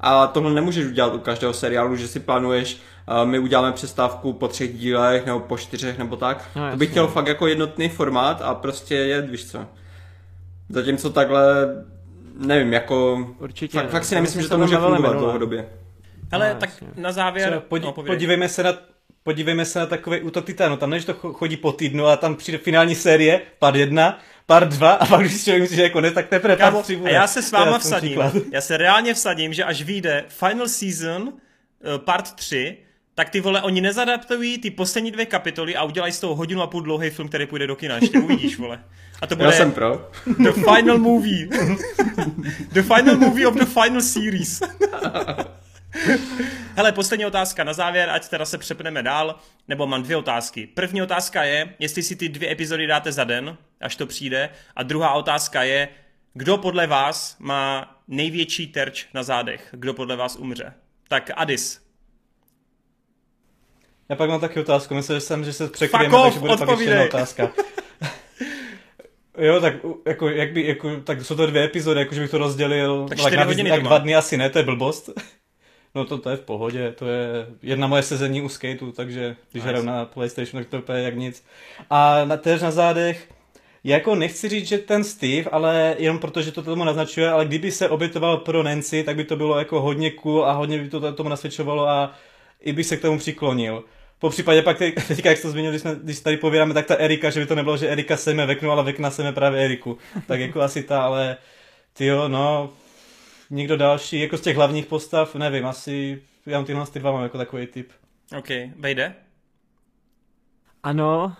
[0.00, 4.48] A tohle nemůžeš udělat u každého seriálu, že si plánuješ, uh, my uděláme přestávku po
[4.48, 6.48] třech dílech nebo po čtyřech nebo tak.
[6.56, 9.66] No, to bych chtěl fakt jako jednotný formát a prostě je, víš co.
[10.68, 11.44] Zatímco takhle,
[12.38, 13.26] nevím, jako...
[13.38, 13.78] Určitě.
[13.78, 15.68] Fakt, fakt si nemyslím, že to může fungovat dlouhodobě.
[16.32, 16.88] Ale no, tak jasně.
[16.96, 17.62] na závěr...
[17.68, 18.72] podí, no, podívejme se na
[19.28, 20.76] podívejme se na takový útok Titánu.
[20.76, 24.92] Tam než to chodí po týdnu a tam přijde finální série, pad jedna, part 2
[24.92, 27.10] a pak když člověk myslí, že je konec, tak teprve part 3 bude.
[27.10, 28.34] A já se s váma vsadím, příklad.
[28.52, 31.32] já se reálně vsadím, že až vyjde Final Season uh,
[32.04, 32.76] part 3,
[33.14, 36.66] tak ty vole, oni nezadaptují ty poslední dvě kapitoly a udělají z toho hodinu a
[36.66, 37.96] půl dlouhý film, který půjde do kina.
[37.96, 38.84] Ještě uvidíš, vole.
[39.20, 40.10] A to bude Já jsem pro.
[40.38, 41.48] The final movie.
[42.72, 44.60] the final movie of the final series.
[46.78, 49.38] Hele, poslední otázka na závěr, ať teda se přepneme dál,
[49.68, 50.66] nebo mám dvě otázky.
[50.66, 54.50] První otázka je, jestli si ty dvě epizody dáte za den, až to přijde.
[54.76, 55.88] A druhá otázka je,
[56.34, 59.68] kdo podle vás má největší terč na zádech?
[59.70, 60.72] Kdo podle vás umře?
[61.08, 61.80] Tak Adis.
[64.08, 67.00] Já pak mám taky otázku, myslím, že jsem, že se překryjeme, takže bude pak ještě
[67.00, 67.52] otázka.
[69.38, 69.74] Jo, tak
[70.06, 73.46] jako, jak by, jako, tak jsou to dvě epizody, jakože bych to rozdělil, tak, tak,
[73.46, 75.10] hodiny tak dva dny asi ne, to je blbost.
[75.94, 79.62] No to, to je v pohodě, to je jedna moje sezení u skateu, takže když
[79.62, 79.68] nice.
[79.68, 81.44] hraju na PlayStation, tak to je jak nic.
[81.90, 83.28] A na, též na zádech,
[83.84, 87.88] jako nechci říct, že ten Steve, ale jenom protože to tomu naznačuje, ale kdyby se
[87.88, 91.28] obětoval pro Nancy, tak by to bylo jako hodně cool a hodně by to tomu
[91.28, 92.14] nasvědčovalo a
[92.60, 93.84] i by se k tomu přiklonil.
[94.18, 96.86] Po případě pak teď, teďka, jak jsi to zmínil, když, jsme, když tady povídáme, tak
[96.86, 99.98] ta Erika, že by to nebylo, že Erika sejme veknu, ale vekna sejme právě Eriku.
[100.26, 101.36] Tak jako asi ta, ale
[101.92, 102.70] ty jo, no,
[103.50, 107.22] někdo další, jako z těch hlavních postav, nevím, asi já mám tyhle ty dva mám
[107.22, 107.90] jako takový typ.
[108.38, 109.14] OK, vejde?
[110.82, 111.36] Ano,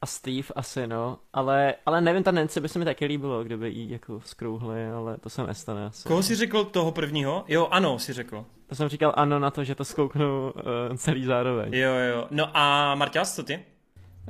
[0.00, 1.18] a Steve asi, no.
[1.32, 5.18] Ale, ale nevím, ta Nancy by se mi taky líbilo, kdyby jí jako skrouhli, ale
[5.18, 6.08] to se nestane asi.
[6.08, 7.44] Koho jsi řekl toho prvního?
[7.48, 8.46] Jo, ano, si řekl.
[8.66, 11.74] To jsem říkal ano na to, že to skouknu uh, celý zároveň.
[11.74, 12.26] Jo, jo.
[12.30, 13.64] No a Marťas, co ty?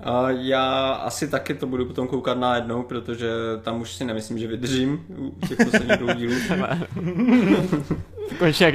[0.02, 3.30] A já asi taky to budu potom koukat na jednou, protože
[3.62, 6.34] tam už si nemyslím, že vydržím u těch posledních dvou dílů.
[8.38, 8.74] Konečně jak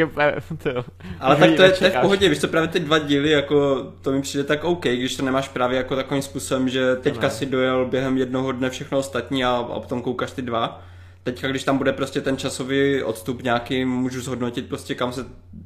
[0.63, 0.85] to,
[1.19, 3.87] Ale tak to je, to je v pohodě, víš co, právě ty dva díly, jako
[4.01, 7.45] to mi přijde tak OK, když to nemáš právě jako takovým způsobem, že teďka si
[7.45, 10.83] dojel během jednoho dne všechno ostatní a, a potom koukáš ty dva.
[11.23, 15.25] Teďka, když tam bude prostě ten časový odstup nějaký, můžu zhodnotit prostě kam se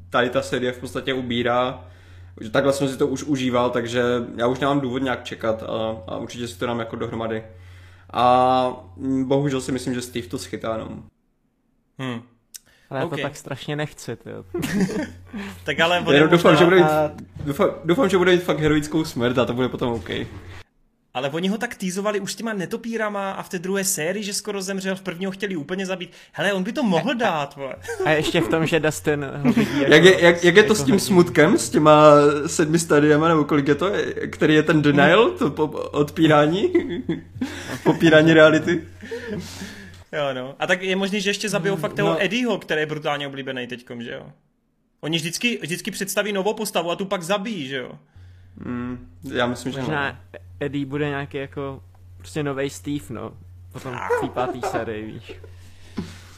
[0.09, 1.85] tady ta série v podstatě ubírá
[2.51, 4.03] takhle jsem si to už užíval, takže
[4.35, 7.43] já už nemám důvod nějak čekat a, a určitě si to dám jako dohromady.
[8.13, 11.03] A mm, bohužel si myslím, že Steve to schytá jenom.
[11.97, 12.21] Hmm.
[12.89, 13.17] Ale já okay.
[13.17, 14.29] to tak strašně nechci, ty.
[15.63, 16.85] tak ale Jenom doufám, že bude mít,
[17.45, 20.09] doufám, doufám, že bude mít fakt heroickou smrt a to bude potom OK.
[21.15, 24.33] Ale oni ho tak týzovali už s těma netopírama a v té druhé sérii, že
[24.33, 26.11] skoro zemřel, v první ho chtěli úplně zabít.
[26.31, 27.75] Hele, on by to mohl dát, vole.
[28.05, 30.73] A ještě v tom, že Dustin ho vidí jako, jak, je, jak, jak je to
[30.73, 32.11] jako s tím smutkem, s těma
[32.47, 33.91] sedmi stadiama, nebo kolik je to,
[34.31, 36.73] který je ten denial, to po, odpírání,
[37.83, 38.83] popírání reality?
[40.11, 40.55] Jo, no.
[40.59, 42.23] A tak je možný, že ještě zabijou fakt toho no.
[42.23, 44.31] Eddieho, který je brutálně oblíbený teďkom, že jo?
[45.01, 47.91] Oni vždycky, vždycky představí novou postavu a tu pak zabijí, že jo?
[48.55, 50.19] Mm, já myslím, že Možná
[50.59, 51.83] Eddie bude nějaký jako
[52.17, 53.33] prostě nový Steve, no.
[53.71, 55.33] Potom v té pátý sérii, víš.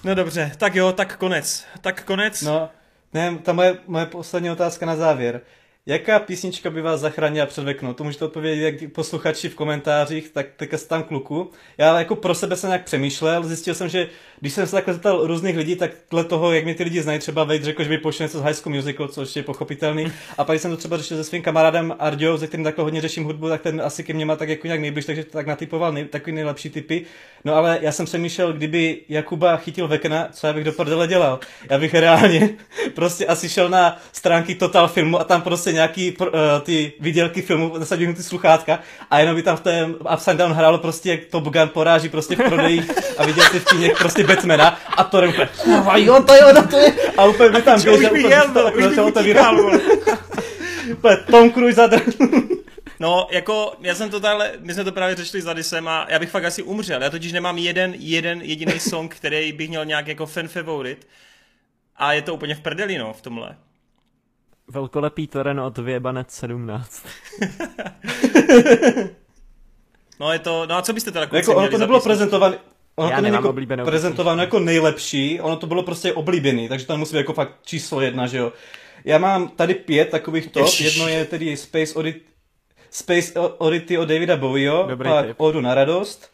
[0.03, 1.65] No dobře, tak jo, tak konec.
[1.81, 2.41] Tak konec.
[2.41, 2.69] No,
[3.13, 5.41] ne, ta moje, moje poslední otázka na závěr.
[5.87, 7.93] Jaká písnička by vás zachránila před vekno?
[7.93, 11.51] To můžete odpovědět jak posluchači v komentářích, tak teďka tam kluku.
[11.77, 14.09] Já jako pro sebe jsem nějak přemýšlel, zjistil jsem, že
[14.39, 17.19] když jsem se takhle zeptal různých lidí, tak dle toho, jak mě ty lidi znají,
[17.19, 20.11] třeba Vejt řekl, že by pošel něco z High School Musical, což je pochopitelný.
[20.37, 23.23] A pak jsem to třeba řešil se svým kamarádem Ardio, se kterým takhle hodně řeším
[23.23, 26.05] hudbu, tak ten asi ke mně má tak jako nějak nejbliž, takže tak natypoval nej,
[26.05, 27.05] takový nejlepší typy.
[27.45, 31.39] No ale já jsem přemýšlel, kdyby Jakuba chytil Vekna, co já bych do dělal.
[31.69, 32.49] Já bych reálně
[32.95, 36.27] prostě asi šel na stránky Total Filmu a tam prostě nějaký uh,
[36.63, 38.79] ty vidělky filmu, nasadil ty sluchátka
[39.09, 42.35] a jenom by tam v té Upside Down hrálo prostě, jak Top Gun poráží prostě
[42.35, 45.49] v prodejích a viděl si v kyně prostě Batmana a to úplně,
[45.95, 46.93] jo, to jo, no to je.
[47.17, 49.57] A úplně by tam běžel, úplně jel, no, už bych otevíral.
[51.31, 52.01] Tom Cruise zadr.
[52.99, 56.19] No, jako, já jsem to tady, my jsme to právě řešili s Adisem a já
[56.19, 57.03] bych fakt asi umřel.
[57.03, 61.07] Já totiž nemám jeden, jeden jediný song, který bych měl nějak jako fan favorite.
[61.95, 63.55] A je to úplně v prdeli, no, v tomhle.
[64.71, 67.05] Velkolepý Toren od Věbanec 17.
[70.19, 72.57] no je to, no a co byste teda jako ono to nebylo prezentované,
[72.95, 76.97] ono Já to není jako prezentováno jako nejlepší, ono to bylo prostě oblíbený, takže to
[76.97, 78.53] musí být jako fakt číslo jedna, že jo.
[79.05, 80.85] Já mám tady pět takových top, Ježiš.
[80.85, 82.21] jedno je tedy Space Oddity,
[82.89, 85.35] Space Oddity od Davida Bowieho, Dobrý pak tip.
[85.41, 86.31] Odu na radost,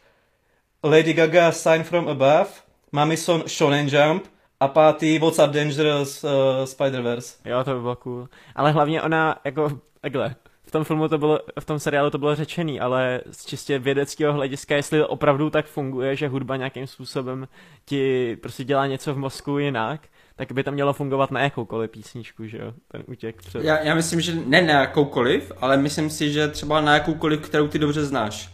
[0.84, 2.46] Lady Gaga Sign from Above,
[2.92, 4.33] Mamison Shonen Jump
[4.64, 6.30] a pátý What's Up Dangerous uh,
[6.64, 7.36] Spider-Verse.
[7.44, 8.28] Jo, to by bylo cool.
[8.54, 12.34] Ale hlavně ona, jako, takhle, v tom filmu to bylo, v tom seriálu to bylo
[12.34, 17.48] řečený, ale z čistě vědeckého hlediska, jestli opravdu tak funguje, že hudba nějakým způsobem
[17.84, 20.00] ti prostě dělá něco v mozku jinak,
[20.36, 23.64] tak by to mělo fungovat na jakoukoliv písničku, že jo, ten útěk před...
[23.64, 27.68] Já, já myslím, že ne na jakoukoliv, ale myslím si, že třeba na jakoukoliv, kterou
[27.68, 28.53] ty dobře znáš.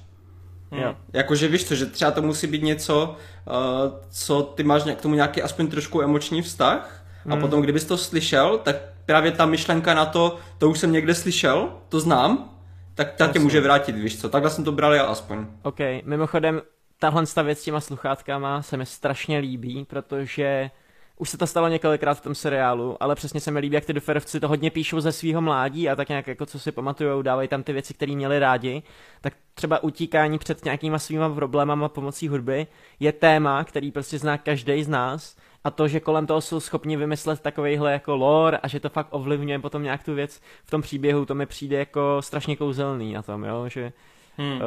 [0.72, 0.94] Jo.
[1.12, 3.16] Jakože víš to, že třeba to musí být něco,
[3.46, 3.54] uh,
[4.10, 7.40] co ty máš k tomu nějaký aspoň trošku emoční vztah a Hmm.
[7.40, 8.76] potom kdybys to slyšel, tak
[9.06, 12.50] právě ta myšlenka na to, to už jsem někde slyšel, to znám,
[12.94, 15.46] tak ta tě může vrátit, víš co, takhle jsem to bral já aspoň.
[15.62, 16.62] OK, mimochodem,
[16.98, 20.70] tahle ta věc s těma sluchátkama se mi strašně líbí, protože
[21.20, 23.92] už se to stalo několikrát v tom seriálu, ale přesně se mi líbí, jak ty
[23.92, 27.48] doferovci to hodně píšou ze svého mládí a tak nějak jako co si pamatujou, dávají
[27.48, 28.82] tam ty věci, které měli rádi,
[29.20, 32.66] tak třeba utíkání před nějakýma svýma problémama pomocí hudby
[33.00, 35.36] je téma, který prostě zná každý z nás.
[35.64, 39.08] A to, že kolem toho jsou schopni vymyslet takovejhle jako lore a že to fakt
[39.10, 43.22] ovlivňuje potom nějak tu věc v tom příběhu, to mi přijde jako strašně kouzelný na
[43.22, 43.92] tom, jo, že
[44.38, 44.58] Hmm, Uh,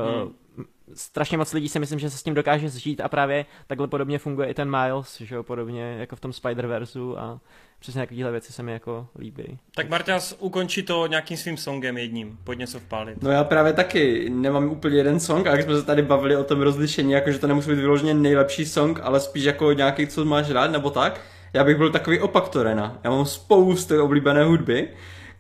[0.57, 0.65] hmm.
[0.93, 4.19] strašně moc lidí si myslím, že se s tím dokáže zžít a právě takhle podobně
[4.19, 7.39] funguje i ten Miles, že jo, podobně jako v tom Spider-Versu a
[7.79, 9.59] přesně takovéhle věci se mi jako líbí.
[9.75, 13.23] Tak Marťas, ukončí to nějakým svým songem jedním, pojď něco vpálit.
[13.23, 16.43] No já právě taky nemám úplně jeden song, a jak jsme se tady bavili o
[16.43, 20.49] tom rozlišení, jakože to nemusí být vyloženě nejlepší song, ale spíš jako nějaký, co máš
[20.49, 21.21] rád, nebo tak.
[21.53, 22.99] Já bych byl takový opak Torena.
[23.03, 24.89] Já mám spoustu oblíbené hudby,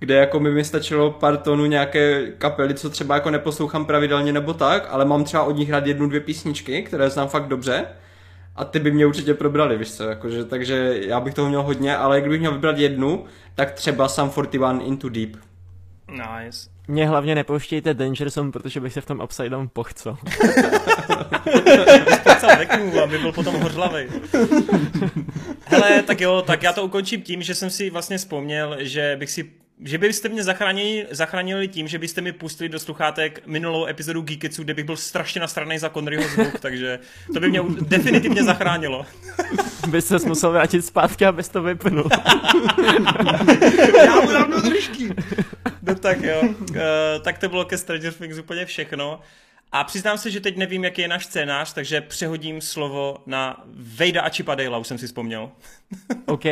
[0.03, 4.53] kde jako by mi stačilo pár tónů nějaké kapely, co třeba jako neposlouchám pravidelně nebo
[4.53, 7.85] tak, ale mám třeba od nich rád jednu, dvě písničky, které znám fakt dobře.
[8.55, 11.97] A ty by mě určitě probrali, víš co, jakože, takže já bych toho měl hodně,
[11.97, 13.25] ale kdybych měl vybrat jednu,
[13.55, 15.35] tak třeba Sam 41 Into Deep.
[16.11, 16.69] Nice.
[16.87, 20.17] Mě hlavně nepouštějte Danger Zone, protože bych se v tom Upside Down pochcel.
[22.23, 24.05] Pocel řeknu, aby byl potom hořlavý.
[25.65, 29.31] Hele, tak jo, tak já to ukončím tím, že jsem si vlastně vzpomněl, že bych
[29.31, 34.21] si že byste mě zachránili, zachránili tím, že byste mi pustili do sluchátek minulou epizodu
[34.21, 36.99] Geeketsu, kde bych byl strašně nasranej za Conneryho zvuk, takže
[37.33, 39.05] to by mě definitivně zachránilo.
[39.87, 42.09] Bys se musel vrátit zpátky, abys to vypnul.
[44.05, 45.13] Já mu dám do držky.
[45.81, 46.75] No tak jo, uh,
[47.23, 49.19] tak to bylo ke Stranger Things úplně všechno.
[49.71, 54.21] A přiznám se, že teď nevím, jaký je náš scénář, takže přehodím slovo na Vejda
[54.21, 55.51] a Chipadejla, už jsem si vzpomněl.
[56.25, 56.45] OK.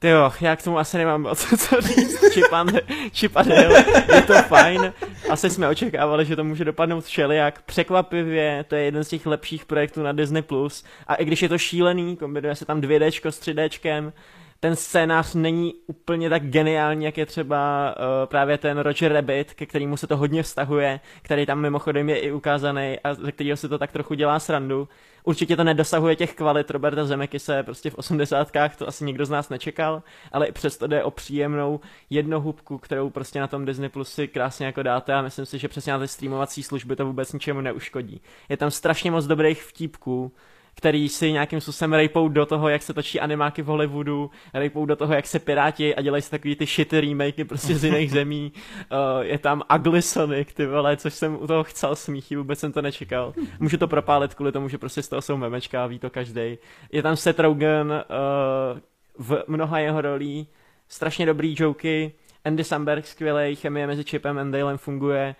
[0.00, 2.32] Ty jo, já k tomu asi nemám moc co říct.
[2.32, 2.80] Chipane,
[3.14, 3.84] Chipadale,
[4.14, 4.92] je to fajn.
[5.30, 7.62] Asi jsme očekávali, že to může dopadnout všelijak.
[7.62, 10.42] Překvapivě, to je jeden z těch lepších projektů na Disney+.
[10.42, 10.84] Plus.
[11.06, 14.12] A i když je to šílený, kombinuje se tam 2Dčko s 3Dčkem,
[14.60, 19.66] ten scénář není úplně tak geniální, jak je třeba uh, právě ten Roger Rabbit, ke
[19.66, 23.68] kterému se to hodně vztahuje, který tam mimochodem je i ukázaný a ze kterého se
[23.68, 24.88] to tak trochu dělá srandu.
[25.24, 29.48] Určitě to nedosahuje těch kvalit Roberta Zemekise prostě v osmdesátkách, to asi nikdo z nás
[29.48, 30.02] nečekal,
[30.32, 31.80] ale i přesto jde o příjemnou
[32.10, 35.68] jednohubku, kterou prostě na tom Disney Plus si krásně jako dáte a myslím si, že
[35.68, 38.20] přesně na ty streamovací služby to vůbec ničemu neuškodí.
[38.48, 40.32] Je tam strašně moc dobrých vtípků,
[40.78, 44.96] který si nějakým způsobem rejpou do toho, jak se točí animáky v Hollywoodu, rejpou do
[44.96, 48.52] toho, jak se piráti a dělají si takový ty shitty remakey prostě z jiných zemí.
[48.52, 52.72] Uh, je tam Ugly Sonic, ty vole, což jsem u toho chcel smíchy, vůbec jsem
[52.72, 53.34] to nečekal.
[53.60, 56.58] Můžu to propálit kvůli tomu, že prostě z toho jsou memečka a ví to každý.
[56.92, 58.78] Je tam Seth Rogen uh,
[59.18, 60.46] v mnoha jeho rolí,
[60.88, 62.12] strašně dobrý joky,
[62.48, 65.34] Andy Samberg skvělej, chemie mezi Chipem a Dalem funguje,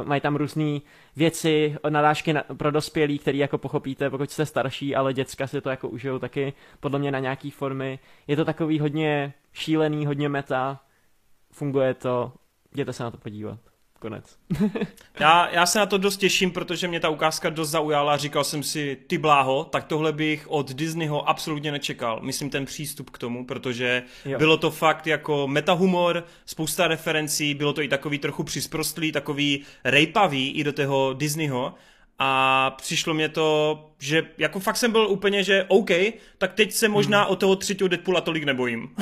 [0.00, 0.78] uh, mají tam různé
[1.16, 5.70] věci, narážky na, pro dospělí, který jako pochopíte, pokud jste starší, ale děcka si to
[5.70, 7.98] jako užijou taky podle mě na nějaký formy.
[8.26, 10.80] Je to takový hodně šílený, hodně meta,
[11.52, 12.32] funguje to,
[12.72, 13.73] jděte se na to podívat.
[14.04, 14.36] Konec.
[15.20, 18.16] Já, já se na to dost těším, protože mě ta ukázka dost zaujala.
[18.16, 22.20] Říkal jsem si, ty bláho, tak tohle bych od Disneyho absolutně nečekal.
[22.22, 24.38] Myslím ten přístup k tomu, protože Jo.
[24.38, 30.50] bylo to fakt jako metahumor, spousta referencí, bylo to i takový trochu přisprostlý, takový rejpavý
[30.50, 31.74] i do toho Disneyho.
[32.18, 35.90] A přišlo mě to, že jako fakt jsem byl úplně, že OK,
[36.38, 37.32] tak teď se možná Hmm.
[37.32, 38.94] o toho třetího Deadpoola tolik nebojím.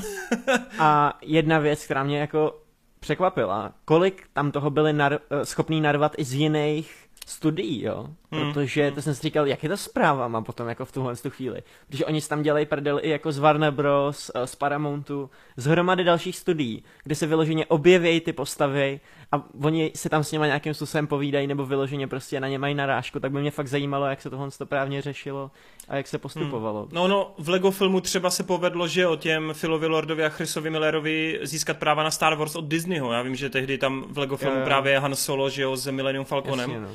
[0.78, 2.61] A jedna věc, která mě jako
[3.02, 6.96] překvapila, kolik tam toho byli nar- eh, schopný narvat i z jiných
[7.26, 8.08] studií, jo.
[8.32, 8.52] Hmm.
[8.52, 11.30] Protože to jsem si říkal, jak je to zpráva mám potom jako v tuhle tu
[11.30, 11.62] chvíli.
[11.86, 16.04] Protože oni tam dělají prdel i jako z Warner Bros, eh, z Paramountu, z hromady
[16.04, 19.00] dalších studií, kde se vyloženě objevějí ty postavy
[19.32, 22.74] a oni se tam s nimi nějakým způsobem povídají nebo vyloženě prostě na ně mají
[22.74, 25.50] narážku, tak by mě fakt zajímalo, jak se tohle to právně řešilo
[25.88, 26.80] a jak se postupovalo.
[26.80, 26.90] Hmm.
[26.92, 30.70] No, no, v Lego filmu třeba se povedlo, že o těm Philovi Lordovi a Chrisovi
[30.70, 33.12] Millerovi získat práva na Star Wars od Disneyho.
[33.12, 34.66] Já vím, že tehdy tam v Lego filmu jo, jo.
[34.66, 36.70] právě Han Solo, že jo, s Millennium Falconem.
[36.70, 36.88] Jasně, no.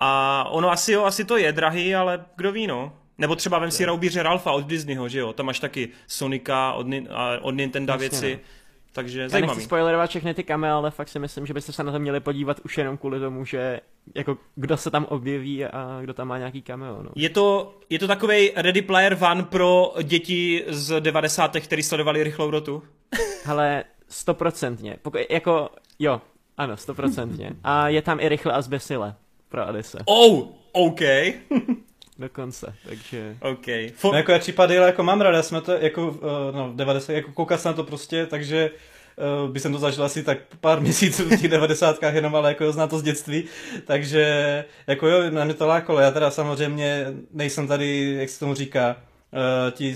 [0.00, 2.92] A ono asi jo, asi to je drahý, ale kdo ví, no.
[3.18, 6.86] Nebo třeba vem si Raubíře Ralfa od Disneyho, že jo, tam máš taky Sonika od,
[7.40, 8.40] od Nintendo Jasně, věci.
[8.42, 8.63] No.
[8.94, 9.50] Takže Já zajímavý.
[9.50, 12.20] nechci spoilerovat všechny ty kame, ale fakt si myslím, že byste se na to měli
[12.20, 13.80] podívat už jenom kvůli tomu, že
[14.14, 17.02] jako kdo se tam objeví a kdo tam má nějaký cameo.
[17.02, 17.10] No.
[17.16, 21.56] Je, to, je to takový Ready Player One pro děti z 90.
[21.60, 22.82] kteří sledovali rychlou rotu?
[23.46, 24.96] Ale stoprocentně.
[25.02, 25.68] Pokud, jako,
[25.98, 26.20] jo,
[26.56, 27.50] ano, stoprocentně.
[27.64, 29.14] A je tam i rychle a zbesile
[29.48, 29.98] pro Adise.
[30.04, 31.00] Oh, OK.
[32.18, 33.36] Dokonce, takže...
[33.40, 33.66] OK.
[33.94, 34.12] For...
[34.12, 36.20] No, jako já případy, jako mám ráda, jsme to jako, uh,
[36.52, 38.70] no, 90, jako koukat se na to prostě, takže
[39.44, 42.72] uh, by jsem to zažil asi tak pár měsíců v těch devadesátkách jenom, ale jako
[42.72, 43.44] znám to z dětství,
[43.84, 48.54] takže jako jo, na mě to lákalo, já teda samozřejmě nejsem tady, jak se tomu
[48.54, 48.96] říká,
[49.32, 49.94] uh, ti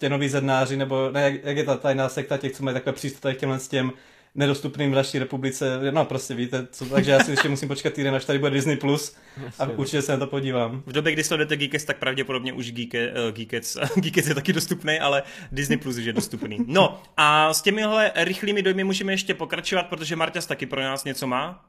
[0.00, 3.22] stěnoví zednáři, nebo ne, jak, jak je ta tajná sekta těch, co mají takhle přístup
[3.22, 3.92] tady k těmhle s těm
[4.34, 5.78] nedostupným v naší republice.
[5.90, 8.76] No prostě víte, co, takže já si ještě musím počkat týden, až tady bude Disney+.
[8.76, 9.16] Plus
[9.58, 10.82] a určitě se na to podívám.
[10.86, 14.98] V době, kdy sledujete Geekets, tak pravděpodobně už Geeke, uh, Geekets, Geekets je taky dostupný,
[14.98, 16.58] ale Disney Plus už je dostupný.
[16.66, 21.26] No a s těmihle rychlými dojmy můžeme ještě pokračovat, protože Marťas taky pro nás něco
[21.26, 21.64] má.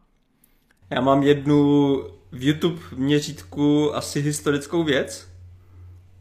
[0.90, 1.96] Já mám jednu
[2.32, 5.28] v YouTube měřítku asi historickou věc,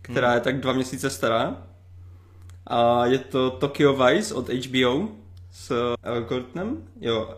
[0.02, 0.34] která hmm.
[0.34, 1.66] je tak dva měsíce stará.
[2.66, 5.19] A je to Tokyo Vice od HBO
[5.52, 6.76] s Elgortnem?
[7.00, 7.34] Jo.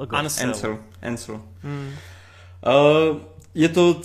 [0.00, 0.48] Uh, Ansel.
[0.48, 0.78] Ansel.
[1.02, 1.42] Ansel.
[1.62, 1.92] Hmm.
[2.66, 3.16] Uh,
[3.54, 4.00] je to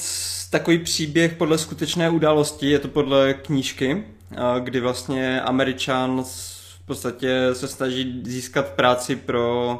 [0.49, 3.93] takový příběh podle skutečné události, je to podle knížky,
[4.31, 9.79] uh, kdy vlastně Američan v podstatě se snaží získat práci pro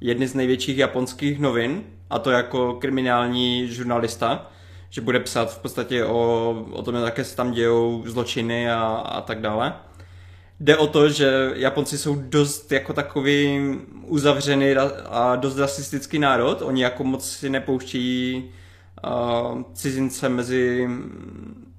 [0.00, 4.50] jedny z největších japonských novin, a to jako kriminální žurnalista,
[4.90, 9.20] že bude psát v podstatě o, o tom, jaké se tam dějou zločiny a, a
[9.20, 9.74] tak dále
[10.64, 13.60] jde o to, že Japonci jsou dost jako takový
[14.06, 14.74] uzavřený
[15.06, 16.62] a dost rasistický národ.
[16.62, 18.44] Oni jako moc si nepouští
[19.06, 20.88] uh, cizince mezi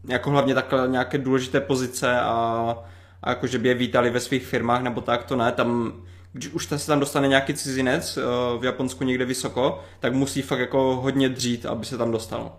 [0.08, 2.76] jako hlavně takhle nějaké důležité pozice a,
[3.24, 5.52] a jako že by je vítali ve svých firmách nebo tak, to ne.
[5.52, 5.94] Tam,
[6.34, 10.60] když už se tam dostane nějaký cizinec uh, v Japonsku někde vysoko, tak musí fakt
[10.60, 12.56] jako hodně dřít, aby se tam dostal.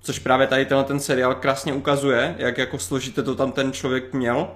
[0.00, 4.12] Což právě tady tenhle ten seriál krásně ukazuje, jak jako složité to tam ten člověk
[4.12, 4.48] měl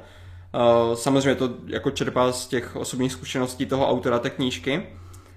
[0.95, 4.87] samozřejmě to jako čerpá z těch osobních zkušeností toho autora té knížky,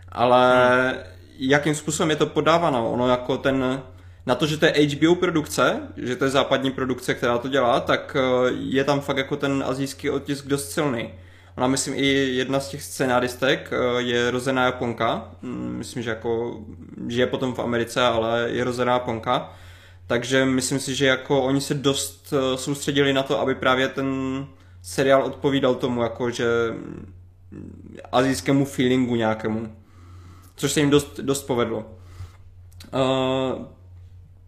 [0.10, 1.00] ale hmm.
[1.38, 2.92] jakým způsobem je to podáváno?
[2.92, 3.82] Ono jako ten,
[4.26, 7.80] na to, že to je HBO produkce, že to je západní produkce, která to dělá,
[7.80, 11.14] tak uh, je tam fakt jako ten azijský otisk dost silný.
[11.58, 15.32] Ona, myslím, i jedna z těch scenáristek uh, je rozená Japonka.
[15.42, 16.60] Mm, myslím, že jako
[17.08, 19.54] žije potom v Americe, ale je rozená Japonka.
[20.08, 24.08] Takže myslím si, že jako oni se dost soustředili na to, aby právě ten
[24.86, 26.45] seriál odpovídal tomu jako, že
[28.12, 29.76] azijskému feelingu nějakému.
[30.56, 31.86] Což se jim dost, dost povedlo.
[32.94, 33.66] Uh,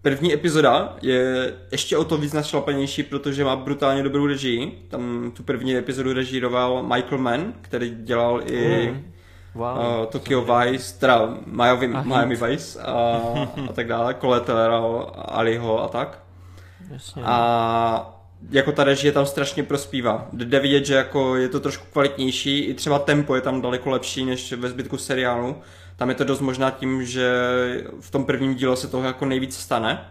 [0.01, 4.85] první epizoda je ještě o to víc našlapanější, protože má brutálně dobrou režii.
[4.89, 9.11] Tam tu první epizodu režíroval Michael Mann, který dělal i mm.
[9.53, 13.22] wow, uh, Tokyo Vice, teda Miami, Miami Vice a,
[13.69, 16.23] a tak dále, Collateral, Aliho a tak.
[16.91, 17.23] Jasně.
[17.26, 18.16] A
[18.49, 20.27] jako ta režie tam strašně prospívá.
[20.34, 24.26] Jde vidět, že jako je to trošku kvalitnější, i třeba tempo je tam daleko lepší
[24.26, 25.55] než ve zbytku seriálu.
[25.95, 27.31] Tam je to dost možná tím, že
[27.99, 30.05] v tom prvním díle se toho jako nejvíc stane.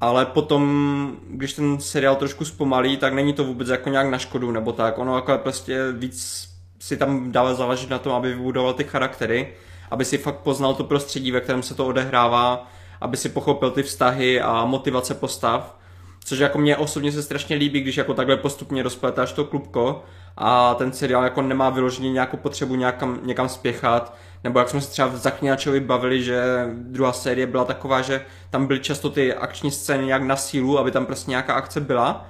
[0.00, 4.52] Ale potom, když ten seriál trošku zpomalí, tak není to vůbec jako nějak na škodu
[4.52, 4.98] nebo tak.
[4.98, 6.48] Ono jako prostě víc
[6.78, 9.54] si tam dává záležet na tom, aby vybudoval ty charaktery,
[9.90, 12.70] aby si fakt poznal to prostředí, ve kterém se to odehrává,
[13.00, 15.78] aby si pochopil ty vztahy a motivace postav
[16.24, 20.04] Což jako mě osobně se strašně líbí, když jako takhle postupně rozpletáš to klubko
[20.36, 24.90] a ten seriál jako nemá vyloženě nějakou potřebu nějakam, někam spěchat, nebo jak jsme se
[24.90, 26.42] třeba v Zaklínačovi bavili, že
[26.72, 30.90] druhá série byla taková, že tam byly často ty akční scény nějak na sílu, aby
[30.90, 32.26] tam prostě nějaká akce byla.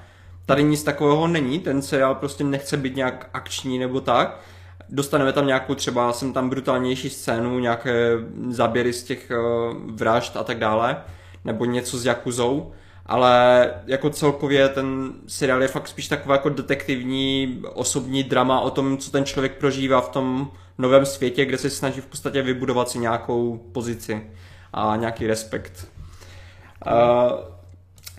[0.47, 4.41] Tady nic takového není, ten seriál prostě nechce být nějak akční nebo tak.
[4.89, 8.11] Dostaneme tam nějakou třeba, jsem tam brutálnější scénu, nějaké
[8.49, 10.97] záběry z těch uh, vražd a tak dále,
[11.45, 12.73] nebo něco s Jakuzou
[13.07, 18.99] ale jako celkově ten seriál je fakt spíš taková jako detektivní osobní drama o tom,
[18.99, 22.99] co ten člověk prožívá v tom novém světě, kde se snaží v podstatě vybudovat si
[22.99, 24.23] nějakou pozici.
[24.73, 25.89] a nějaký respekt.
[26.87, 27.29] A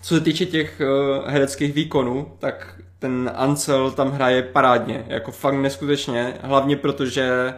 [0.02, 5.56] co se týče těch uh, hereckých výkonů, tak ten Ansel tam hraje parádně, jako fakt
[5.56, 7.54] neskutečně, hlavně protože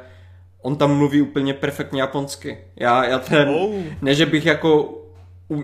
[0.62, 2.58] on tam mluví úplně perfektně japonsky.
[2.76, 3.76] Já, já ten, oh.
[4.02, 4.98] ne, že bych jako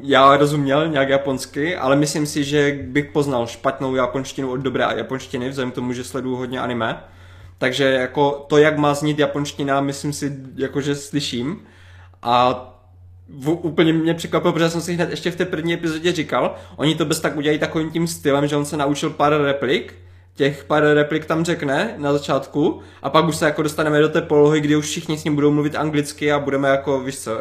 [0.01, 5.49] já rozuměl nějak japonsky, ale myslím si, že bych poznal špatnou japonštinu od dobré japonštiny,
[5.49, 7.03] vzhledem k tomu, že sleduju hodně anime.
[7.57, 11.61] Takže jako to, jak má znít japonština, myslím si, jako že slyším.
[12.22, 12.69] A
[13.30, 16.95] v, úplně mě překvapilo, protože jsem si hned ještě v té první epizodě říkal, oni
[16.95, 19.93] to bez tak udělají takovým tím stylem, že on se naučil pár replik,
[20.35, 24.22] těch pár replik tam řekne na začátku a pak už se jako dostaneme do té
[24.22, 27.31] polohy, kdy už všichni s ním budou mluvit anglicky a budeme jako, víš co,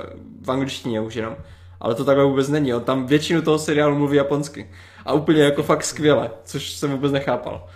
[0.43, 1.37] v angličtině už jenom.
[1.83, 4.71] Ale to takhle vůbec není, on tam většinu toho seriálu mluví japonsky.
[5.05, 7.67] A úplně jako fakt skvěle, což jsem vůbec nechápal.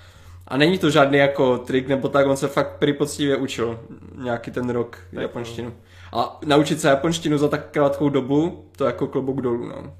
[0.48, 3.80] A není to žádný jako trik nebo tak, on se fakt poctivě učil
[4.22, 5.74] nějaký ten rok tak japonštinu.
[6.12, 9.94] A naučit se japonštinu za tak krátkou dobu, to jako klobouk dolů, no.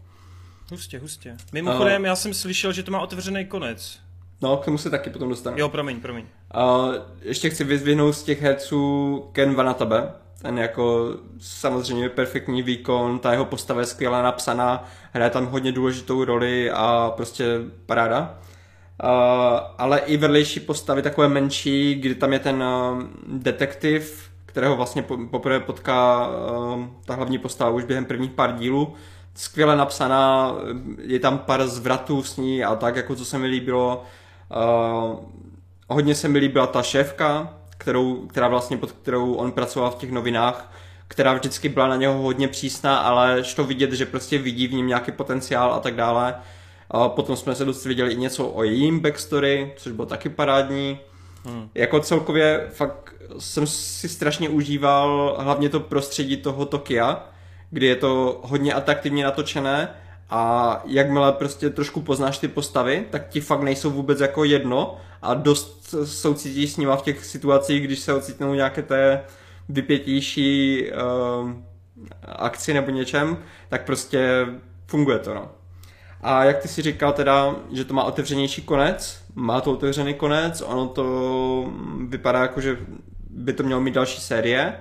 [0.71, 1.37] Hustě, hustě.
[1.53, 3.99] Mimochodem, uh, já jsem slyšel, že to má otevřený konec.
[4.43, 5.57] No, k tomu se taky potom dostanu.
[5.59, 6.27] Jo, promiň, promiň.
[6.55, 10.13] Uh, ještě chci vyzvihnout z těch herců Ken Vanatabe.
[10.43, 16.25] Ten jako samozřejmě perfektní výkon, ta jeho postava je skvěle napsaná, hraje tam hodně důležitou
[16.25, 17.45] roli a prostě
[17.87, 18.39] paráda.
[19.05, 19.11] Uh,
[19.79, 25.61] ale i vedlejší postavy takové menší, kdy tam je ten uh, detektiv, kterého vlastně poprvé
[25.61, 28.95] potká uh, ta hlavní postava už během prvních pár dílů.
[29.35, 30.55] Skvěle napsaná,
[30.99, 34.05] je tam pár zvratů s ní a tak, jako co se mi líbilo.
[34.51, 35.19] Uh,
[35.89, 40.13] hodně se mi líbila ta šéfka, kterou, která vlastně pod kterou on pracoval v těch
[40.13, 40.73] novinách,
[41.09, 44.87] která vždycky byla na něho hodně přísná, ale šlo vidět, že prostě vidí v něm
[44.87, 46.35] nějaký potenciál a tak dále.
[46.91, 50.99] A potom jsme se dozvěděli i něco o jejím backstory, což bylo taky parádní.
[51.45, 51.69] Hmm.
[51.75, 57.25] Jako celkově fakt jsem si strašně užíval hlavně to prostředí toho Tokia,
[57.71, 59.89] kdy je to hodně atraktivně natočené
[60.31, 65.35] a jakmile prostě trošku poznáš ty postavy, tak ti fakt nejsou vůbec jako jedno a
[65.35, 69.25] dost soucítíš s nima v těch situacích, když se ocitnou nějaké té
[69.69, 70.83] vypětější
[71.43, 71.51] uh,
[72.23, 73.39] akci nebo něčem,
[73.69, 74.47] tak prostě
[74.87, 75.49] funguje to, no.
[76.21, 80.63] A jak ty si říkal teda, že to má otevřenější konec, má to otevřený konec,
[80.67, 81.73] ono to
[82.09, 82.79] vypadá jako, že
[83.31, 84.81] by to mělo mít další série,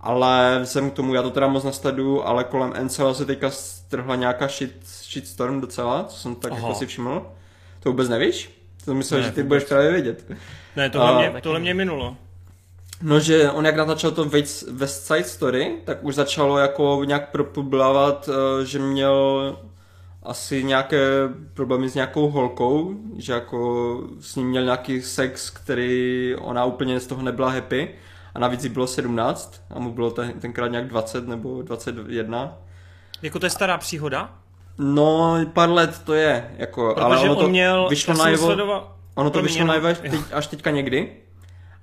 [0.00, 4.16] ale vzhledem k tomu, já to teda moc nasleduju, ale kolem Encela se teďka strhla
[4.16, 6.60] nějaká shit, shitstorm docela, co jsem tak Aha.
[6.60, 7.26] jako si všiml.
[7.80, 8.63] To vůbec nevíš?
[8.84, 9.48] To myslel, ne, že ty vůbec.
[9.48, 10.30] budeš právě vědět.
[10.76, 12.16] Ne, tohle, a, mě, tohle mě minulo.
[13.02, 14.24] No, že on jak natáčel to
[14.72, 19.58] West Side Story, tak už začalo jako nějak propublávat, eh, že měl
[20.22, 20.98] asi nějaké
[21.54, 27.06] problémy s nějakou holkou, že jako s ním měl nějaký sex, který ona úplně z
[27.06, 27.94] toho nebyla happy
[28.34, 32.58] a navíc jí bylo 17 a mu bylo ten, tenkrát nějak 20 nebo 21.
[33.22, 34.38] Jako to je stará příhoda?
[34.78, 38.92] No, pár let to je, jako, Protože ale ono to měl, vyšlo najevo, sledoval...
[39.14, 41.12] ono to vyšlo najevo až, teď, až teďka někdy.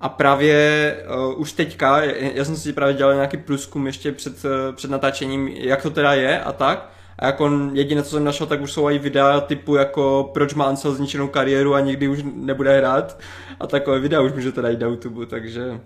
[0.00, 2.02] A právě uh, už teďka,
[2.34, 6.14] já jsem si právě dělal nějaký průzkum ještě před, uh, před natáčením, jak to teda
[6.14, 6.90] je a tak.
[7.18, 10.64] A jako jediné, co jsem našel, tak už jsou i videa typu jako proč má
[10.64, 13.18] Ansel zničenou kariéru a nikdy už nebude hrát.
[13.60, 15.80] A takové videa už můžete najít na YouTube, takže...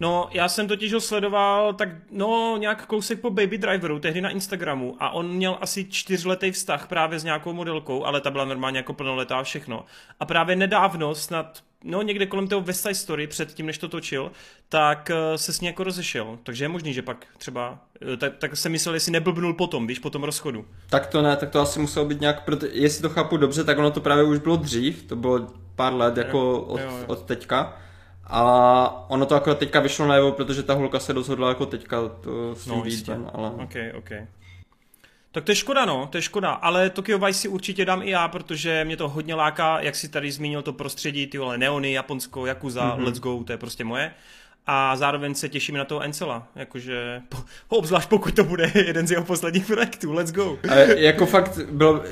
[0.00, 4.30] No, já jsem totiž ho sledoval tak, no, nějak kousek po Baby Driveru, tehdy na
[4.30, 8.78] Instagramu a on měl asi čtyřletý vztah právě s nějakou modelkou, ale ta byla normálně
[8.78, 9.84] jako plnoletá všechno.
[10.20, 13.88] A právě nedávno, snad, no někde kolem toho West Side Story, před tím, než to
[13.88, 14.30] točil,
[14.68, 16.38] tak uh, se s ní jako rozešel.
[16.42, 19.98] Takže je možný, že pak třeba, uh, tak, tak se myslel, jestli neblbnul potom, víš,
[19.98, 20.64] po tom rozchodu.
[20.90, 23.78] Tak to ne, tak to asi muselo být nějak, proto, jestli to chápu dobře, tak
[23.78, 25.46] ono to právě už bylo dřív, to bylo
[25.76, 27.04] pár let jako od, jo, jo.
[27.06, 27.83] od teďka.
[28.26, 32.54] A ono to jako teďka vyšlo najevo, protože ta holka se rozhodla jako teďka to
[32.54, 33.50] s tím no, víc, ale...
[33.50, 34.10] Ok, ok.
[35.34, 38.10] Tak to je škoda, no, to je škoda, ale Tokyo Vice si určitě dám i
[38.10, 41.92] já, protože mě to hodně láká, jak si tady zmínil to prostředí, ty vole, Neony,
[41.92, 43.04] Japonsko, Yakuza, mm-hmm.
[43.04, 44.10] Let's Go, to je prostě moje.
[44.66, 47.38] A zároveň se těším na toho Encela, jakože, po,
[47.68, 50.58] obzvlášť pokud to bude jeden z jeho posledních projektů, let's go.
[50.70, 52.02] Ale jako fakt bylo,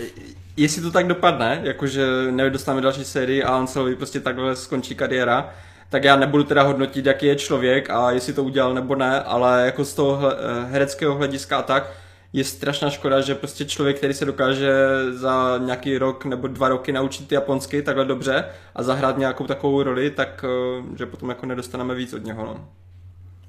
[0.56, 5.54] jestli to tak dopadne, jakože nedostaneme další sérii a Ancelovi prostě takhle skončí kariéra,
[5.92, 9.62] tak já nebudu teda hodnotit, jaký je člověk a jestli to udělal nebo ne, ale
[9.66, 10.36] jako z toho eh,
[10.70, 11.90] hereckého hlediska a tak,
[12.32, 14.72] je strašná škoda, že prostě člověk, který se dokáže
[15.10, 18.44] za nějaký rok nebo dva roky naučit japonsky takhle dobře
[18.74, 22.44] a zahrát nějakou takovou roli, tak eh, že potom jako nedostaneme víc od něho.
[22.44, 22.68] No.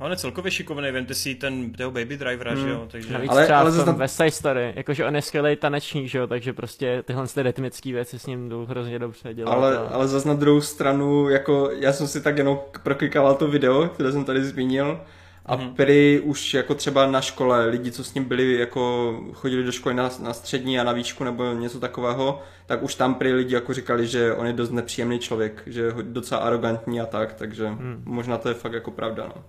[0.03, 2.63] On je celkově šikovný, vemte si ten toho Baby Drivera, hmm.
[2.63, 3.13] že jo, takže...
[3.13, 3.97] Navíc ale, třeba ale v tom zase...
[3.97, 7.91] West Side Story, jakože on je skvělý tanečník, že jo, takže prostě tyhle ty rytmické
[7.91, 9.53] věci s ním jdou hrozně dobře dělat.
[9.53, 9.81] Ale, a...
[9.81, 14.11] ale zase na druhou stranu, jako já jsem si tak jenom proklikával to video, které
[14.11, 14.99] jsem tady zmínil,
[15.45, 15.73] A mm.
[15.73, 19.95] prý už jako třeba na škole, lidi, co s ním byli, jako chodili do školy
[19.95, 23.73] na, na střední a na výšku nebo něco takového, tak už tam prý lidi jako
[23.73, 28.01] říkali, že on je dost nepříjemný člověk, že je docela arrogantní a tak, takže mm.
[28.05, 29.43] možná to je fakt jako pravda, no.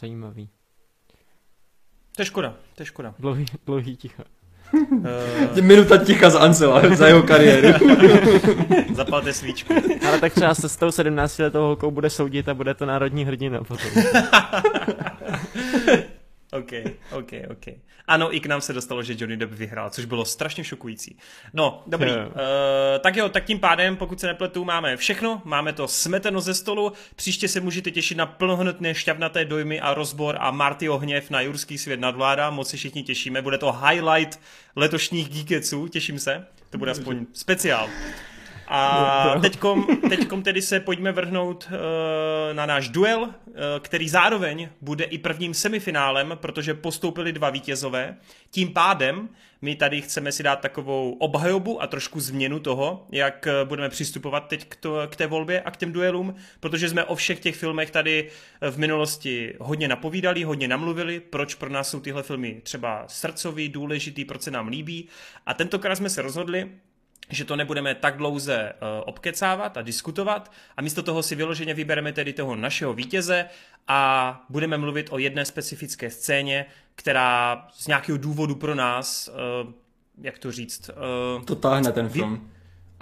[0.00, 0.50] Zajímavý.
[2.16, 3.14] To je škoda, to je škoda.
[3.18, 4.22] Dlouhý, dlouhý ticho.
[4.72, 5.60] Uh...
[5.62, 7.68] Minuta ticha z Ancela za jeho kariéru.
[8.94, 9.74] Zapalte svíčku.
[10.08, 13.24] Ale tak třeba se s tou 17 letou holkou bude soudit a bude to národní
[13.24, 13.90] hrdina potom.
[16.58, 16.72] OK,
[17.10, 17.74] OK, OK.
[18.06, 21.18] Ano, i k nám se dostalo, že Johnny Depp vyhrál, což bylo strašně šokující.
[21.52, 22.10] No, dobrý.
[22.10, 22.26] Yeah.
[22.26, 22.32] Uh,
[23.00, 26.92] tak jo, tak tím pádem, pokud se nepletu, máme všechno, máme to smeteno ze stolu,
[27.16, 31.78] příště se můžete těšit na plnohodnotné šťavnaté dojmy a rozbor a Marty hněv na Jurský
[31.78, 34.40] svět nadvládá, moc se všichni těšíme, bude to highlight
[34.76, 37.88] letošních Geekeců, těším se, to bude aspoň speciál.
[38.68, 43.32] A teďkom, teďkom tedy se pojďme vrhnout uh, na náš duel, uh,
[43.80, 48.16] který zároveň bude i prvním semifinálem, protože postoupili dva vítězové.
[48.50, 49.28] Tím pádem
[49.64, 54.48] my tady chceme si dát takovou obhajobu a trošku změnu toho, jak eh, budeme přistupovat
[54.48, 57.56] teď k, to, k té volbě a k těm duelům, protože jsme o všech těch
[57.56, 58.30] filmech tady
[58.70, 64.24] v minulosti hodně napovídali, hodně namluvili, proč pro nás jsou tyhle filmy třeba srdcový, důležitý,
[64.24, 65.08] proč se nám líbí.
[65.46, 66.70] A tentokrát jsme se rozhodli,
[67.30, 72.12] že to nebudeme tak dlouze uh, obkecávat a diskutovat a místo toho si vyloženě vybereme
[72.12, 73.46] tedy toho našeho vítěze
[73.88, 79.28] a budeme mluvit o jedné specifické scéně, která z nějakého důvodu pro nás,
[79.64, 79.72] uh,
[80.22, 80.90] jak to říct...
[81.36, 82.50] Uh, to táhne ten film.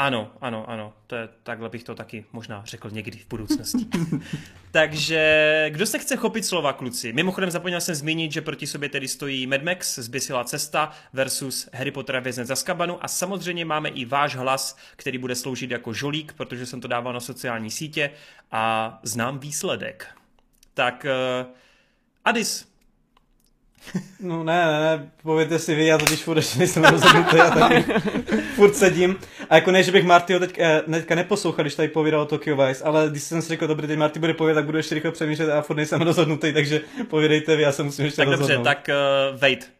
[0.03, 0.93] Ano, ano, ano.
[1.07, 3.87] To je, takhle bych to taky možná řekl někdy v budoucnosti.
[4.71, 7.13] Takže kdo se chce chopit slova, kluci?
[7.13, 11.91] Mimochodem zapomněl jsem zmínit, že proti sobě tedy stojí Mad Max, Zbysila cesta versus Harry
[11.91, 15.93] Potter a věznec za skabanu a samozřejmě máme i váš hlas, který bude sloužit jako
[15.93, 18.11] žolík, protože jsem to dával na sociální sítě
[18.53, 20.07] a znám výsledek.
[20.75, 21.07] Tak
[21.45, 21.53] uh,
[22.25, 22.72] Adis,
[24.21, 27.85] No ne, ne, ne, pověďte si vy, já totiž furt ještě nejsem rozhodnutý, já tady
[28.55, 29.17] furt sedím.
[29.51, 32.57] A jako ne, že bych Martyho teď, eh, teďka neposlouchal, když tady povídal o Tokyo
[32.57, 35.11] Vice, ale když jsem si řekl, dobrý, teď Marty bude povědět, tak budu ještě rychle
[35.11, 38.55] přemýšlet a furt nejsem rozhodnutý, takže povědejte vy, já se musím ještě tak rozhodnout.
[38.55, 38.89] dobře, tak
[39.33, 39.73] uh, wait.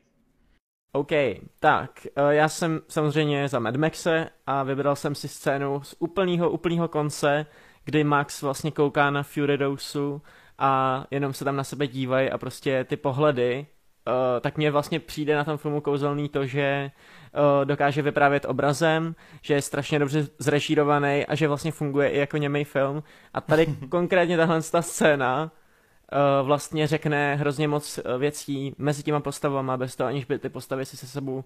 [0.93, 1.13] OK,
[1.61, 6.51] tak uh, já jsem samozřejmě za Mad Maxe a vybral jsem si scénu z úplného,
[6.51, 7.47] úplného konce,
[7.85, 10.23] kdy Max vlastně kouká na Fury Doseu
[10.59, 13.67] a jenom se tam na sebe dívají a prostě ty pohledy
[14.07, 16.91] Uh, tak mně vlastně přijde na tom filmu kouzelný to, že
[17.35, 22.37] uh, dokáže vyprávět obrazem, že je strašně dobře zrežírovaný a že vlastně funguje i jako
[22.37, 23.03] němý film.
[23.35, 29.77] A tady konkrétně tahle ta scéna uh, vlastně řekne hrozně moc věcí mezi těma postavama,
[29.77, 31.43] bez toho, aniž by ty postavy si se sebou uh,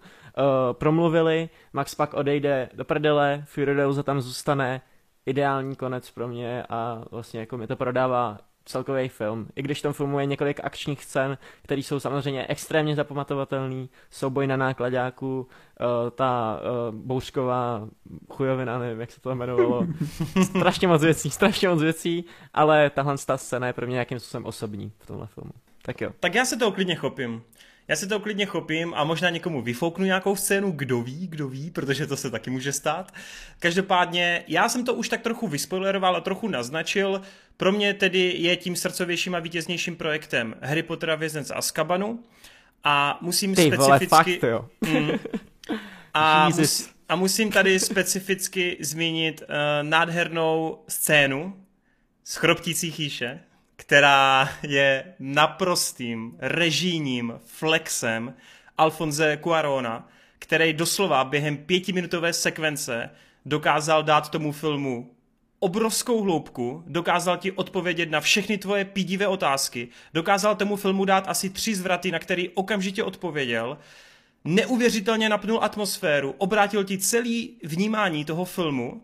[0.72, 1.48] promluvili.
[1.72, 4.80] Max pak odejde do prdele, Fury tam zůstane,
[5.26, 9.48] ideální konec pro mě a vlastně jako mi to prodává celkový film.
[9.56, 14.46] I když v tom filmu je několik akčních scén, které jsou samozřejmě extrémně zapamatovatelné, souboj
[14.46, 17.88] na nákladáku, uh, ta uh, bouřková
[18.30, 19.86] chujovina, nevím, jak se to jmenovalo.
[20.44, 22.24] strašně moc věcí, strašně moc věcí,
[22.54, 25.52] ale tahle ta scéna je pro mě nějakým způsobem osobní v tomhle filmu.
[25.82, 26.10] Tak jo.
[26.20, 27.42] Tak já se to klidně chopím.
[27.88, 31.70] Já si to klidně chopím a možná někomu vyfouknu nějakou scénu, kdo ví, kdo ví,
[31.70, 33.14] protože to se taky může stát.
[33.58, 37.22] Každopádně, já jsem to už tak trochu vyspoileroval a trochu naznačil.
[37.56, 42.24] Pro mě tedy je tím srdcovějším a vítěznějším projektem Harry Potter a věznec Azkabanu.
[42.84, 44.06] A musím Ty specificky...
[44.06, 44.68] Vole, fakt, jo.
[44.80, 45.10] Mm,
[46.14, 49.46] a, mus, a musím tady specificky zmínit uh,
[49.82, 51.56] nádhernou scénu
[52.24, 53.40] z Chroptící chýše,
[53.76, 58.34] která je naprostým režijním flexem
[58.78, 60.08] Alfonze Cuarona,
[60.38, 63.10] který doslova během pětiminutové sekvence
[63.46, 65.16] dokázal dát tomu filmu
[65.58, 71.50] obrovskou hloubku, dokázal ti odpovědět na všechny tvoje pídivé otázky, dokázal tomu filmu dát asi
[71.50, 73.78] tři zvraty, na který okamžitě odpověděl,
[74.44, 79.02] neuvěřitelně napnul atmosféru, obrátil ti celý vnímání toho filmu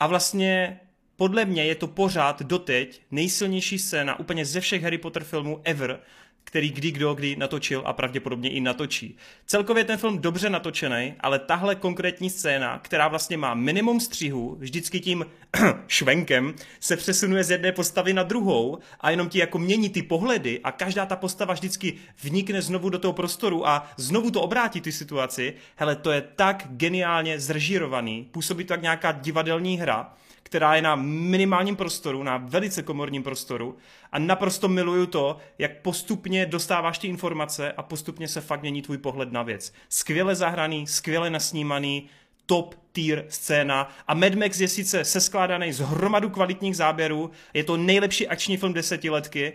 [0.00, 0.80] a vlastně
[1.16, 6.00] podle mě je to pořád doteď nejsilnější scéna úplně ze všech Harry Potter filmů ever,
[6.44, 9.16] který kdy kdo kdy natočil a pravděpodobně i natočí.
[9.46, 15.00] Celkově ten film dobře natočený, ale tahle konkrétní scéna, která vlastně má minimum střihu, vždycky
[15.00, 15.26] tím
[15.86, 20.60] švenkem se přesunuje z jedné postavy na druhou a jenom ti jako mění ty pohledy
[20.64, 24.92] a každá ta postava vždycky vnikne znovu do toho prostoru a znovu to obrátí tu
[24.92, 25.54] situaci.
[25.76, 30.14] Hele, to je tak geniálně zrežírovaný, působí to jak nějaká divadelní hra
[30.52, 33.76] která je na minimálním prostoru, na velice komorním prostoru
[34.12, 38.98] a naprosto miluju to, jak postupně dostáváš ty informace a postupně se fakt mění tvůj
[38.98, 39.72] pohled na věc.
[39.88, 42.08] Skvěle zahraný, skvěle nasnímaný,
[42.46, 47.76] top tier scéna a Mad Max je sice seskládaný z hromadu kvalitních záběrů, je to
[47.76, 49.52] nejlepší akční film desetiletky,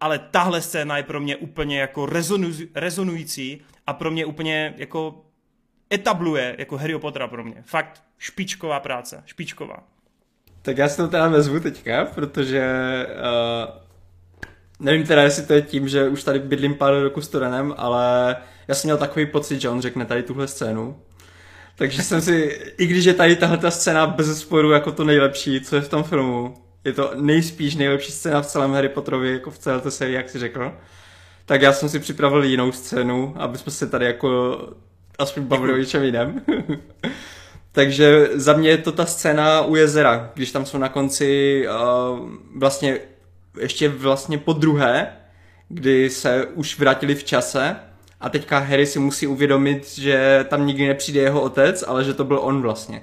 [0.00, 5.24] ale tahle scéna je pro mě úplně jako rezonu, rezonující a pro mě úplně jako
[5.92, 7.62] etabluje jako Harry Pottera pro mě.
[7.66, 9.99] Fakt špičková práce, špičková.
[10.62, 12.62] Tak já si to teda vezmu teďka, protože
[13.08, 13.74] uh,
[14.80, 18.36] nevím teda, jestli to je tím, že už tady bydlím pár roku s Torenem, ale
[18.68, 21.00] já jsem měl takový pocit, že on řekne tady tuhle scénu.
[21.76, 25.60] Takže jsem si, i když je tady tahle ta scéna bez sporu jako to nejlepší,
[25.60, 26.54] co je v tom filmu,
[26.84, 30.30] je to nejspíš nejlepší scéna v celém Harry Potterovi, jako v celé té sérii, jak
[30.30, 30.72] si řekl,
[31.46, 34.58] tak já jsem si připravil jinou scénu, aby jsme se tady jako
[35.18, 36.42] aspoň bavili o něčem jiném.
[37.72, 42.28] Takže za mě je to ta scéna u jezera, když tam jsou na konci uh,
[42.56, 43.00] vlastně
[43.60, 45.16] ještě vlastně po druhé,
[45.68, 47.76] kdy se už vrátili v čase
[48.20, 52.24] a teďka Harry si musí uvědomit, že tam nikdy nepřijde jeho otec, ale že to
[52.24, 53.02] byl on vlastně.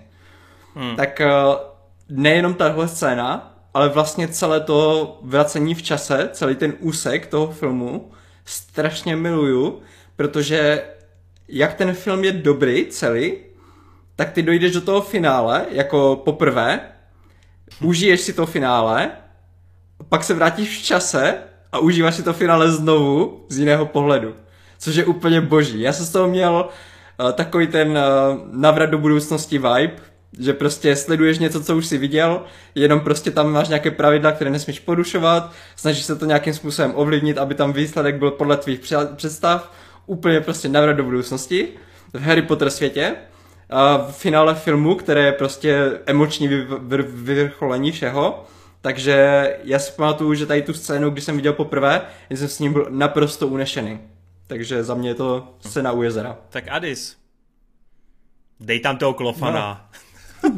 [0.75, 0.95] Hmm.
[0.95, 1.55] Tak uh,
[2.09, 8.11] nejenom tahle scéna, ale vlastně celé to vracení v čase, celý ten úsek toho filmu
[8.45, 9.81] strašně miluju,
[10.15, 10.83] protože
[11.47, 13.37] jak ten film je dobrý celý,
[14.17, 16.79] tak ty dojdeš do toho finále jako poprvé,
[17.81, 19.11] užiješ si to finále,
[20.09, 21.37] pak se vrátíš v čase
[21.71, 24.33] a užíváš si to finále znovu z jiného pohledu.
[24.79, 25.81] Což je úplně boží.
[25.81, 26.69] Já jsem z toho měl
[27.19, 27.97] uh, takový ten uh,
[28.51, 29.95] navrat do budoucnosti vibe,
[30.39, 32.41] že prostě sleduješ něco, co už si viděl,
[32.75, 37.37] jenom prostě tam máš nějaké pravidla, které nesmíš porušovat, snažíš se to nějakým způsobem ovlivnit,
[37.37, 38.81] aby tam výsledek byl podle tvých
[39.15, 39.71] představ,
[40.05, 41.67] úplně prostě navrat do budoucnosti
[42.13, 43.15] v Harry Potter světě.
[43.69, 46.47] A v finále filmu, které je prostě emoční
[47.07, 48.45] vyvrcholení všeho,
[48.81, 52.73] takže já si pamatuju, že tady tu scénu, když jsem viděl poprvé, jsem s ním
[52.73, 53.99] byl naprosto unešený.
[54.47, 56.37] Takže za mě je to scéna u jezera.
[56.49, 57.17] Tak Adis,
[58.59, 59.89] dej tam toho klofana.
[59.89, 59.97] No.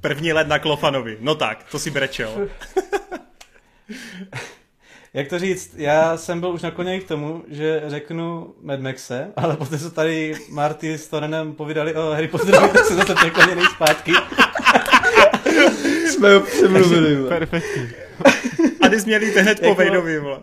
[0.00, 1.16] První let na Klofanovi.
[1.20, 2.48] No tak, to si brečel.
[5.16, 9.56] Jak to říct, já jsem byl už nakloněný k tomu, že řeknu Mad Maxe, ale
[9.56, 14.12] poté co tady Marty s Torenem povídali o Harry Potterovi, tak se zase překloněný zpátky.
[16.10, 17.28] Jsme ho přemluvili.
[17.28, 17.88] Perfektní.
[18.80, 20.38] A ty jsi měl jít hned po Vejdovi, vole.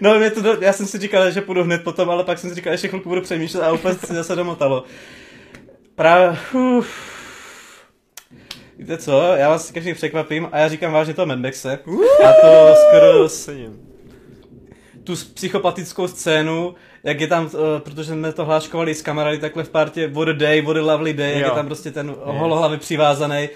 [0.00, 2.56] No, mě to, já jsem si říkal, že půjdu hned potom, ale pak jsem si
[2.56, 4.84] říkal, že ještě chvilku budu přemýšlet a úplně si zase domotalo.
[5.94, 6.38] Právě...
[6.52, 7.19] Uf.
[8.80, 11.78] Víte co, já vás každý překvapím a já říkám vážně to Mendexe.
[12.24, 13.80] A to skoro cením.
[15.04, 16.74] Tu psychopatickou scénu,
[17.04, 20.32] jak je tam, uh, protože jsme to hláškovali s kamarády takhle v partě What a
[20.32, 21.38] day, what a lovely day, jo.
[21.38, 23.48] jak je tam prostě ten holohlavy přivázaný,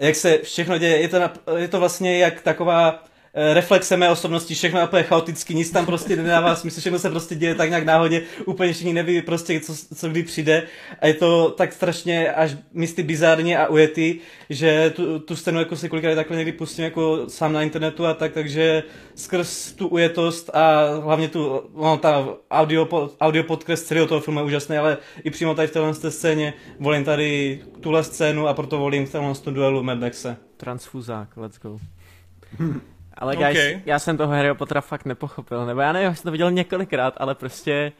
[0.00, 4.10] jak se všechno děje, je to, na, je to vlastně jak taková Eh, reflexe mé
[4.10, 7.68] osobnosti, všechno je úplně chaoticky, nic tam prostě nedává smysl, všechno se prostě děje tak
[7.68, 10.62] nějak náhodě, úplně všichni neví prostě, co, co kdy přijde
[11.00, 14.18] a je to tak strašně až misty bizárně a ujetý,
[14.50, 18.14] že tu, tu scénu jako si kolikrát takhle někdy pustím jako sám na internetu a
[18.14, 18.82] tak, takže
[19.14, 24.46] skrz tu ujetost a hlavně tu, no, ta audio, audio podcast celého toho filmu je
[24.46, 29.06] úžasný, ale i přímo tady v téhle scéně volím tady tuhle scénu a proto volím
[29.06, 30.36] v téhle duelu Mad Maxe.
[30.56, 31.78] Transfuzák, let's go.
[33.14, 33.80] Ale guys, okay.
[33.86, 37.14] já jsem toho Harry Pottera fakt nepochopil, nebo já nevím, já jsem to viděl několikrát,
[37.16, 37.92] ale prostě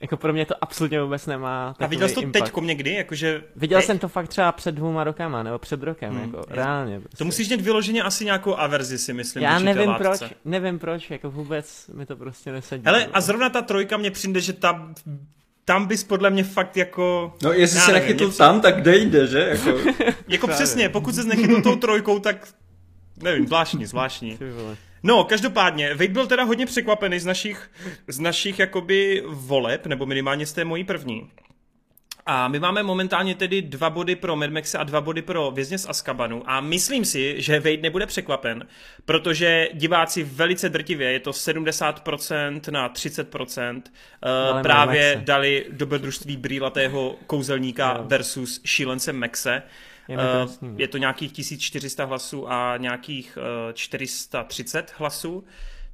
[0.00, 2.94] jako pro mě to absolutně vůbec nemá A viděl jsi to teď někdy?
[2.94, 3.86] Jakože viděl teď?
[3.86, 7.00] jsem to fakt třeba před dvěma rokama, nebo před rokem, hmm, jako reálně.
[7.00, 7.16] Prostě.
[7.16, 9.42] To musíš mít vyloženě asi nějakou averzi, si myslím.
[9.42, 12.86] Já nevím proč, nevím proč, jako vůbec mi to prostě nesedí.
[12.86, 14.88] Ale a zrovna ta trojka mě přijde, že ta
[15.64, 17.34] tam bys podle mě fakt jako...
[17.42, 19.38] No jestli se nechytl tam, tak kde jde, že?
[19.38, 19.78] Jako,
[20.28, 22.48] jako přesně, pokud se nechytl tou trojkou, tak
[23.22, 24.38] nevím, zvláštní, zvláštní.
[25.02, 27.70] No, každopádně, Vejt byl teda hodně překvapený z našich,
[28.08, 31.30] z našich jakoby voleb, nebo minimálně z té mojí první.
[32.26, 35.78] A my máme momentálně tedy dva body pro Mad Maxe a dva body pro Vězně
[35.78, 38.66] z Azkabanu a myslím si, že Wade nebude překvapen,
[39.04, 43.80] protože diváci velice drtivě, je to 70% na 30%, uh,
[44.58, 49.62] eh, právě dali dobrodružství brýlatého kouzelníka versus šílence Maxe.
[50.10, 53.38] Je, uh, je to nějakých 1400 hlasů a nějakých
[53.68, 55.44] uh, 430 hlasů.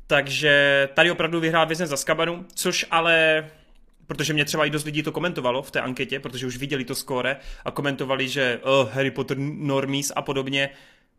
[0.06, 3.46] Takže tady opravdu vyhrál vězně za Skabanu, což ale
[4.06, 6.94] protože mě třeba i dost lidí to komentovalo v té anketě, protože už viděli to
[6.94, 10.70] skóre a komentovali, že oh, Harry Potter normies a podobně,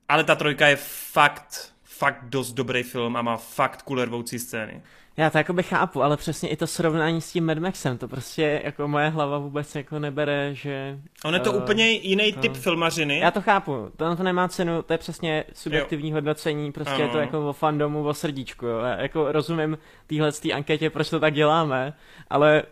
[0.09, 0.75] ale ta trojka je
[1.11, 4.81] fakt, fakt dost dobrý film a má fakt kulervoucí scény.
[5.17, 8.07] Já to jako bych chápu, ale přesně i to srovnání s tím Mad Maxem, to
[8.07, 10.99] prostě jako moje hlava vůbec jako nebere, že...
[11.25, 12.39] On je to uh, úplně jiný to...
[12.39, 13.19] typ filmařiny.
[13.19, 16.15] Já to chápu, to, to nemá cenu, to je přesně subjektivní jo.
[16.15, 17.03] hodnocení, prostě ano.
[17.03, 18.79] je to jako o fandomu, o srdíčku, jo.
[18.79, 19.77] Já jako rozumím
[20.07, 21.93] téhle anketě, proč to tak děláme,
[22.29, 22.63] ale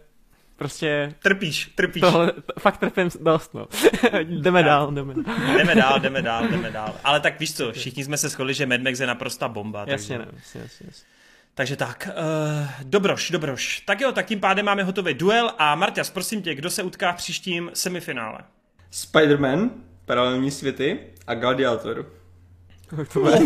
[0.55, 2.01] prostě Trpíš, trpíš.
[2.01, 3.67] tohle, to, fakt trpím dost, no.
[4.23, 5.13] jdeme dál, jdeme.
[5.57, 6.95] Jdeme dál, jdeme dál, jdeme dál.
[7.03, 9.85] Ale tak víš co, všichni jsme se shodli, že Mad Max je naprosta bomba.
[9.87, 10.31] Jasně, takže...
[10.31, 11.14] ne, jasně, jasně, jasně.
[11.57, 13.79] Takže tak, uh, dobroš, dobroš.
[13.79, 17.13] Tak jo, tak tím pádem máme hotový duel a Marťas, prosím tě, kdo se utká
[17.13, 18.39] v příštím semifinále?
[18.91, 19.69] Spider-Man,
[20.05, 22.05] paralelní světy a Gladiator.
[23.13, 23.39] To bude,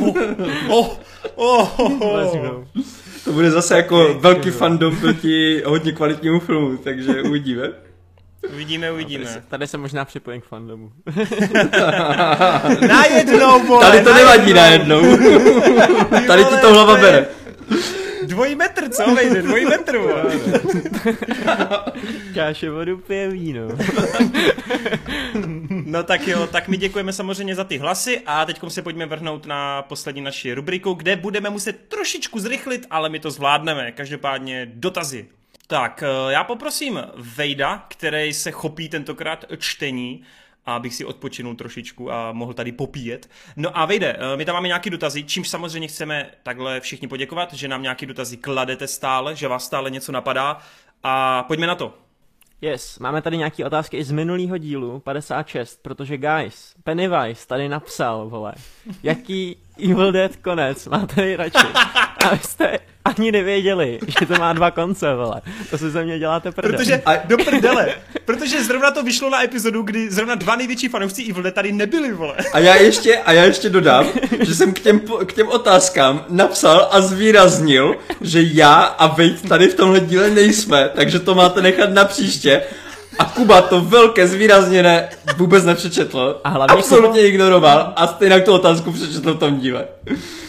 [0.69, 0.97] Oh,
[1.35, 2.31] oh, oh, to bude oh.
[2.31, 2.67] zimnou.
[3.23, 7.88] To bude zase jako velký fandom proti hodně kvalitnímu filmu, takže uvidíme.
[8.59, 9.43] Uvidíme, uvidíme.
[9.47, 10.91] Tady se možná připojím k fandomu.
[12.87, 15.17] Najednou, vole, Tady to nevadí najednou.
[16.27, 17.25] Tady ti to hlava bere.
[18.23, 20.23] Dvojí metr, co vejde, dvojí metr, vole.
[22.33, 23.61] Káše vodu pije víno.
[25.85, 29.45] No tak jo, tak my děkujeme samozřejmě za ty hlasy a teď se pojďme vrhnout
[29.45, 33.91] na poslední naši rubriku, kde budeme muset trošičku zrychlit, ale my to zvládneme.
[33.91, 35.27] Každopádně dotazy.
[35.71, 40.21] Tak, eh, já poprosím Vejda, který se chopí tentokrát čtení,
[40.65, 43.29] abych si odpočinul trošičku a mohl tady popíjet.
[43.55, 47.53] No a Vejde, eh, my tam máme nějaký dotazy, čímž samozřejmě chceme takhle všichni poděkovat,
[47.53, 50.57] že nám nějaký dotazy kladete stále, že vás stále něco napadá
[51.03, 51.93] a pojďme na to.
[52.61, 58.29] Yes, máme tady nějaké otázky i z minulého dílu, 56, protože guys, Pennywise tady napsal,
[58.29, 58.53] vole,
[59.03, 61.67] jaký Evil Dead konec máte nejradši.
[62.25, 65.41] A vy jste ani nevěděli, že to má dva konce, vole.
[65.69, 66.71] To si ze mě děláte prdel.
[66.71, 67.89] Protože, A- do prdele,
[68.25, 72.13] protože zrovna to vyšlo na epizodu, kdy zrovna dva největší fanoušci Evil Dead tady nebyli,
[72.13, 72.35] vole.
[72.53, 74.07] A já ještě, a já ještě dodám,
[74.39, 79.67] že jsem k těm, k těm otázkám napsal a zvýraznil, že já a Vejt tady
[79.67, 82.61] v tomhle díle nejsme, takže to máte nechat na příště.
[83.19, 86.41] A Kuba to velké zvýrazněné vůbec nepřečetl.
[86.43, 89.87] A hlavně absolutně ignoroval a stejně tu otázku přečetl v tom díle.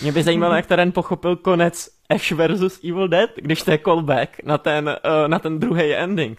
[0.02, 4.30] Mě by zajímalo, jak ten pochopil konec Ash versus Evil Dead, když to je callback
[4.44, 6.38] na ten, uh, na ten druhý ending.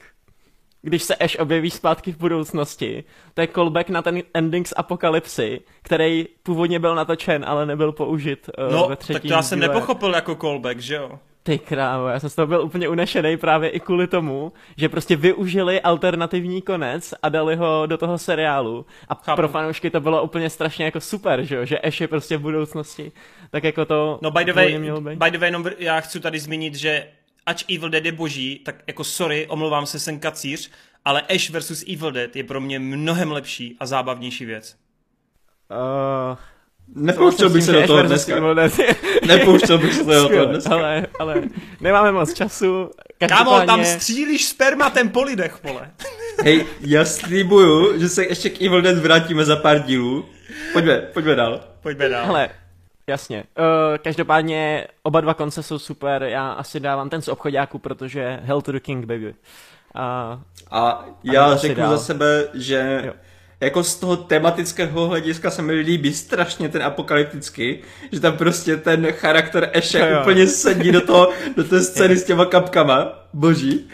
[0.81, 3.03] Když se Ash objeví zpátky v budoucnosti,
[3.33, 8.49] to je callback na ten ending z Apokalypsy, který původně byl natočen, ale nebyl použit
[8.67, 9.67] uh, No, ve třetím tak to já jsem díle.
[9.73, 11.19] nepochopil jako callback, že jo?
[11.43, 15.15] Ty krávo, já jsem z toho byl úplně unešený právě i kvůli tomu, že prostě
[15.15, 18.85] využili alternativní konec a dali ho do toho seriálu.
[19.09, 19.35] A Chápu.
[19.35, 22.41] pro fanoušky to bylo úplně strašně jako super, že jo, že Ash je prostě v
[22.41, 23.11] budoucnosti.
[23.51, 24.79] Tak jako to No by the way,
[25.15, 27.07] by the way jenom v- já chci tady zmínit, že
[27.45, 30.71] ač Evil Dead je boží, tak jako sorry, omlouvám se, jsem kacíř,
[31.05, 34.75] ale Ash versus Evil Dead je pro mě mnohem lepší a zábavnější věc.
[35.71, 36.37] Uh,
[36.95, 38.35] Nepouštěl bych se do toho dneska.
[39.27, 40.73] Nepouštěl bych se do toho dneska.
[40.73, 41.41] ale, ale
[41.81, 42.89] nemáme moc času.
[43.19, 45.91] Kámo, Každopádně- tam střílíš spermatem po lidech, vole.
[46.43, 50.25] Hej, já slibuju, že se ještě k Evil Dead vrátíme za pár dílů.
[50.73, 51.61] Pojďme, pojďme dál.
[51.81, 52.25] Pojďme dál.
[52.25, 52.49] Hele,
[53.07, 53.43] jasně.
[53.59, 56.23] Uh, každopádně oba dva konce jsou super.
[56.23, 59.35] Já asi dávám ten z obchodáku, protože Hell to the King, baby.
[59.95, 60.39] A
[60.71, 61.91] A já řeknu dál.
[61.91, 63.13] za sebe, že Jo.
[63.61, 67.79] Jako z toho tematického hlediska se mi líbí strašně ten apokalyptický,
[68.11, 70.21] že tam prostě ten charakter Jo, jo.
[70.21, 73.89] úplně sedí do, toho, do té scény s těma kapkama, boží.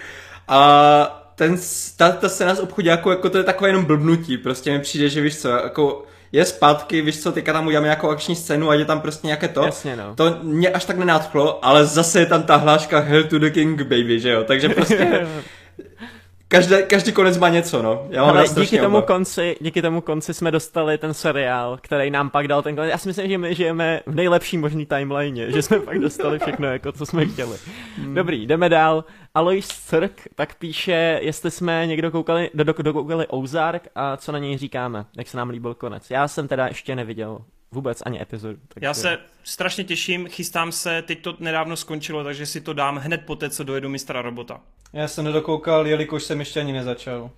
[0.48, 1.58] A ten,
[1.98, 5.22] ta, ta scéna z obchodáku, jako to je takové jenom blbnutí, prostě mi přijde, že
[5.22, 8.86] víš co, jako je zpátky, víš co, teďka tam uděláme nějakou akční scénu a je
[8.86, 9.64] tam prostě nějaké to.
[9.64, 10.16] Jasně, no.
[10.16, 13.82] To mě až tak nenádchlo, ale zase je tam ta hláška Hell to the King,
[13.82, 15.28] baby, že jo, takže prostě
[16.50, 18.08] Každý, každý konec má něco, no.
[18.10, 19.08] Já mám Ale díky tomu, oba.
[19.08, 22.92] konci, díky tomu konci jsme dostali ten seriál, který nám pak dal ten konec.
[22.92, 26.68] Já si myslím, že my žijeme v nejlepší možný timeline, že jsme pak dostali všechno,
[26.68, 27.58] jako co jsme chtěli.
[27.98, 28.16] Hmm.
[28.16, 29.04] Dobrý, jdeme dál.
[29.36, 34.40] Alois Cirk tak píše, jestli jsme někdo koukali, do, do, dokoukali Ozark a co na
[34.40, 36.12] něj říkáme, jak se nám líbil konec.
[36.12, 37.42] Já jsem teda ještě neviděl
[37.72, 38.60] vůbec ani epizodu.
[38.68, 38.86] Takže...
[38.86, 43.22] Já se strašně těším, chystám se, teď to nedávno skončilo, takže si to dám hned
[43.26, 44.60] poté, co dojedu mistra robota.
[44.94, 47.30] Já jsem nedokoukal, jelikož jsem ještě ani nezačal.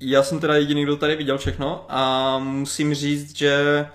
[0.00, 3.86] Já jsem teda jediný, kdo tady viděl všechno a musím říct, že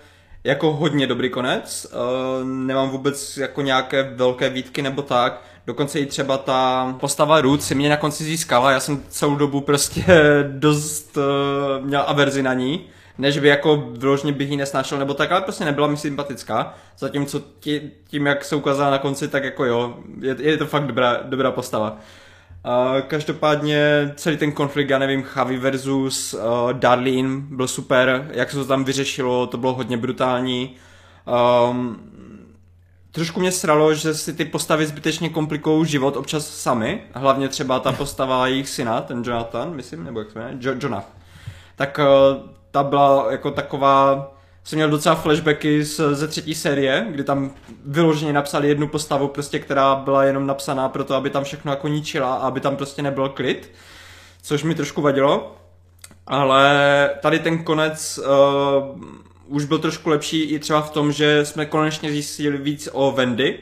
[0.44, 1.88] jako hodně dobrý konec.
[1.92, 5.42] Uh, nemám vůbec jako nějaké velké výtky nebo tak.
[5.68, 8.72] Dokonce i třeba ta postava Ruth si mě na konci získala.
[8.72, 10.06] Já jsem celou dobu prostě
[10.52, 12.86] dost uh, měl averzi na ní.
[13.20, 16.74] Než by jako vyloženě bych ji nesnášel nebo tak, ale prostě nebyla mi sympatická.
[16.98, 20.88] Zatímco tí, tím, jak se ukázala na konci, tak jako jo, je, je to fakt
[20.88, 21.98] dobrá, dobrá postava.
[22.66, 28.58] Uh, každopádně celý ten konflikt, já nevím, Javi versus uh, Darlene byl super, jak se
[28.58, 30.76] to tam vyřešilo, to bylo hodně brutální.
[31.70, 32.00] Um,
[33.12, 37.92] trošku mě sralo, že si ty postavy zbytečně komplikují život občas sami, hlavně třeba ta
[37.92, 41.06] postava jejich syna, ten Jonathan, myslím, nebo jak se jmenuje, jo, Jonah.
[41.76, 44.32] Tak uh, ta byla jako taková,
[44.64, 47.52] jsem měl docela flashbacky z, ze třetí série, kdy tam
[47.86, 51.88] vyloženě napsali jednu postavu, prostě, která byla jenom napsaná pro to, aby tam všechno jako
[51.88, 53.72] ničila a aby tam prostě nebyl klid.
[54.42, 55.56] což mi trošku vadilo,
[56.28, 59.00] ale tady ten konec uh,
[59.48, 63.60] už byl trošku lepší i třeba v tom, že jsme konečně zjistili víc o Wendy,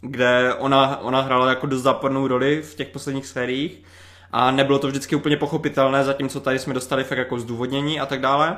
[0.00, 3.82] kde ona, ona hrála jako dost západnou roli v těch posledních sériích
[4.32, 8.20] a nebylo to vždycky úplně pochopitelné, zatímco tady jsme dostali fakt jako zdůvodnění a tak
[8.20, 8.56] dále.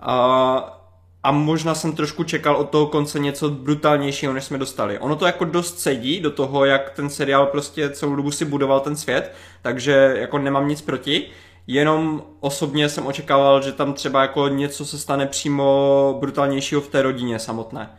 [0.00, 0.78] A,
[1.22, 4.98] a možná jsem trošku čekal od toho konce něco brutálnějšího, než jsme dostali.
[4.98, 8.80] Ono to jako dost sedí do toho, jak ten seriál prostě celou dobu si budoval
[8.80, 11.26] ten svět, takže jako nemám nic proti.
[11.66, 17.02] Jenom osobně jsem očekával, že tam třeba jako něco se stane přímo brutálnějšího v té
[17.02, 17.90] rodině samotné.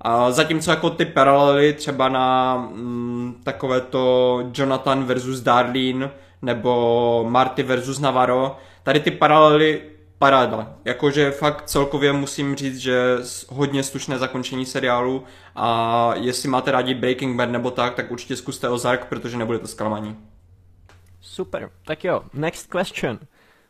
[0.00, 6.10] A zatímco jako ty paralely třeba na mm, takové to Jonathan versus Darlene
[6.42, 9.82] nebo Marty versus Navarro, tady ty paralely
[10.18, 10.74] paráda.
[10.84, 13.16] Jakože fakt celkově musím říct, že
[13.48, 15.24] hodně slušné zakončení seriálu
[15.56, 20.16] a jestli máte rádi Breaking Bad nebo tak, tak určitě zkuste Ozark, protože nebudete zklamaní.
[21.20, 23.18] Super, tak jo, next question.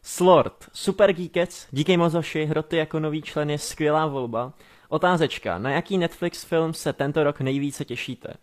[0.03, 4.53] Slord, Super Geekec, díky mozoši, Hroty jako nový člen je skvělá volba.
[4.89, 8.35] Otázečka, na jaký Netflix film se tento rok nejvíce těšíte?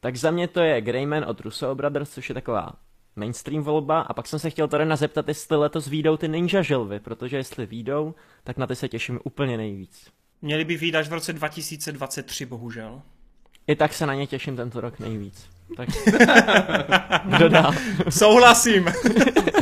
[0.00, 2.72] Tak za mě to je Greyman od Russo Brothers, což je taková
[3.16, 7.00] mainstream volba a pak jsem se chtěl Torena zeptat, jestli letos výjdou ty Ninja želvy,
[7.00, 8.14] protože jestli výjdou,
[8.44, 10.10] tak na ty se těším úplně nejvíc.
[10.42, 13.02] Měli by výjít až v roce 2023, bohužel.
[13.66, 15.48] I tak se na ně těším tento rok nejvíc.
[15.76, 15.88] Tak
[17.36, 17.72] kdo dál?
[18.08, 18.86] Souhlasím.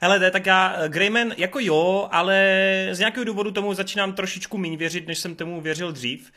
[0.00, 5.06] Hele, tak já, Greyman jako jo, ale z nějakého důvodu tomu začínám trošičku méně věřit,
[5.06, 6.32] než jsem tomu věřil dřív.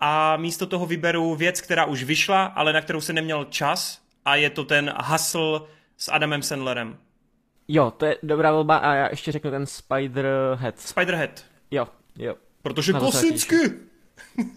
[0.00, 4.36] A místo toho vyberu věc, která už vyšla, ale na kterou jsem neměl čas, a
[4.36, 5.60] je to ten Hustle
[5.96, 6.96] s Adamem Sandlerem.
[7.68, 10.80] Jo, to je dobrá volba a já ještě řeknu ten Spiderhead.
[10.80, 11.44] Spiderhead.
[11.70, 11.88] Jo,
[12.18, 12.34] jo.
[12.62, 13.56] Protože na klasicky.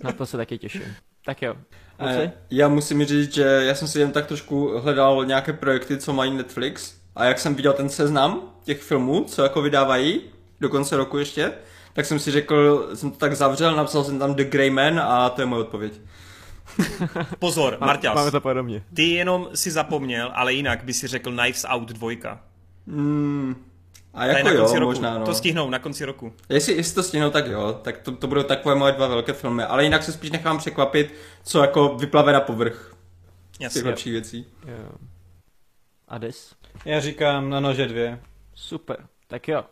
[0.04, 0.96] Na to se taky těším.
[1.26, 1.56] Tak jo.
[2.00, 6.14] E, já musím říct, že já jsem si jen tak trošku hledal nějaké projekty, co
[6.14, 10.22] mají Netflix a jak jsem viděl ten seznam těch filmů, co jako vydávají
[10.62, 11.52] do konce roku ještě,
[11.94, 15.30] tak jsem si řekl, jsem to tak zavřel, napsal jsem tam The Grey Man a
[15.30, 15.94] to je moje odpověď.
[17.40, 18.16] Pozor, Marťas.
[18.16, 18.84] Máme to podobně.
[18.94, 22.40] Ty jenom si zapomněl, ale jinak by si řekl Knives Out 2.
[22.86, 23.56] Mm,
[24.14, 24.92] a jako na jo, konci roku.
[24.92, 25.26] možná, no.
[25.26, 26.34] To stihnou na konci roku.
[26.50, 29.64] Jestli, jestli to stihnou, tak jo, tak to, to budou takové moje dva velké filmy,
[29.64, 31.14] ale jinak se spíš nechám překvapit,
[31.44, 32.96] co jako vyplave na povrch
[33.60, 33.80] Jasně.
[33.80, 34.46] těch lepších věcí.
[34.68, 34.92] Jo.
[36.08, 36.54] Adis?
[36.86, 38.20] Já říkám na nože dvě.
[38.56, 39.64] Super, tak jo.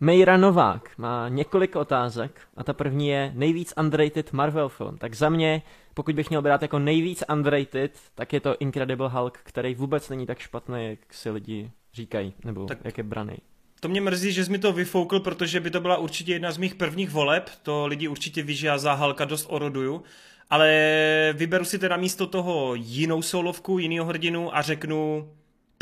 [0.00, 4.98] Mejra Novák má několik otázek a ta první je nejvíc underrated Marvel film.
[4.98, 5.62] Tak za mě,
[5.94, 10.26] pokud bych měl brát jako nejvíc underrated, tak je to Incredible Hulk, který vůbec není
[10.26, 13.36] tak špatný, jak si lidi říkají, nebo tak jak je braný.
[13.80, 16.58] To mě mrzí, že jsi mi to vyfoukl, protože by to byla určitě jedna z
[16.58, 17.50] mých prvních voleb.
[17.62, 20.02] To lidi určitě ví, že já za Halka dost oroduju.
[20.50, 25.28] Ale vyberu si teda místo toho jinou solovku, jiného hrdinu a řeknu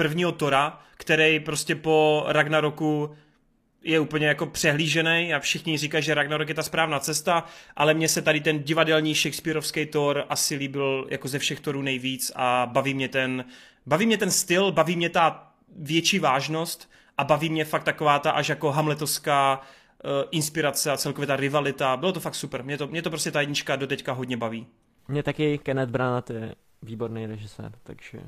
[0.02, 3.10] prvního Tora, který prostě po Ragnaroku
[3.84, 7.44] je úplně jako přehlížený a všichni říkají, že Ragnarok je ta správná cesta,
[7.76, 12.32] ale mně se tady ten divadelní Shakespeareovský Thor asi líbil jako ze všech Thorů nejvíc
[12.36, 13.44] a baví mě ten,
[13.86, 18.30] baví mě ten styl, baví mě ta větší vážnost a baví mě fakt taková ta
[18.30, 21.96] až jako hamletovská uh, inspirace a celkově ta rivalita.
[21.96, 22.64] Bylo to fakt super.
[22.64, 24.66] Mě to, mě to prostě ta jednička do teďka hodně baví.
[25.08, 28.18] Mě taky Kenneth Branagh je výborný režisér, takže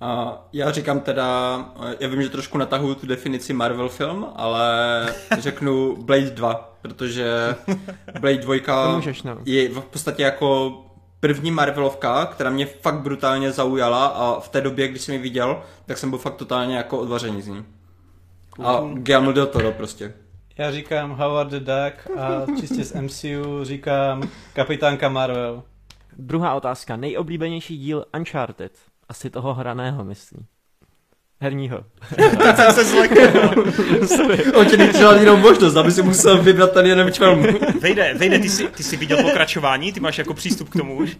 [0.00, 1.58] a já říkám teda,
[2.00, 5.06] já vím, že trošku natahuju tu definici Marvel film, ale
[5.38, 7.56] řeknu Blade 2, protože
[8.20, 9.38] Blade 2 můžeš, no.
[9.44, 10.80] je v podstatě jako
[11.20, 15.62] první Marvelovka, která mě fakt brutálně zaujala a v té době, když jsem ji viděl,
[15.86, 17.64] tak jsem byl fakt totálně jako odvařený z ní.
[18.64, 20.12] A Guillermo del Toro prostě.
[20.58, 25.62] Já říkám Howard the Duck a čistě z MCU říkám Kapitánka Marvel.
[26.18, 26.96] Druhá otázka.
[26.96, 28.72] Nejoblíbenější díl Uncharted.
[29.08, 30.46] Asi toho hraného, myslím.
[31.40, 31.84] Herního.
[32.56, 33.14] jsem se zlekl.
[34.54, 37.46] On ti nechtěl jinou možnost, aby si musel vybrat ten jeden film.
[37.80, 39.92] Vejde, vejde, ty jsi, ty jsi viděl pokračování?
[39.92, 41.16] Ty máš jako přístup k tomu už?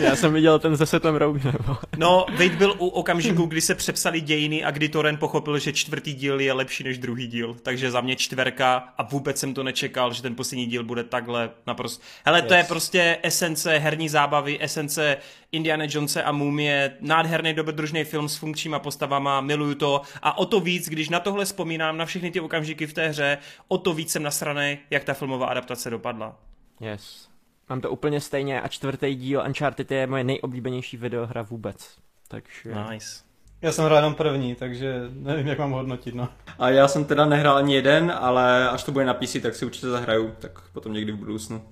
[0.00, 1.56] Já jsem viděl ten se Setem Rogenem.
[1.96, 6.14] No, Vejde byl u okamžiku, kdy se přepsali dějiny a kdy Toren pochopil, že čtvrtý
[6.14, 7.56] díl je lepší než druhý díl.
[7.62, 11.50] Takže za mě čtverka a vůbec jsem to nečekal, že ten poslední díl bude takhle
[11.66, 12.02] naprosto.
[12.26, 12.58] Hele, to yes.
[12.58, 15.16] je prostě esence herní zábavy, esence
[15.52, 20.60] Indiana Jonese a Mumie, nádherný dobrodružný film s funkčníma postavama, miluju to a o to
[20.60, 23.38] víc, když na tohle vzpomínám, na všechny ty okamžiky v té hře,
[23.68, 26.36] o to víc jsem nasranej, jak ta filmová adaptace dopadla.
[26.80, 27.28] Yes.
[27.68, 31.98] Mám to úplně stejně a čtvrtý díl Uncharted je moje nejoblíbenější videohra vůbec.
[32.28, 32.74] Takže...
[32.90, 33.30] Nice.
[33.62, 36.28] Já jsem hrál jenom první, takže nevím, jak mám hodnotit, no.
[36.58, 39.66] A já jsem teda nehrál ani jeden, ale až to bude na PC, tak si
[39.66, 41.62] určitě zahraju, tak potom někdy v budoucnu.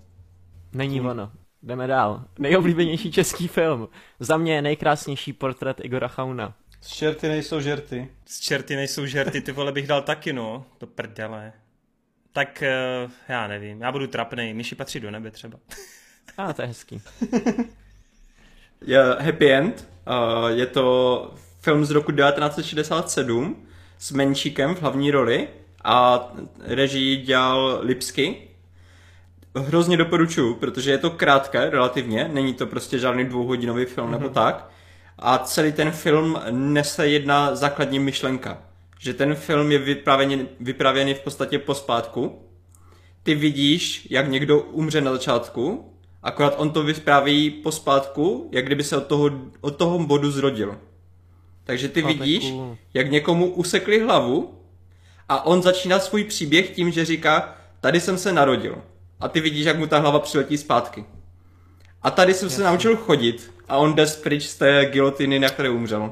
[0.72, 1.08] Není hmm.
[1.08, 1.30] ono.
[1.62, 2.24] Jdeme dál.
[2.38, 3.88] Nejoblíbenější český film.
[4.20, 6.54] Za mě je nejkrásnější portrét Igora Chauna.
[6.88, 8.08] Z čerty nejsou žerty.
[8.26, 10.64] Z čerty nejsou žerty, ty vole bych dal taky, no.
[10.80, 11.52] Do prdele.
[12.32, 12.62] Tak
[13.04, 15.58] uh, já nevím, já budu trapnej, myši patří do nebe třeba.
[16.36, 17.02] A ah, to je hezký.
[18.86, 23.66] je Happy End, uh, je to film z roku 1967
[23.98, 25.48] s Menšíkem v hlavní roli
[25.84, 26.28] a
[26.60, 28.48] režii dělal Lipsky.
[29.56, 34.10] Hrozně doporučuju, protože je to krátké relativně, není to prostě žádný dvouhodinový film mm-hmm.
[34.10, 34.34] nebo mhm.
[34.34, 34.77] tak.
[35.18, 38.62] A celý ten film nese jedna základní myšlenka,
[38.98, 42.42] že ten film je vyprávěný, vyprávěný v podstatě pospátku.
[43.22, 45.92] Ty vidíš, jak někdo umře na začátku,
[46.22, 49.30] akorát on to vypráví pospátku, jak kdyby se od toho,
[49.60, 50.78] od toho bodu zrodil.
[51.64, 52.52] Takže ty vidíš,
[52.94, 54.62] jak někomu usekli hlavu
[55.28, 58.82] a on začíná svůj příběh tím, že říká, tady jsem se narodil.
[59.20, 61.04] A ty vidíš, jak mu ta hlava přiletí zpátky.
[62.02, 62.56] A tady jsem Jasně.
[62.56, 66.10] se naučil chodit a on jde pryč z té gilotiny, na které umřel.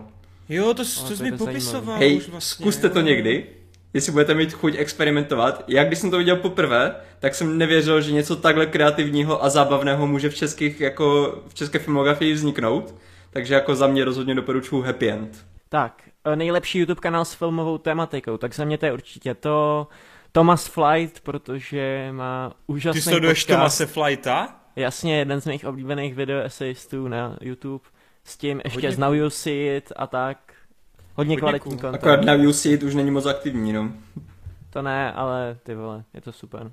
[0.48, 2.62] Jo, to, to, to jsi mi popisoval Hej, už vlastně.
[2.62, 3.46] zkuste to někdy,
[3.94, 5.64] jestli budete mít chuť experimentovat.
[5.68, 10.06] Já když jsem to viděl poprvé, tak jsem nevěřil, že něco takhle kreativního a zábavného
[10.06, 12.94] může v českých, jako v české filmografii vzniknout.
[13.30, 15.46] Takže jako za mě rozhodně doporučuji Happy End.
[15.68, 19.86] Tak, e, nejlepší YouTube kanál s filmovou tematikou, tak za mě to je určitě to
[20.32, 24.55] Thomas Flight, protože má úžasný Ty sleduješ Thomase Flighta?
[24.76, 27.84] Jasně, jeden z mých oblíbených video esejistů na YouTube.
[28.24, 30.38] S tím ještě Hodně z Now You See It a tak.
[31.14, 31.80] Hodně, Hodně kvalitní cool.
[31.80, 31.94] content.
[31.94, 33.92] Akorát See It už není moc aktivní, no.
[34.70, 36.72] To ne, ale ty vole, je to super.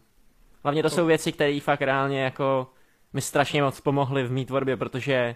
[0.64, 0.96] Hlavně to, to...
[0.96, 2.68] jsou věci, které fakt reálně jako
[3.14, 5.36] mi strašně moc pomohly v mý tvorbě, protože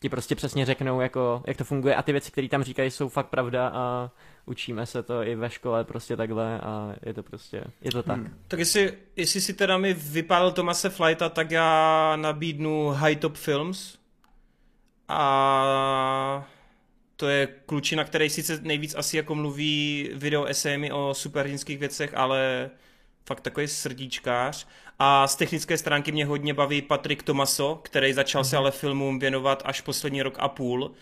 [0.00, 3.08] ti prostě přesně řeknou, jako, jak to funguje a ty věci, které tam říkají, jsou
[3.08, 4.10] fakt pravda a
[4.46, 8.16] učíme se to i ve škole prostě takhle a je to prostě, je to tak.
[8.16, 8.38] Hmm.
[8.48, 13.98] Tak jestli, jestli si teda mi vypálil Tomase Flighta, tak já nabídnu High Top Films
[15.08, 16.48] a
[17.16, 22.70] to je klučina, který sice nejvíc asi jako mluví video esémy o superhrdinských věcech, ale
[23.24, 24.66] fakt takový srdíčkář.
[24.98, 28.48] A z technické stránky mě hodně baví Patrik Tomaso, který začal mm-hmm.
[28.48, 28.62] se mhm.
[28.62, 30.92] ale filmům věnovat až poslední rok a půl.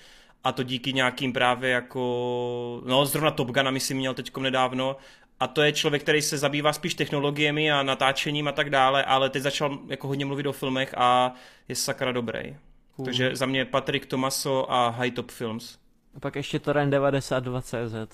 [0.44, 4.96] A to díky nějakým právě jako, no zrovna Top Gun, myslím, měl teďkom nedávno.
[5.40, 9.30] A to je člověk, který se zabývá spíš technologiemi a natáčením a tak dále, ale
[9.30, 11.34] teď začal jako hodně mluvit o filmech a
[11.68, 12.56] je sakra dobrý.
[12.96, 13.04] Uh.
[13.04, 15.78] Takže za mě Patrik Tomaso a High Top Films.
[16.16, 18.08] A pak ještě Toren 92CZ.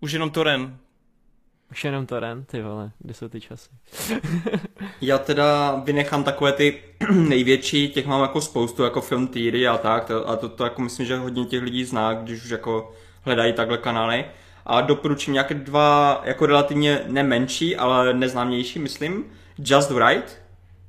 [0.00, 0.78] Už jenom Toren,
[1.72, 3.70] už jenom Torrent, ty vole, kde jsou ty časy?
[5.00, 10.04] Já teda vynechám takové ty největší, těch mám jako spoustu, jako film Týry a tak,
[10.04, 12.92] to, a to, to jako myslím, že hodně těch lidí zná, když už jako
[13.22, 14.24] hledají takhle kanály.
[14.66, 19.24] A doporučím nějaké dva, jako relativně nemenší, ale neznámější, myslím.
[19.58, 20.42] Just Right,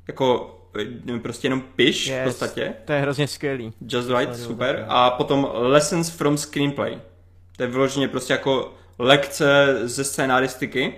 [0.07, 0.57] jako
[1.15, 2.73] eh, prostě jenom piš yes, v podstatě.
[2.85, 3.73] To je hrozně skvělý.
[3.81, 4.85] Just Right, super.
[4.87, 6.99] A potom Lessons from Screenplay.
[7.57, 10.95] To je vyloženě prostě jako lekce ze scénaristiky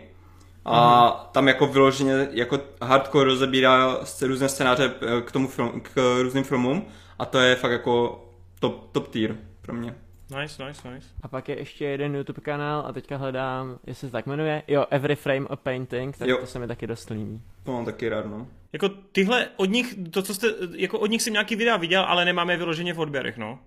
[0.65, 1.30] a mm.
[1.31, 6.85] tam jako vyloženě jako hardcore rozebírá různé scénáře eh, k tomu film, k různým filmům
[7.19, 8.26] a to je fakt jako
[8.59, 9.95] top, top tier pro mě.
[10.41, 11.07] Nice, nice, nice.
[11.22, 14.85] A pak je ještě jeden YouTube kanál a teďka hledám, jestli se tak jmenuje, jo,
[14.89, 16.38] Every Frame a Painting, tak jo.
[16.38, 17.41] to se mi taky dost líbí.
[17.63, 18.47] To mám taky rád, no.
[18.73, 22.26] Jako tyhle od nich, to co jste, jako od nich jsem nějaký videa viděl, ale
[22.26, 23.59] nemáme je vyloženě v odběrech, no.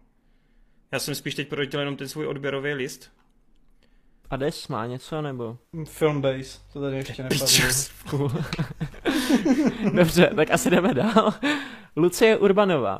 [0.92, 3.12] Já jsem spíš teď proletěl jenom ten svůj odběrový list.
[4.30, 5.56] Ades má něco, nebo?
[5.84, 8.30] Film base, to tady ještě nepadlo.
[9.94, 11.34] Dobře, tak asi jdeme dál.
[11.96, 12.98] Lucie Urbanová.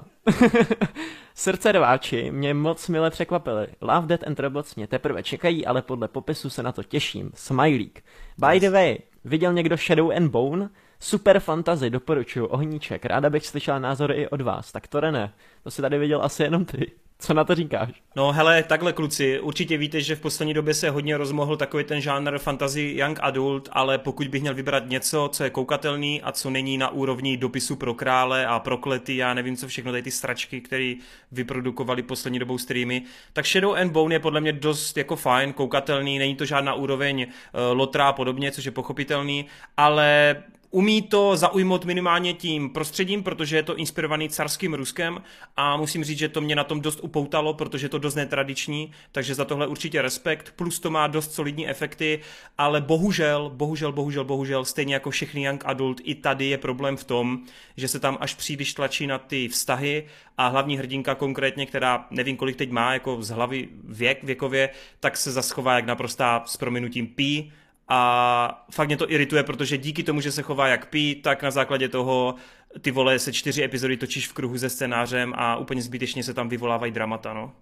[1.35, 3.67] Srdce rváči mě moc mile překvapily.
[3.81, 7.31] Love, Death and Robots mě teprve čekají, ale podle popisu se na to těším.
[7.35, 8.05] Smilík.
[8.39, 10.71] By the way, viděl někdo Shadow and Bone?
[11.01, 13.05] Super fantazy, doporučuju, ohníček.
[13.05, 14.73] Ráda bych slyšela názory i od vás.
[14.73, 15.33] Tak to ne,
[15.63, 16.93] to si tady viděl asi jenom ty.
[17.21, 17.91] Co na to říkáš?
[18.17, 22.01] No hele, takhle kluci, určitě víte, že v poslední době se hodně rozmohl takový ten
[22.01, 26.51] žánr fantasy young adult, ale pokud bych měl vybrat něco, co je koukatelný a co
[26.51, 30.61] není na úrovni dopisu pro krále a proklety, já nevím co všechno, tady ty stračky,
[30.61, 30.95] které
[31.33, 36.19] vyprodukovali poslední dobou streamy, tak Shadow and Bone je podle mě dost jako fajn, koukatelný,
[36.19, 39.47] není to žádná úroveň uh, Lotra a podobně, což je pochopitelný,
[39.77, 40.37] ale
[40.71, 45.23] Umí to zaujmout minimálně tím prostředím, protože je to inspirovaný carským Ruskem
[45.57, 48.93] a musím říct, že to mě na tom dost upoutalo, protože je to dost netradiční,
[49.13, 52.21] takže za tohle určitě respekt, plus to má dost solidní efekty,
[52.59, 57.05] ale bohužel, bohužel, bohužel, bohužel, stejně jako všechny young adult, i tady je problém v
[57.05, 57.39] tom,
[57.77, 60.07] že se tam až příliš tlačí na ty vztahy
[60.39, 64.71] a hlavní hrdinka konkrétně, která nevím kolik teď má, jako z hlavy věk, věkově,
[65.01, 67.53] tak se zaschová jak naprostá s prominutím pí,
[67.89, 71.51] a fakt mě to irituje, protože díky tomu, že se chová jak pí, tak na
[71.51, 72.35] základě toho
[72.81, 76.49] ty vole se čtyři epizody točíš v kruhu se scénářem a úplně zbytečně se tam
[76.49, 77.53] vyvolávají dramata, no.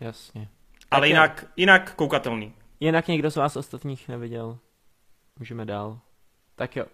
[0.00, 0.48] Jasně.
[0.90, 1.10] Ale jo.
[1.10, 2.52] jinak, jinak koukatelný.
[2.80, 4.58] Jinak někdo z vás ostatních neviděl.
[5.38, 5.98] Můžeme dál.
[6.56, 6.84] Tak jo.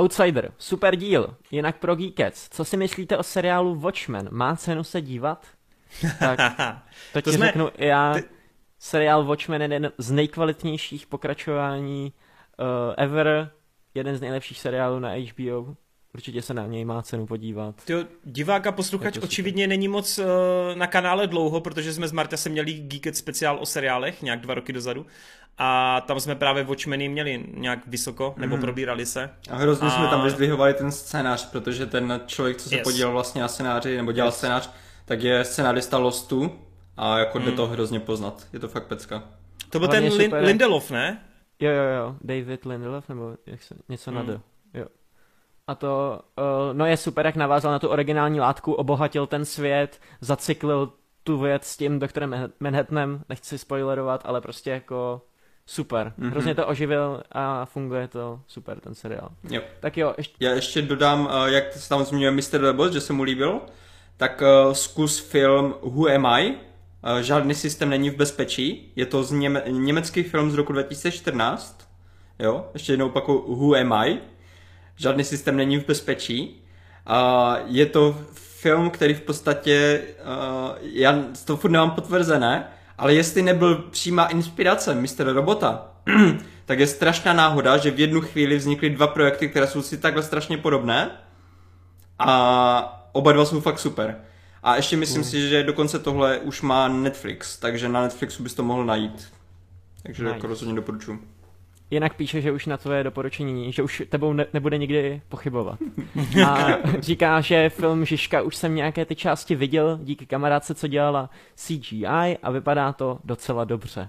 [0.00, 2.48] Outsider, super díl, jinak pro Geekets.
[2.48, 4.28] Co si myslíte o seriálu Watchmen?
[4.32, 5.46] Má cenu se dívat?
[6.18, 6.38] Tak,
[7.12, 8.14] to, To ti jsme- řeknu já.
[8.14, 8.22] ty-
[8.86, 12.12] Seriál Watchmen je jeden z nejkvalitnějších pokračování
[12.58, 13.50] uh, ever.
[13.94, 15.74] Jeden z nejlepších seriálů na HBO.
[16.14, 17.74] Určitě se na něj má cenu podívat.
[17.84, 20.24] Tyjo, divák a posluchač očividně není moc uh,
[20.74, 24.72] na kanále dlouho, protože jsme s Martasem měli Geeket speciál o seriálech nějak dva roky
[24.72, 25.06] dozadu
[25.58, 28.60] a tam jsme právě Watchmeny měli nějak vysoko, nebo Mhm.
[28.64, 29.30] probírali se.
[29.50, 32.82] A hrozně jsme A- tam vyzdvihovali ten scénář, protože ten člověk, co se Yes.
[32.84, 34.36] podílel vlastně na scénáři, nebo dělal Yes.
[34.36, 34.70] scénář,
[35.04, 36.58] tak je scénárista Lostu
[36.96, 37.56] a jako jde Hmm.
[37.56, 38.46] to hrozně poznat.
[38.52, 39.22] Je to fakt pecka.
[39.70, 40.44] To byl ten Lin- super.
[40.44, 41.24] Lindelof, ne?
[41.60, 44.28] Jo, jo, jo, David Lindelof, nebo jak se, něco na Hmm.
[44.30, 44.40] D.
[44.74, 44.86] Jo.
[45.66, 46.44] A to, uh,
[46.76, 50.92] no je super, jak navázal na tu originální látku, obohatil ten svět, zacyklil
[51.24, 55.22] tu věc s tím doktorem Manha- Manhattanem, nechci spoilerovat, ale prostě jako
[55.66, 56.12] super.
[56.16, 56.26] Mhm.
[56.26, 56.30] Mm-hmm.
[56.30, 59.28] Hrozně to oživil a funguje to super, ten seriál.
[59.50, 59.62] Jo.
[59.80, 62.60] Tak jo, ještě, Já ještě dodám, eh, jak se tam zmiňuje Mr.
[62.62, 63.60] Lebos, že se mu líbil,
[64.16, 66.54] tak eh, zkus film Who Am I?
[67.04, 68.92] Eh, Žádný systém není v bezpečí.
[68.96, 71.88] Je to z něme- německý film z roku 2014.
[72.38, 74.18] Jo, ještě jednou opakuju Who Am I?
[74.96, 76.62] Žádný systém není v bezpečí.
[77.06, 82.68] A je to film, který v podstatě, uh, já to furt nemám potvrzené,
[82.98, 85.32] ale jestli nebyl přímá inspirace Mr.
[85.32, 85.86] Robota,
[86.64, 90.22] tak je strašná náhoda, že v jednu chvíli vznikly dva projekty, které jsou si takhle
[90.22, 91.10] strašně podobné
[92.18, 94.16] a oba dva jsou fakt super.
[94.62, 98.62] A ještě myslím si, že dokonce tohle už má Netflix, takže na Netflixu bys to
[98.62, 99.32] mohl najít.
[100.02, 100.34] Takže Nice.
[100.34, 101.22] jako rozhodně doporučuji.
[101.90, 105.78] jinak píše, že už na tvoje doporučení, že už tebou ne, nebude nikdy pochybovat.
[106.48, 106.66] A
[107.00, 112.06] říká, že film Žižka už jsem nějaké ty části viděl díky kamarádce, co dělala CGI
[112.42, 114.08] a vypadá to docela dobře.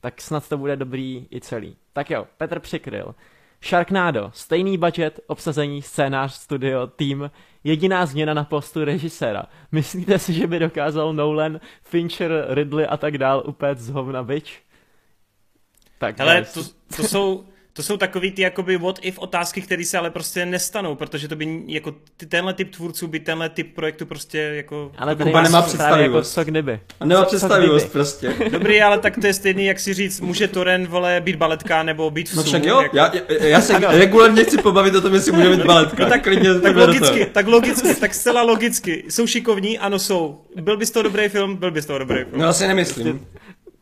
[0.00, 1.76] Tak snad to bude dobrý i celý.
[1.92, 3.14] Tak jo, Petr přikryl.
[3.64, 7.30] Sharknado, stejný budget, obsazení, scénář, studio, tým,
[7.66, 9.46] jediná změna na postu režiséra.
[9.72, 14.62] Myslíte si, že by dokázal Nolan, Fincher, Ridley a tak dál upét z hovna bič?
[15.98, 16.60] Tak, Hele, to,
[16.96, 17.44] to jsou...
[17.76, 21.36] To jsou takový ty jakoby what if otázky, které se ale prostě nestanou, protože to
[21.36, 24.92] by jako ty, tenhle typ tvůrců by tenhle typ projektu prostě jako...
[24.98, 26.32] Ale Kuba nemá máš právě jako představivost.
[26.34, 26.80] co kdyby.
[27.00, 27.92] A nemá Co- co představivost kdyby?
[27.92, 28.34] prostě.
[28.50, 32.10] Dobrý, ale tak to je stejný, jak si říct, může Toren, vole, být baletka nebo
[32.10, 35.14] být v No však jo, jako- já, já, já se regulárně chci pobavit o tom,
[35.14, 36.02] jestli může být baletka.
[36.04, 39.04] No tak, klidně tak logicky, tak logicky, tak zcela logicky.
[39.08, 40.40] Jsou šikovní, ano jsou.
[40.60, 42.30] Byl by z toho dobrý film, byl by z toho dobrý film.
[42.40, 43.26] No asi nemyslím.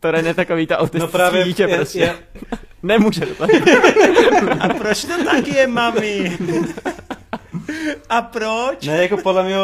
[0.01, 1.99] To je takový ta autistický No právě dítě je- prostě.
[1.99, 2.15] je-
[2.85, 3.51] Nemůže to tak.
[4.61, 6.39] A proč to tak je, mami?
[8.09, 8.87] A proč?
[8.87, 9.57] Ne, jako podle mě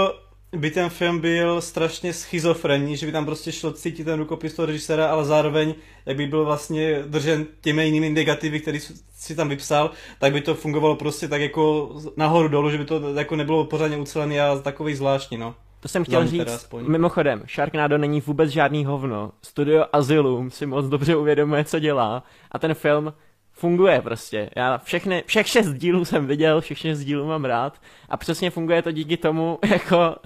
[0.57, 4.67] by ten film byl strašně schizofrenní, že by tam prostě šlo cítit ten rukopis toho
[4.67, 5.75] režiséra, ale zároveň,
[6.07, 8.81] jak by byl vlastně držen těmi jinými negativy, který
[9.17, 13.15] si tam vypsal, tak by to fungovalo prostě tak jako nahoru dolů, že by to
[13.19, 15.55] jako nebylo pořádně ucelený a takový zvláštní, no.
[15.81, 16.69] To jsem chtěl mě říct.
[16.81, 19.33] Mimochodem, Sharknado není vůbec žádný hovno.
[19.43, 22.23] Studio Asylum si moc dobře uvědomuje, co dělá.
[22.53, 23.13] A ten film
[23.53, 24.51] funguje prostě.
[24.57, 27.81] Já všechny, všech šest dílů jsem viděl, všech šest dílů mám rád.
[28.09, 30.17] A přesně funguje to díky tomu, jako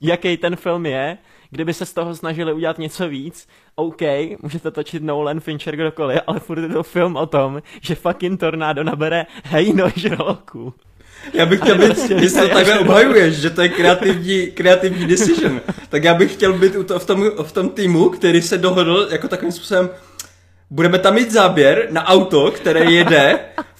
[0.00, 1.18] jaký ten film je.
[1.50, 4.02] Kdyby se z toho snažili udělat něco víc, OK,
[4.42, 8.84] můžete točit Nolan, Fincher, kdokoliv, ale furt je to film o tom, že fucking tornádo
[8.84, 10.74] nabere hejno žraloků.
[11.32, 15.60] Já bych chtěl být, prostě- jestli to takhle obhajuješ, že to je kreativní, kreativní decision,
[15.88, 19.08] tak já bych chtěl být u to, v, tom, v tom týmu, který se dohodl
[19.10, 19.90] jako takovým způsobem,
[20.70, 23.38] budeme tam mít záběr na auto, které jede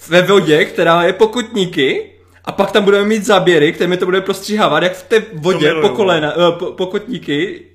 [0.09, 2.11] ve vodě, která je pokotníky,
[2.45, 5.89] a pak tam budeme mít záběry, které to bude prostříhávat, jak v té vodě po
[5.89, 7.65] kolena, eh, po, pokotníky,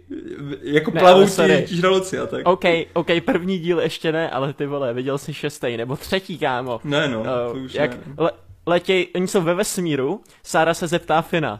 [0.63, 1.65] jako Ne, plavou ale ti, sorry.
[1.69, 2.41] ti žraloci a tak.
[2.49, 6.81] OK, OK, první díl ještě ne, ale ty vole, viděl jsi šestý, nebo třetí, kámo.
[6.85, 7.99] Ne no, Uh, to už jak ne.
[8.19, 8.31] le,
[8.67, 11.59] letěj, oni jsou ve vesmíru, Sára se zeptá Fina,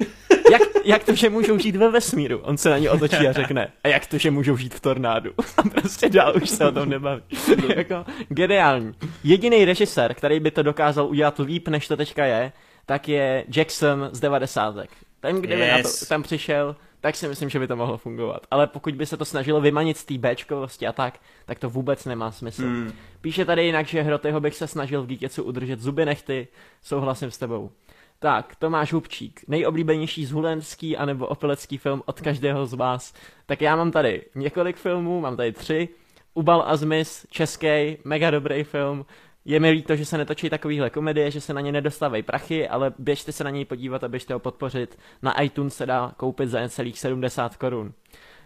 [0.53, 2.39] jak, jak to, že můžou žít ve vesmíru?
[2.39, 5.33] On se na ně otočí a řekne, a jak to, že můžou žít v tornádu?
[5.57, 7.23] A prostě dál už se o tom nebaví.
[7.77, 8.95] jako, geniální.
[9.25, 12.53] Jediný režisér, který by to dokázal udělat líp, než to teďka je,
[12.87, 14.91] tak je Jackson z devadesátek.
[15.21, 15.73] Ten, kdyby yes.
[15.73, 18.47] na to tam přišel, tak si myslím, že by to mohlo fungovat.
[18.51, 22.05] Ale pokud by se to snažilo vymanit z té Bčkovosti a tak, tak to vůbec
[22.05, 22.63] nemá smysl.
[22.63, 22.93] Hmm.
[23.21, 26.49] Píše tady jinak, že Hrotyho bych se snažil v Geekecu udržet zuby nechty,
[26.83, 27.71] souhlasím s tebou.
[28.19, 33.15] Tak, Tomáš Hubčík, nejoblíbenější zhulenský anebo opilecký film od každého z vás.
[33.47, 35.89] Tak já mám tady několik filmů, mám tady tři.
[36.35, 39.07] Ubal a Zmys, český, mega dobrý film.
[39.45, 42.95] Je mi líto, že se netočí takovýhle komedie, že se na ně nedostávají prachy, ale
[42.99, 44.99] běžte se na něj podívat a běžte ho podpořit.
[45.23, 47.93] Na iTunes se dá koupit za celých 70 korun.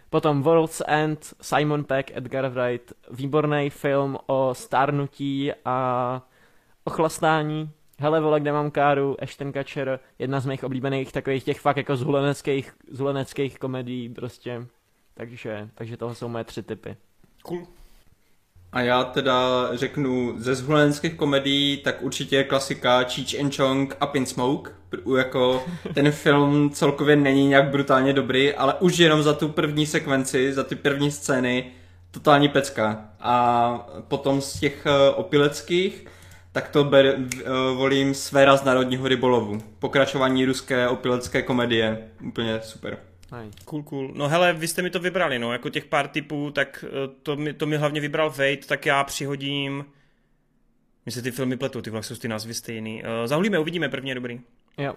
[0.09, 6.21] Potom World's End, Simon Peck, Edgar Wright, výborný film o stárnutí a
[6.83, 7.71] ochlastání.
[7.99, 11.95] Hele, vole, kde mám káru, Ashton Kutcher, jedna z mých oblíbených takových těch fakt jako
[11.95, 14.65] zhuleneckých, zhuleneckých komedií prostě.
[15.13, 16.97] Takže, takže tohle jsou moje tři typy.
[17.43, 17.67] Cool.
[18.71, 24.25] A já teda řeknu ze zhulenských komedií, tak určitě klasika Cheech and Chong Up in
[24.25, 24.71] Smoke.
[25.17, 25.63] Jako
[25.93, 30.63] ten film celkově není nějak brutálně dobrý, ale už jenom za tu první sekvenci, za
[30.63, 31.71] ty první scény,
[32.11, 33.05] totální pecka.
[33.19, 36.05] A potom z těch eh, opileckých,
[36.51, 37.43] tak to ber, eh,
[37.75, 39.57] volím Sféra z národního rybolovu.
[39.79, 42.07] Pokračování ruské opilecké komedie.
[42.23, 42.97] Úplně super.
[43.43, 43.57] Nice.
[43.65, 44.11] Cool, cool.
[44.15, 47.35] No hele, vy jste mi to vybrali, no, jako těch pár typů, tak eh, to
[47.35, 49.85] mi, to mi hlavně vybral Vejt, tak já přihodím...
[51.05, 53.03] Mně se ty filmy pletou, ty vlastně jsou ty názvy stejný.
[53.03, 54.41] Uh, zahlíme, uvidíme, první je dobrý.
[54.77, 54.95] Jo.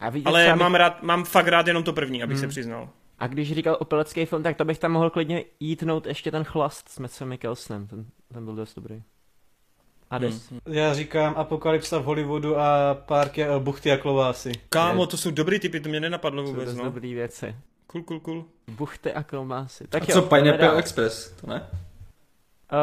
[0.00, 2.40] A vidět, Ale bych- mám, rád, mám fakt rád jenom to první, abych Hmm.
[2.40, 2.88] se přiznal.
[3.18, 6.88] A když říkal opilecký film, tak to bych tam mohl klidně jítnout ještě ten chlast
[6.88, 9.02] s Madsem Mikkelsenem, ten, ten byl dost dobrý.
[10.12, 10.50] Hades.
[10.50, 10.60] Hmm.
[10.66, 14.52] Já říkám Apokalypsa v Hollywoodu a párky a buchty a klobásy.
[14.68, 16.84] Kámo, to jsou dobrý typy, to mě nenapadlo Jsou vůbec, dost no.
[16.84, 17.56] dobrý věci.
[17.86, 18.44] Cool, cool, cool.
[18.68, 19.86] Buchty a klobásy.
[19.88, 20.78] Tak A jo, co Pineapple dál.
[20.78, 21.66] Express, to ne?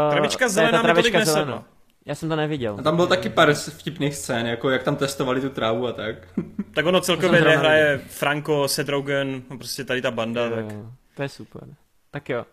[0.07, 1.41] Uh, Travička to je zelená mě tolik travička nesedla.
[1.45, 1.64] zelená.
[2.06, 2.76] Já jsem to neviděl.
[2.80, 6.15] A tam bylo taky pár vtipných scén, jako jak tam testovali tu trávu a tak.
[6.73, 10.65] Tak ono To celkově nehraje Franco, Seth Rogen, no prostě tady ta banda, Jo, tak...
[10.72, 10.85] jo,
[11.15, 11.64] To je super.
[12.11, 12.45] Tak jo.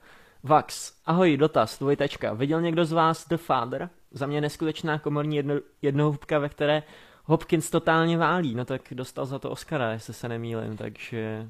[0.43, 2.33] Vax, ahoj, dotaz, dvojtečka.
[2.33, 3.89] Viděl někdo z vás The Father?
[4.17, 6.83] Za mě neskutečná komorní jedno, jednohubka, ve které
[7.25, 8.55] Hopkins totálně válí.
[8.55, 11.49] No tak dostal za to Oscara, jestli se nemýlim, takže...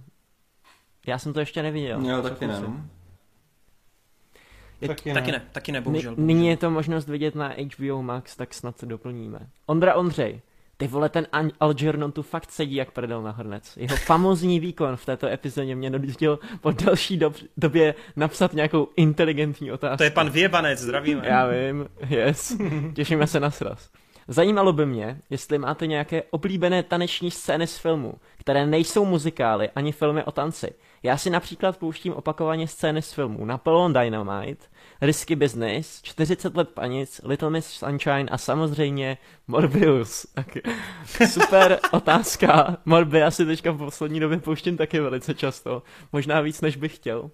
[1.07, 2.07] Já jsem to ještě neviděl.
[2.07, 2.63] Jo, taky ne.
[4.81, 6.15] Je- Taky Taky ne, taky ne, bohužel.
[6.17, 9.39] Ny- Nyní je to možnost vidět na HBO Max, tak snad se doplníme.
[9.67, 10.41] Ondra Ondřej,
[10.77, 11.27] ty vole, ten
[11.61, 13.77] Algernon tu fakt sedí jak prdel na hrnec.
[13.77, 19.73] Jeho famozní výkon v této epizodě mě donutil po delší dob- době napsat nějakou inteligentní
[19.73, 19.97] otázku.
[19.97, 21.23] To je pan Vyjebanec, zdravíme.
[21.25, 22.57] Já vím, yes.
[22.95, 23.91] Těšíme se na sraz.
[24.29, 29.93] Zajímalo by mě, jestli máte nějaké oblíbené taneční scény z filmu, které nejsou muzikály ani
[29.93, 30.75] filmy o tanci.
[31.03, 34.67] Já si například pouštím opakovaně scény z filmů Napoleon Dynamite,
[35.01, 39.19] Risky Business, 40 let panic, Little Miss Sunshine a samozřejmě
[39.49, 40.27] Morbius.
[40.35, 40.57] Tak,
[41.31, 42.77] super otázka.
[42.85, 45.83] Morbius si teďka v poslední době pouštím taky velice často.
[46.13, 47.31] Možná víc, než bych chtěl.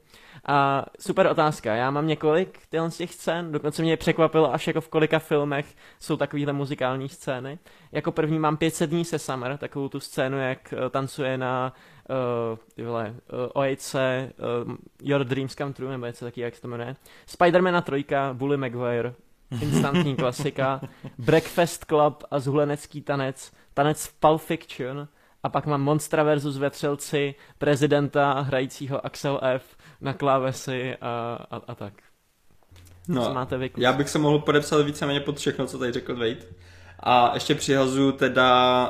[0.47, 1.75] A super otázka.
[1.75, 5.67] Já mám několik těchto z těch scén, dokonce mě překvapilo, až jako v kolika filmech
[6.01, 7.59] jsou takovýhle muzikální scény.
[7.93, 11.73] Jako první mám 500 dní se Summer, takovou tu scénu, jak eh, tancuje na
[12.11, 14.73] uh, ty vole, uh, OIC uh,
[15.03, 16.97] Your Dreams Come True, nebo něco taky, jak se to jmenuje.
[17.27, 19.15] Spidermana trojka, Bully Maguire,
[19.61, 20.81] instantní klasika,
[21.19, 25.09] Breakfast Club a zhulenecký tanec, tanec v Pulp Fiction,
[25.43, 31.75] a pak mám Monstra versus Vetřelci, prezidenta hrajícího Axel F na klávesi a, a, a
[31.75, 31.95] tak.
[33.07, 33.69] Co No, máte vy?
[33.69, 33.85] kluci?
[33.85, 36.47] já bych se mohl podepsat víceméně pod všechno, co tady řekl Wade.
[37.03, 38.87] A ještě přihazu teda,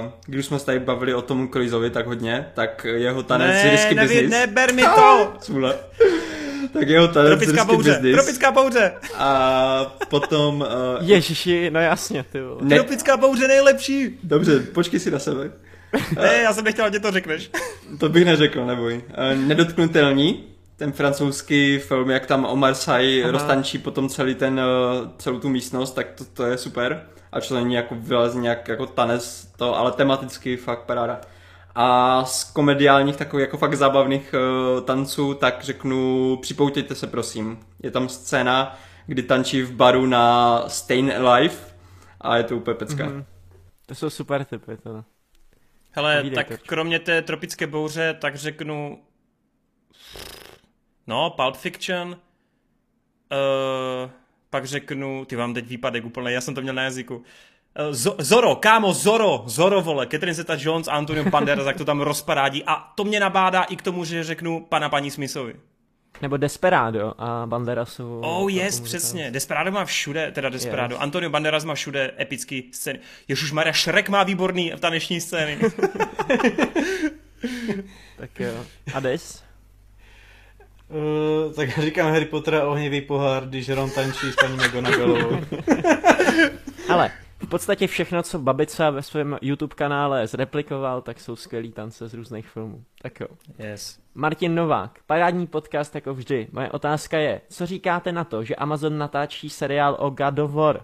[0.00, 3.64] uh, když jsme se tady bavili o tom Cruiseovi tak hodně, tak jeho tanec z
[3.70, 4.30] Risky nevi- Business.
[4.30, 5.32] neber mi to!
[5.40, 5.74] Cůle.
[6.72, 8.14] tak jeho tanec Tropická Risky bouře, Business.
[8.16, 10.60] tropická bouře, A potom...
[10.60, 10.66] Uh,
[11.08, 12.56] Ježiši, no jasně, ty vole.
[12.62, 14.18] ne, tropická bouře nejlepší.
[14.22, 15.50] dobře, počkej si na sebe.
[16.20, 17.50] Ne, já jsem nechtěl, ať to řekneš.
[17.98, 19.02] To bych neřekl, neboj.
[19.08, 20.44] Uh, Nedotknutelní,
[20.76, 25.90] ten francouzský film, jak tam Omar Sy roztančí potom celý ten, uh, celou tu místnost,
[25.94, 27.02] tak to, to je super.
[27.34, 31.20] A to není jako vylezně nějak jako tanec, to, ale tematicky fakt paráda.
[31.74, 37.58] A z komediálních takových jako fakt zábavných uh, tanců, tak řeknu připoutějte se prosím.
[37.82, 41.54] Je tam scéna, kdy tančí v baru na Stayin' Alive
[42.20, 43.06] a je to úplně pecka.
[43.06, 43.24] Mhm.
[43.86, 45.04] To jsou super typy, to.
[45.90, 46.66] Hele, Povídej, tak Kačko.
[46.66, 49.02] kromě té tropické bouře, tak řeknu...
[51.06, 52.08] No, Pulp Fiction.
[52.08, 52.16] Uh,
[54.54, 57.22] pak řeknu, ty vám teď výpadek úplně, já jsem to měl na jazyku.
[57.90, 62.64] Zo- Zoro, kámo, Zoro, Zoro, vole, Catherine Zeta-Jones a Antonio Banderas, jak to tam rozparádí.
[62.66, 65.54] A to mě nabádá i k tomu, že řeknu pana paní Smithovi.
[66.22, 68.20] Nebo Desperado a Banderasu.
[68.20, 69.30] Oh yes, přesně.
[69.30, 70.94] Desperado má všude, teda Desperado.
[70.94, 71.02] Yes.
[71.02, 72.98] Antonio Banderas má všude epický scény.
[73.28, 75.58] Ježuš Maria, Shrek má výborný taneční scény.
[78.16, 78.64] Tak jo.
[78.92, 79.43] Hades?
[80.94, 85.40] Uh, tak já říkám Harry Potter a ohnivý pohár, když Ron tančí s paní McGonagallovou.
[86.88, 92.08] Ale v podstatě všechno, co Babica ve svém YouTube kanále zreplikoval, tak jsou skvělý tance
[92.08, 92.84] z různých filmů.
[93.02, 93.26] Tak jo.
[93.58, 93.98] Yes.
[94.14, 96.48] Martin Novák, parádní podcast jako vždy.
[96.52, 100.82] Moje otázka je, co říkáte na to, že Amazon natáčí seriál o God of War?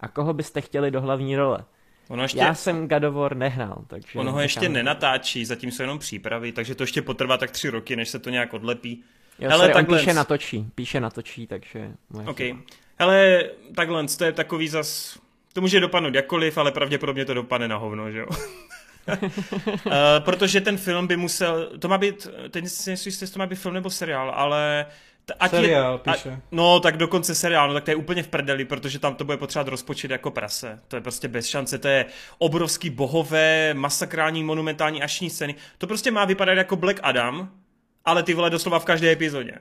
[0.00, 1.64] A koho byste chtěli do hlavní role?
[2.08, 4.18] Ono ještě, Já jsem God of War nehrál, takže...
[4.18, 7.96] ono ho ještě nenatáčí, zatím jsou jenom přípravy, takže to ještě potrvá tak tři roky,
[7.96, 9.04] než se to nějak odlepí.
[9.42, 11.92] Jo, Hele, sorry, on takhle- píše natočí, píše natočí, takže...
[12.10, 12.36] moje OK.
[12.36, 12.58] chyba.
[12.98, 13.44] Hele,
[13.76, 15.18] takhle, to je takový zas...
[15.52, 18.26] To může dopadnout jakkoliv, ale pravděpodobně to dopadne na hovno, že jo?
[19.08, 19.14] uh,
[20.18, 23.46] protože ten film by musel, to má být, teď si nejsem jistý, jestli to má
[23.46, 24.86] být film nebo seriál, ale
[25.24, 26.30] t- ať Seriál, je, píše.
[26.30, 29.24] A, no, tak dokonce seriál, no tak to je úplně v prdeli, protože tam to
[29.24, 30.80] bude potřebovat rozpočet jako prase.
[30.88, 32.04] To je prostě bez šance, to je
[32.38, 35.54] obrovský bohové, masakrální, monumentální ační scény.
[35.78, 37.48] To prostě má vypadat jako Black Adam,
[38.04, 39.52] ale ty vole doslova v každé epizodě.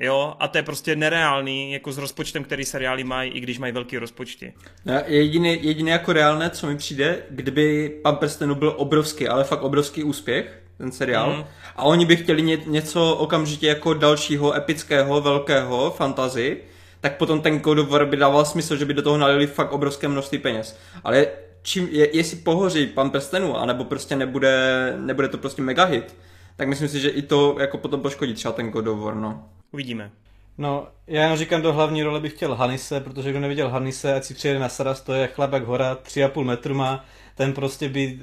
[0.00, 3.72] Jo, a to je prostě nereálný, jako s rozpočtem, který seriály mají, i když mají
[3.72, 4.52] velký rozpočty.
[4.84, 9.62] No, jediný, jediný jako reálné, co mi přijde, kdyby Pan prstenů byl obrovský, ale fakt
[9.62, 11.44] obrovský úspěch, ten seriál, mm.
[11.76, 16.56] a oni by chtěli ně, něco okamžitě jako dalšího epického, velkého, fantazy,
[17.00, 19.72] tak potom ten God of War by dával smysl, že by do toho nalili fakt
[19.72, 20.78] obrovské množství peněz.
[21.04, 21.26] Ale
[21.62, 26.16] čím, je, jestli pohoří Pan prstenů, anebo prostě nebude, nebude to prostě mega hit,
[26.58, 29.48] tak myslím si, že i to jako potom poškodí třeba ten God of War, no.
[29.72, 30.10] Uvidíme.
[30.58, 34.24] No, já jenom říkám, do hlavní role bych chtěl Hanise, protože kdo neviděl Hanise, ať
[34.24, 37.04] si přijede na Saras, to je chlap jak hora, 3,5 metru má,
[37.34, 38.20] ten prostě by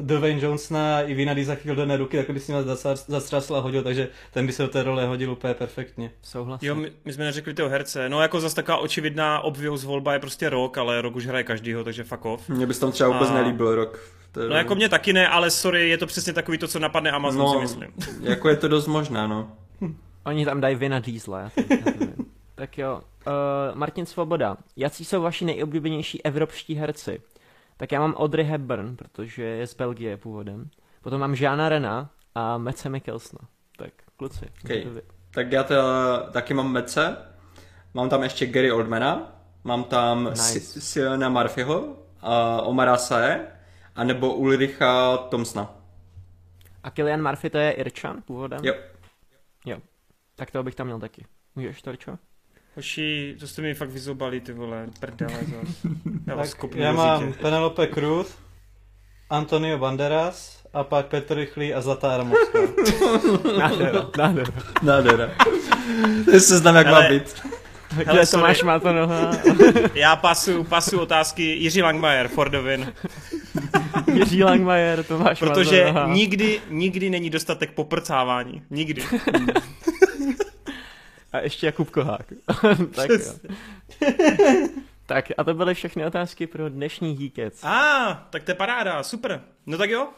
[0.00, 2.62] Dwayne Johnsona i Vina Diesel do jedné ruky, tak by si ním
[3.08, 6.10] zastřásl a hodil, takže ten by se do té role hodil úplně perfektně.
[6.22, 6.68] Souhlasím.
[6.68, 8.08] Jo, my, my jsme neřekli toho herce.
[8.08, 11.84] No jako zase taková očividná obvious volba je prostě rok, ale rok už hraje každýho,
[11.84, 12.48] takže fuck off.
[12.48, 13.98] Mně by se tam třeba vůbec A- nelíbil rok.
[14.32, 16.78] To je- No jako mě taky ne, ale sorry, je to přesně takový to, co
[16.78, 17.92] napadne Amazon, no, si myslím.
[18.30, 19.52] jako je to dost možná, no.
[20.24, 22.14] Oni tam dají Vina Diesla, já to, já to vím.
[22.54, 23.32] Tak jo, uh,
[23.78, 24.56] Martin Svoboda.
[24.76, 27.20] Jací jsou vaši nejoblíbenější evropští herci?
[27.76, 30.70] Tak já mám Audrey Hepburn, protože je z Belgie původem.
[31.02, 33.38] Potom mám Žána Rena a Mece Mikkelsna.
[33.78, 34.50] Tak, kluci.
[34.64, 34.86] Okay.
[35.30, 37.16] Tak já teda taky mám Mece,
[37.94, 40.80] mám tam ještě Gary Oldmana, mám tam Nice.
[40.80, 43.52] Siona Murphyho, a Omara Sae,
[43.94, 45.74] anebo Ulricha Tomsna.
[46.82, 48.60] A Killian Murphy to je Irčan původem?
[48.62, 48.74] Jo.
[49.64, 49.78] Jo.
[50.34, 51.26] Tak toho bych tam měl taky.
[51.54, 52.18] Můžeš, Torčo?
[52.76, 55.92] Hoši, to jste mi fakt vyzobali, ty vole, prdele zas.
[56.26, 57.32] Já vás kopnu já mám.
[57.32, 58.34] Penelope Cruz,
[59.30, 62.58] Antonio Banderas a pak Petr Rychlý a Zlatá Ramovská.
[63.58, 64.52] Nádhera, nádhera.
[64.82, 65.30] Nádhera.
[66.24, 67.08] to se znám, jak má Hele.
[67.18, 67.34] být.
[67.96, 68.42] Kde to sorry.
[68.42, 69.30] máš, má to noha?
[69.94, 72.92] Já pasu, pasu otázky Jiří Langmajer, for the win.
[74.14, 76.14] Jiří Langmajer, to máš Protože má to noha.
[76.14, 78.62] nikdy, nikdy není dostatek poprcávání.
[78.70, 79.02] Nikdy.
[81.36, 82.32] A ještě Jakub Kohák.
[82.94, 83.10] tak.
[85.08, 87.64] Tak a to byly všechny otázky pro dnešní Geekec.
[87.64, 89.42] A, ah, tak to je paráda, super.
[89.66, 90.08] No tak jo.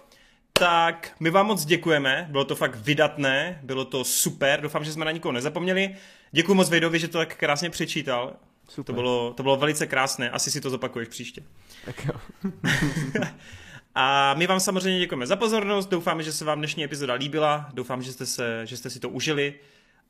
[0.53, 5.05] Tak my vám moc děkujeme, bylo to fakt vydatné, bylo to super, doufám, že jsme
[5.05, 5.97] na nikoho nezapomněli.
[6.33, 8.37] Děkuji moc Vejdovi, že to tak krásně přečítal.
[8.69, 8.87] Super.
[8.87, 11.43] To bylo, to bylo velice krásné, asi si to zopakuješ příště.
[11.85, 12.21] Tak jo.
[13.95, 18.03] A my vám samozřejmě děkujeme za pozornost, doufáme, že se vám dnešní epizoda líbila, doufám,
[18.03, 19.55] že jste, se, že jste si to užili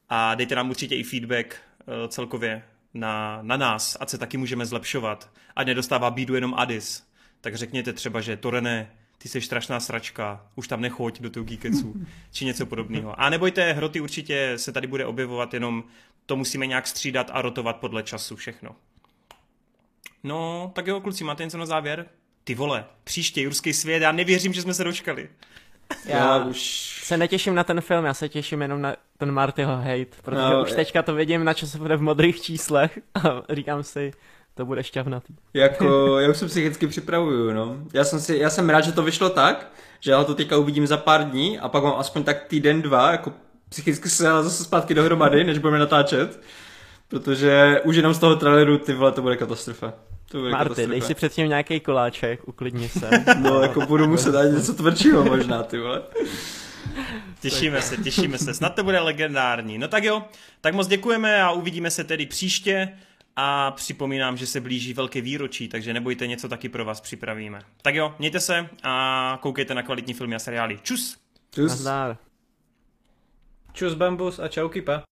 [0.09, 2.63] a dejte nám určitě i feedback eh, celkově
[2.95, 7.09] na, na nás, ať se taky můžeme zlepšovat, ať nedostává bídu jenom Adis.
[7.41, 11.95] Tak řekněte třeba, že Torene, ty jsi strašná sračka, už tam nechoď do toho geekeců,
[12.33, 13.21] či něco podobného.
[13.21, 15.85] A nebojte, hroty určitě se tady bude objevovat, jenom
[16.27, 18.77] to musíme nějak střídat a rotovat podle času všechno.
[20.25, 22.07] No, tak jo, kluci, máte něco na závěr?
[22.45, 25.29] Ty vole, příště Jurský svět, já nevěřím, že jsme se dočkali.
[26.05, 26.98] Já, Já už...
[27.09, 30.63] se netěším na ten film, já se těším jenom na ten Martyho hate, protože No,
[30.63, 34.13] už teďka to vidím, na čem se bude v modrých číslech a říkám si,
[34.55, 35.35] to bude šťavnatý.
[35.55, 37.77] Jako, já už se psychicky připravuju, no.
[37.95, 39.71] Já jsem, si, já jsem rád, že to vyšlo tak,
[40.01, 43.11] že já to teďka uvidím za pár dní a pak mám aspoň tak týden, dva,
[43.13, 43.33] jako
[43.69, 46.41] psychicky se zase zpátky dohromady, než budeme natáčet.
[47.09, 49.93] Protože už jenom z toho traileru, ty vole, to bude katastrofa.
[50.31, 51.07] To bude Marty, dej katastrofa.
[51.07, 53.11] si předtím nějaký koláček, uklidni se.
[53.43, 56.03] No, jako budu muset dát něco tvrdšího možná, ty vole.
[57.41, 59.79] Těšíme se, těšíme se, snad to bude legendární.
[59.79, 60.25] No tak jo,
[60.61, 62.99] tak moc děkujeme a uvidíme se tedy příště
[63.37, 67.61] a připomínám, že se blíží velké výročí, takže nebojte, něco taky pro vás připravíme.
[67.83, 70.79] Tak jo, mějte se a koukejte na kvalitní filmy a seriály.
[70.83, 71.19] Čus!
[71.55, 71.71] Čus.
[71.71, 72.17] Nazdár.
[73.73, 75.03] Čus bambus a čau kipa.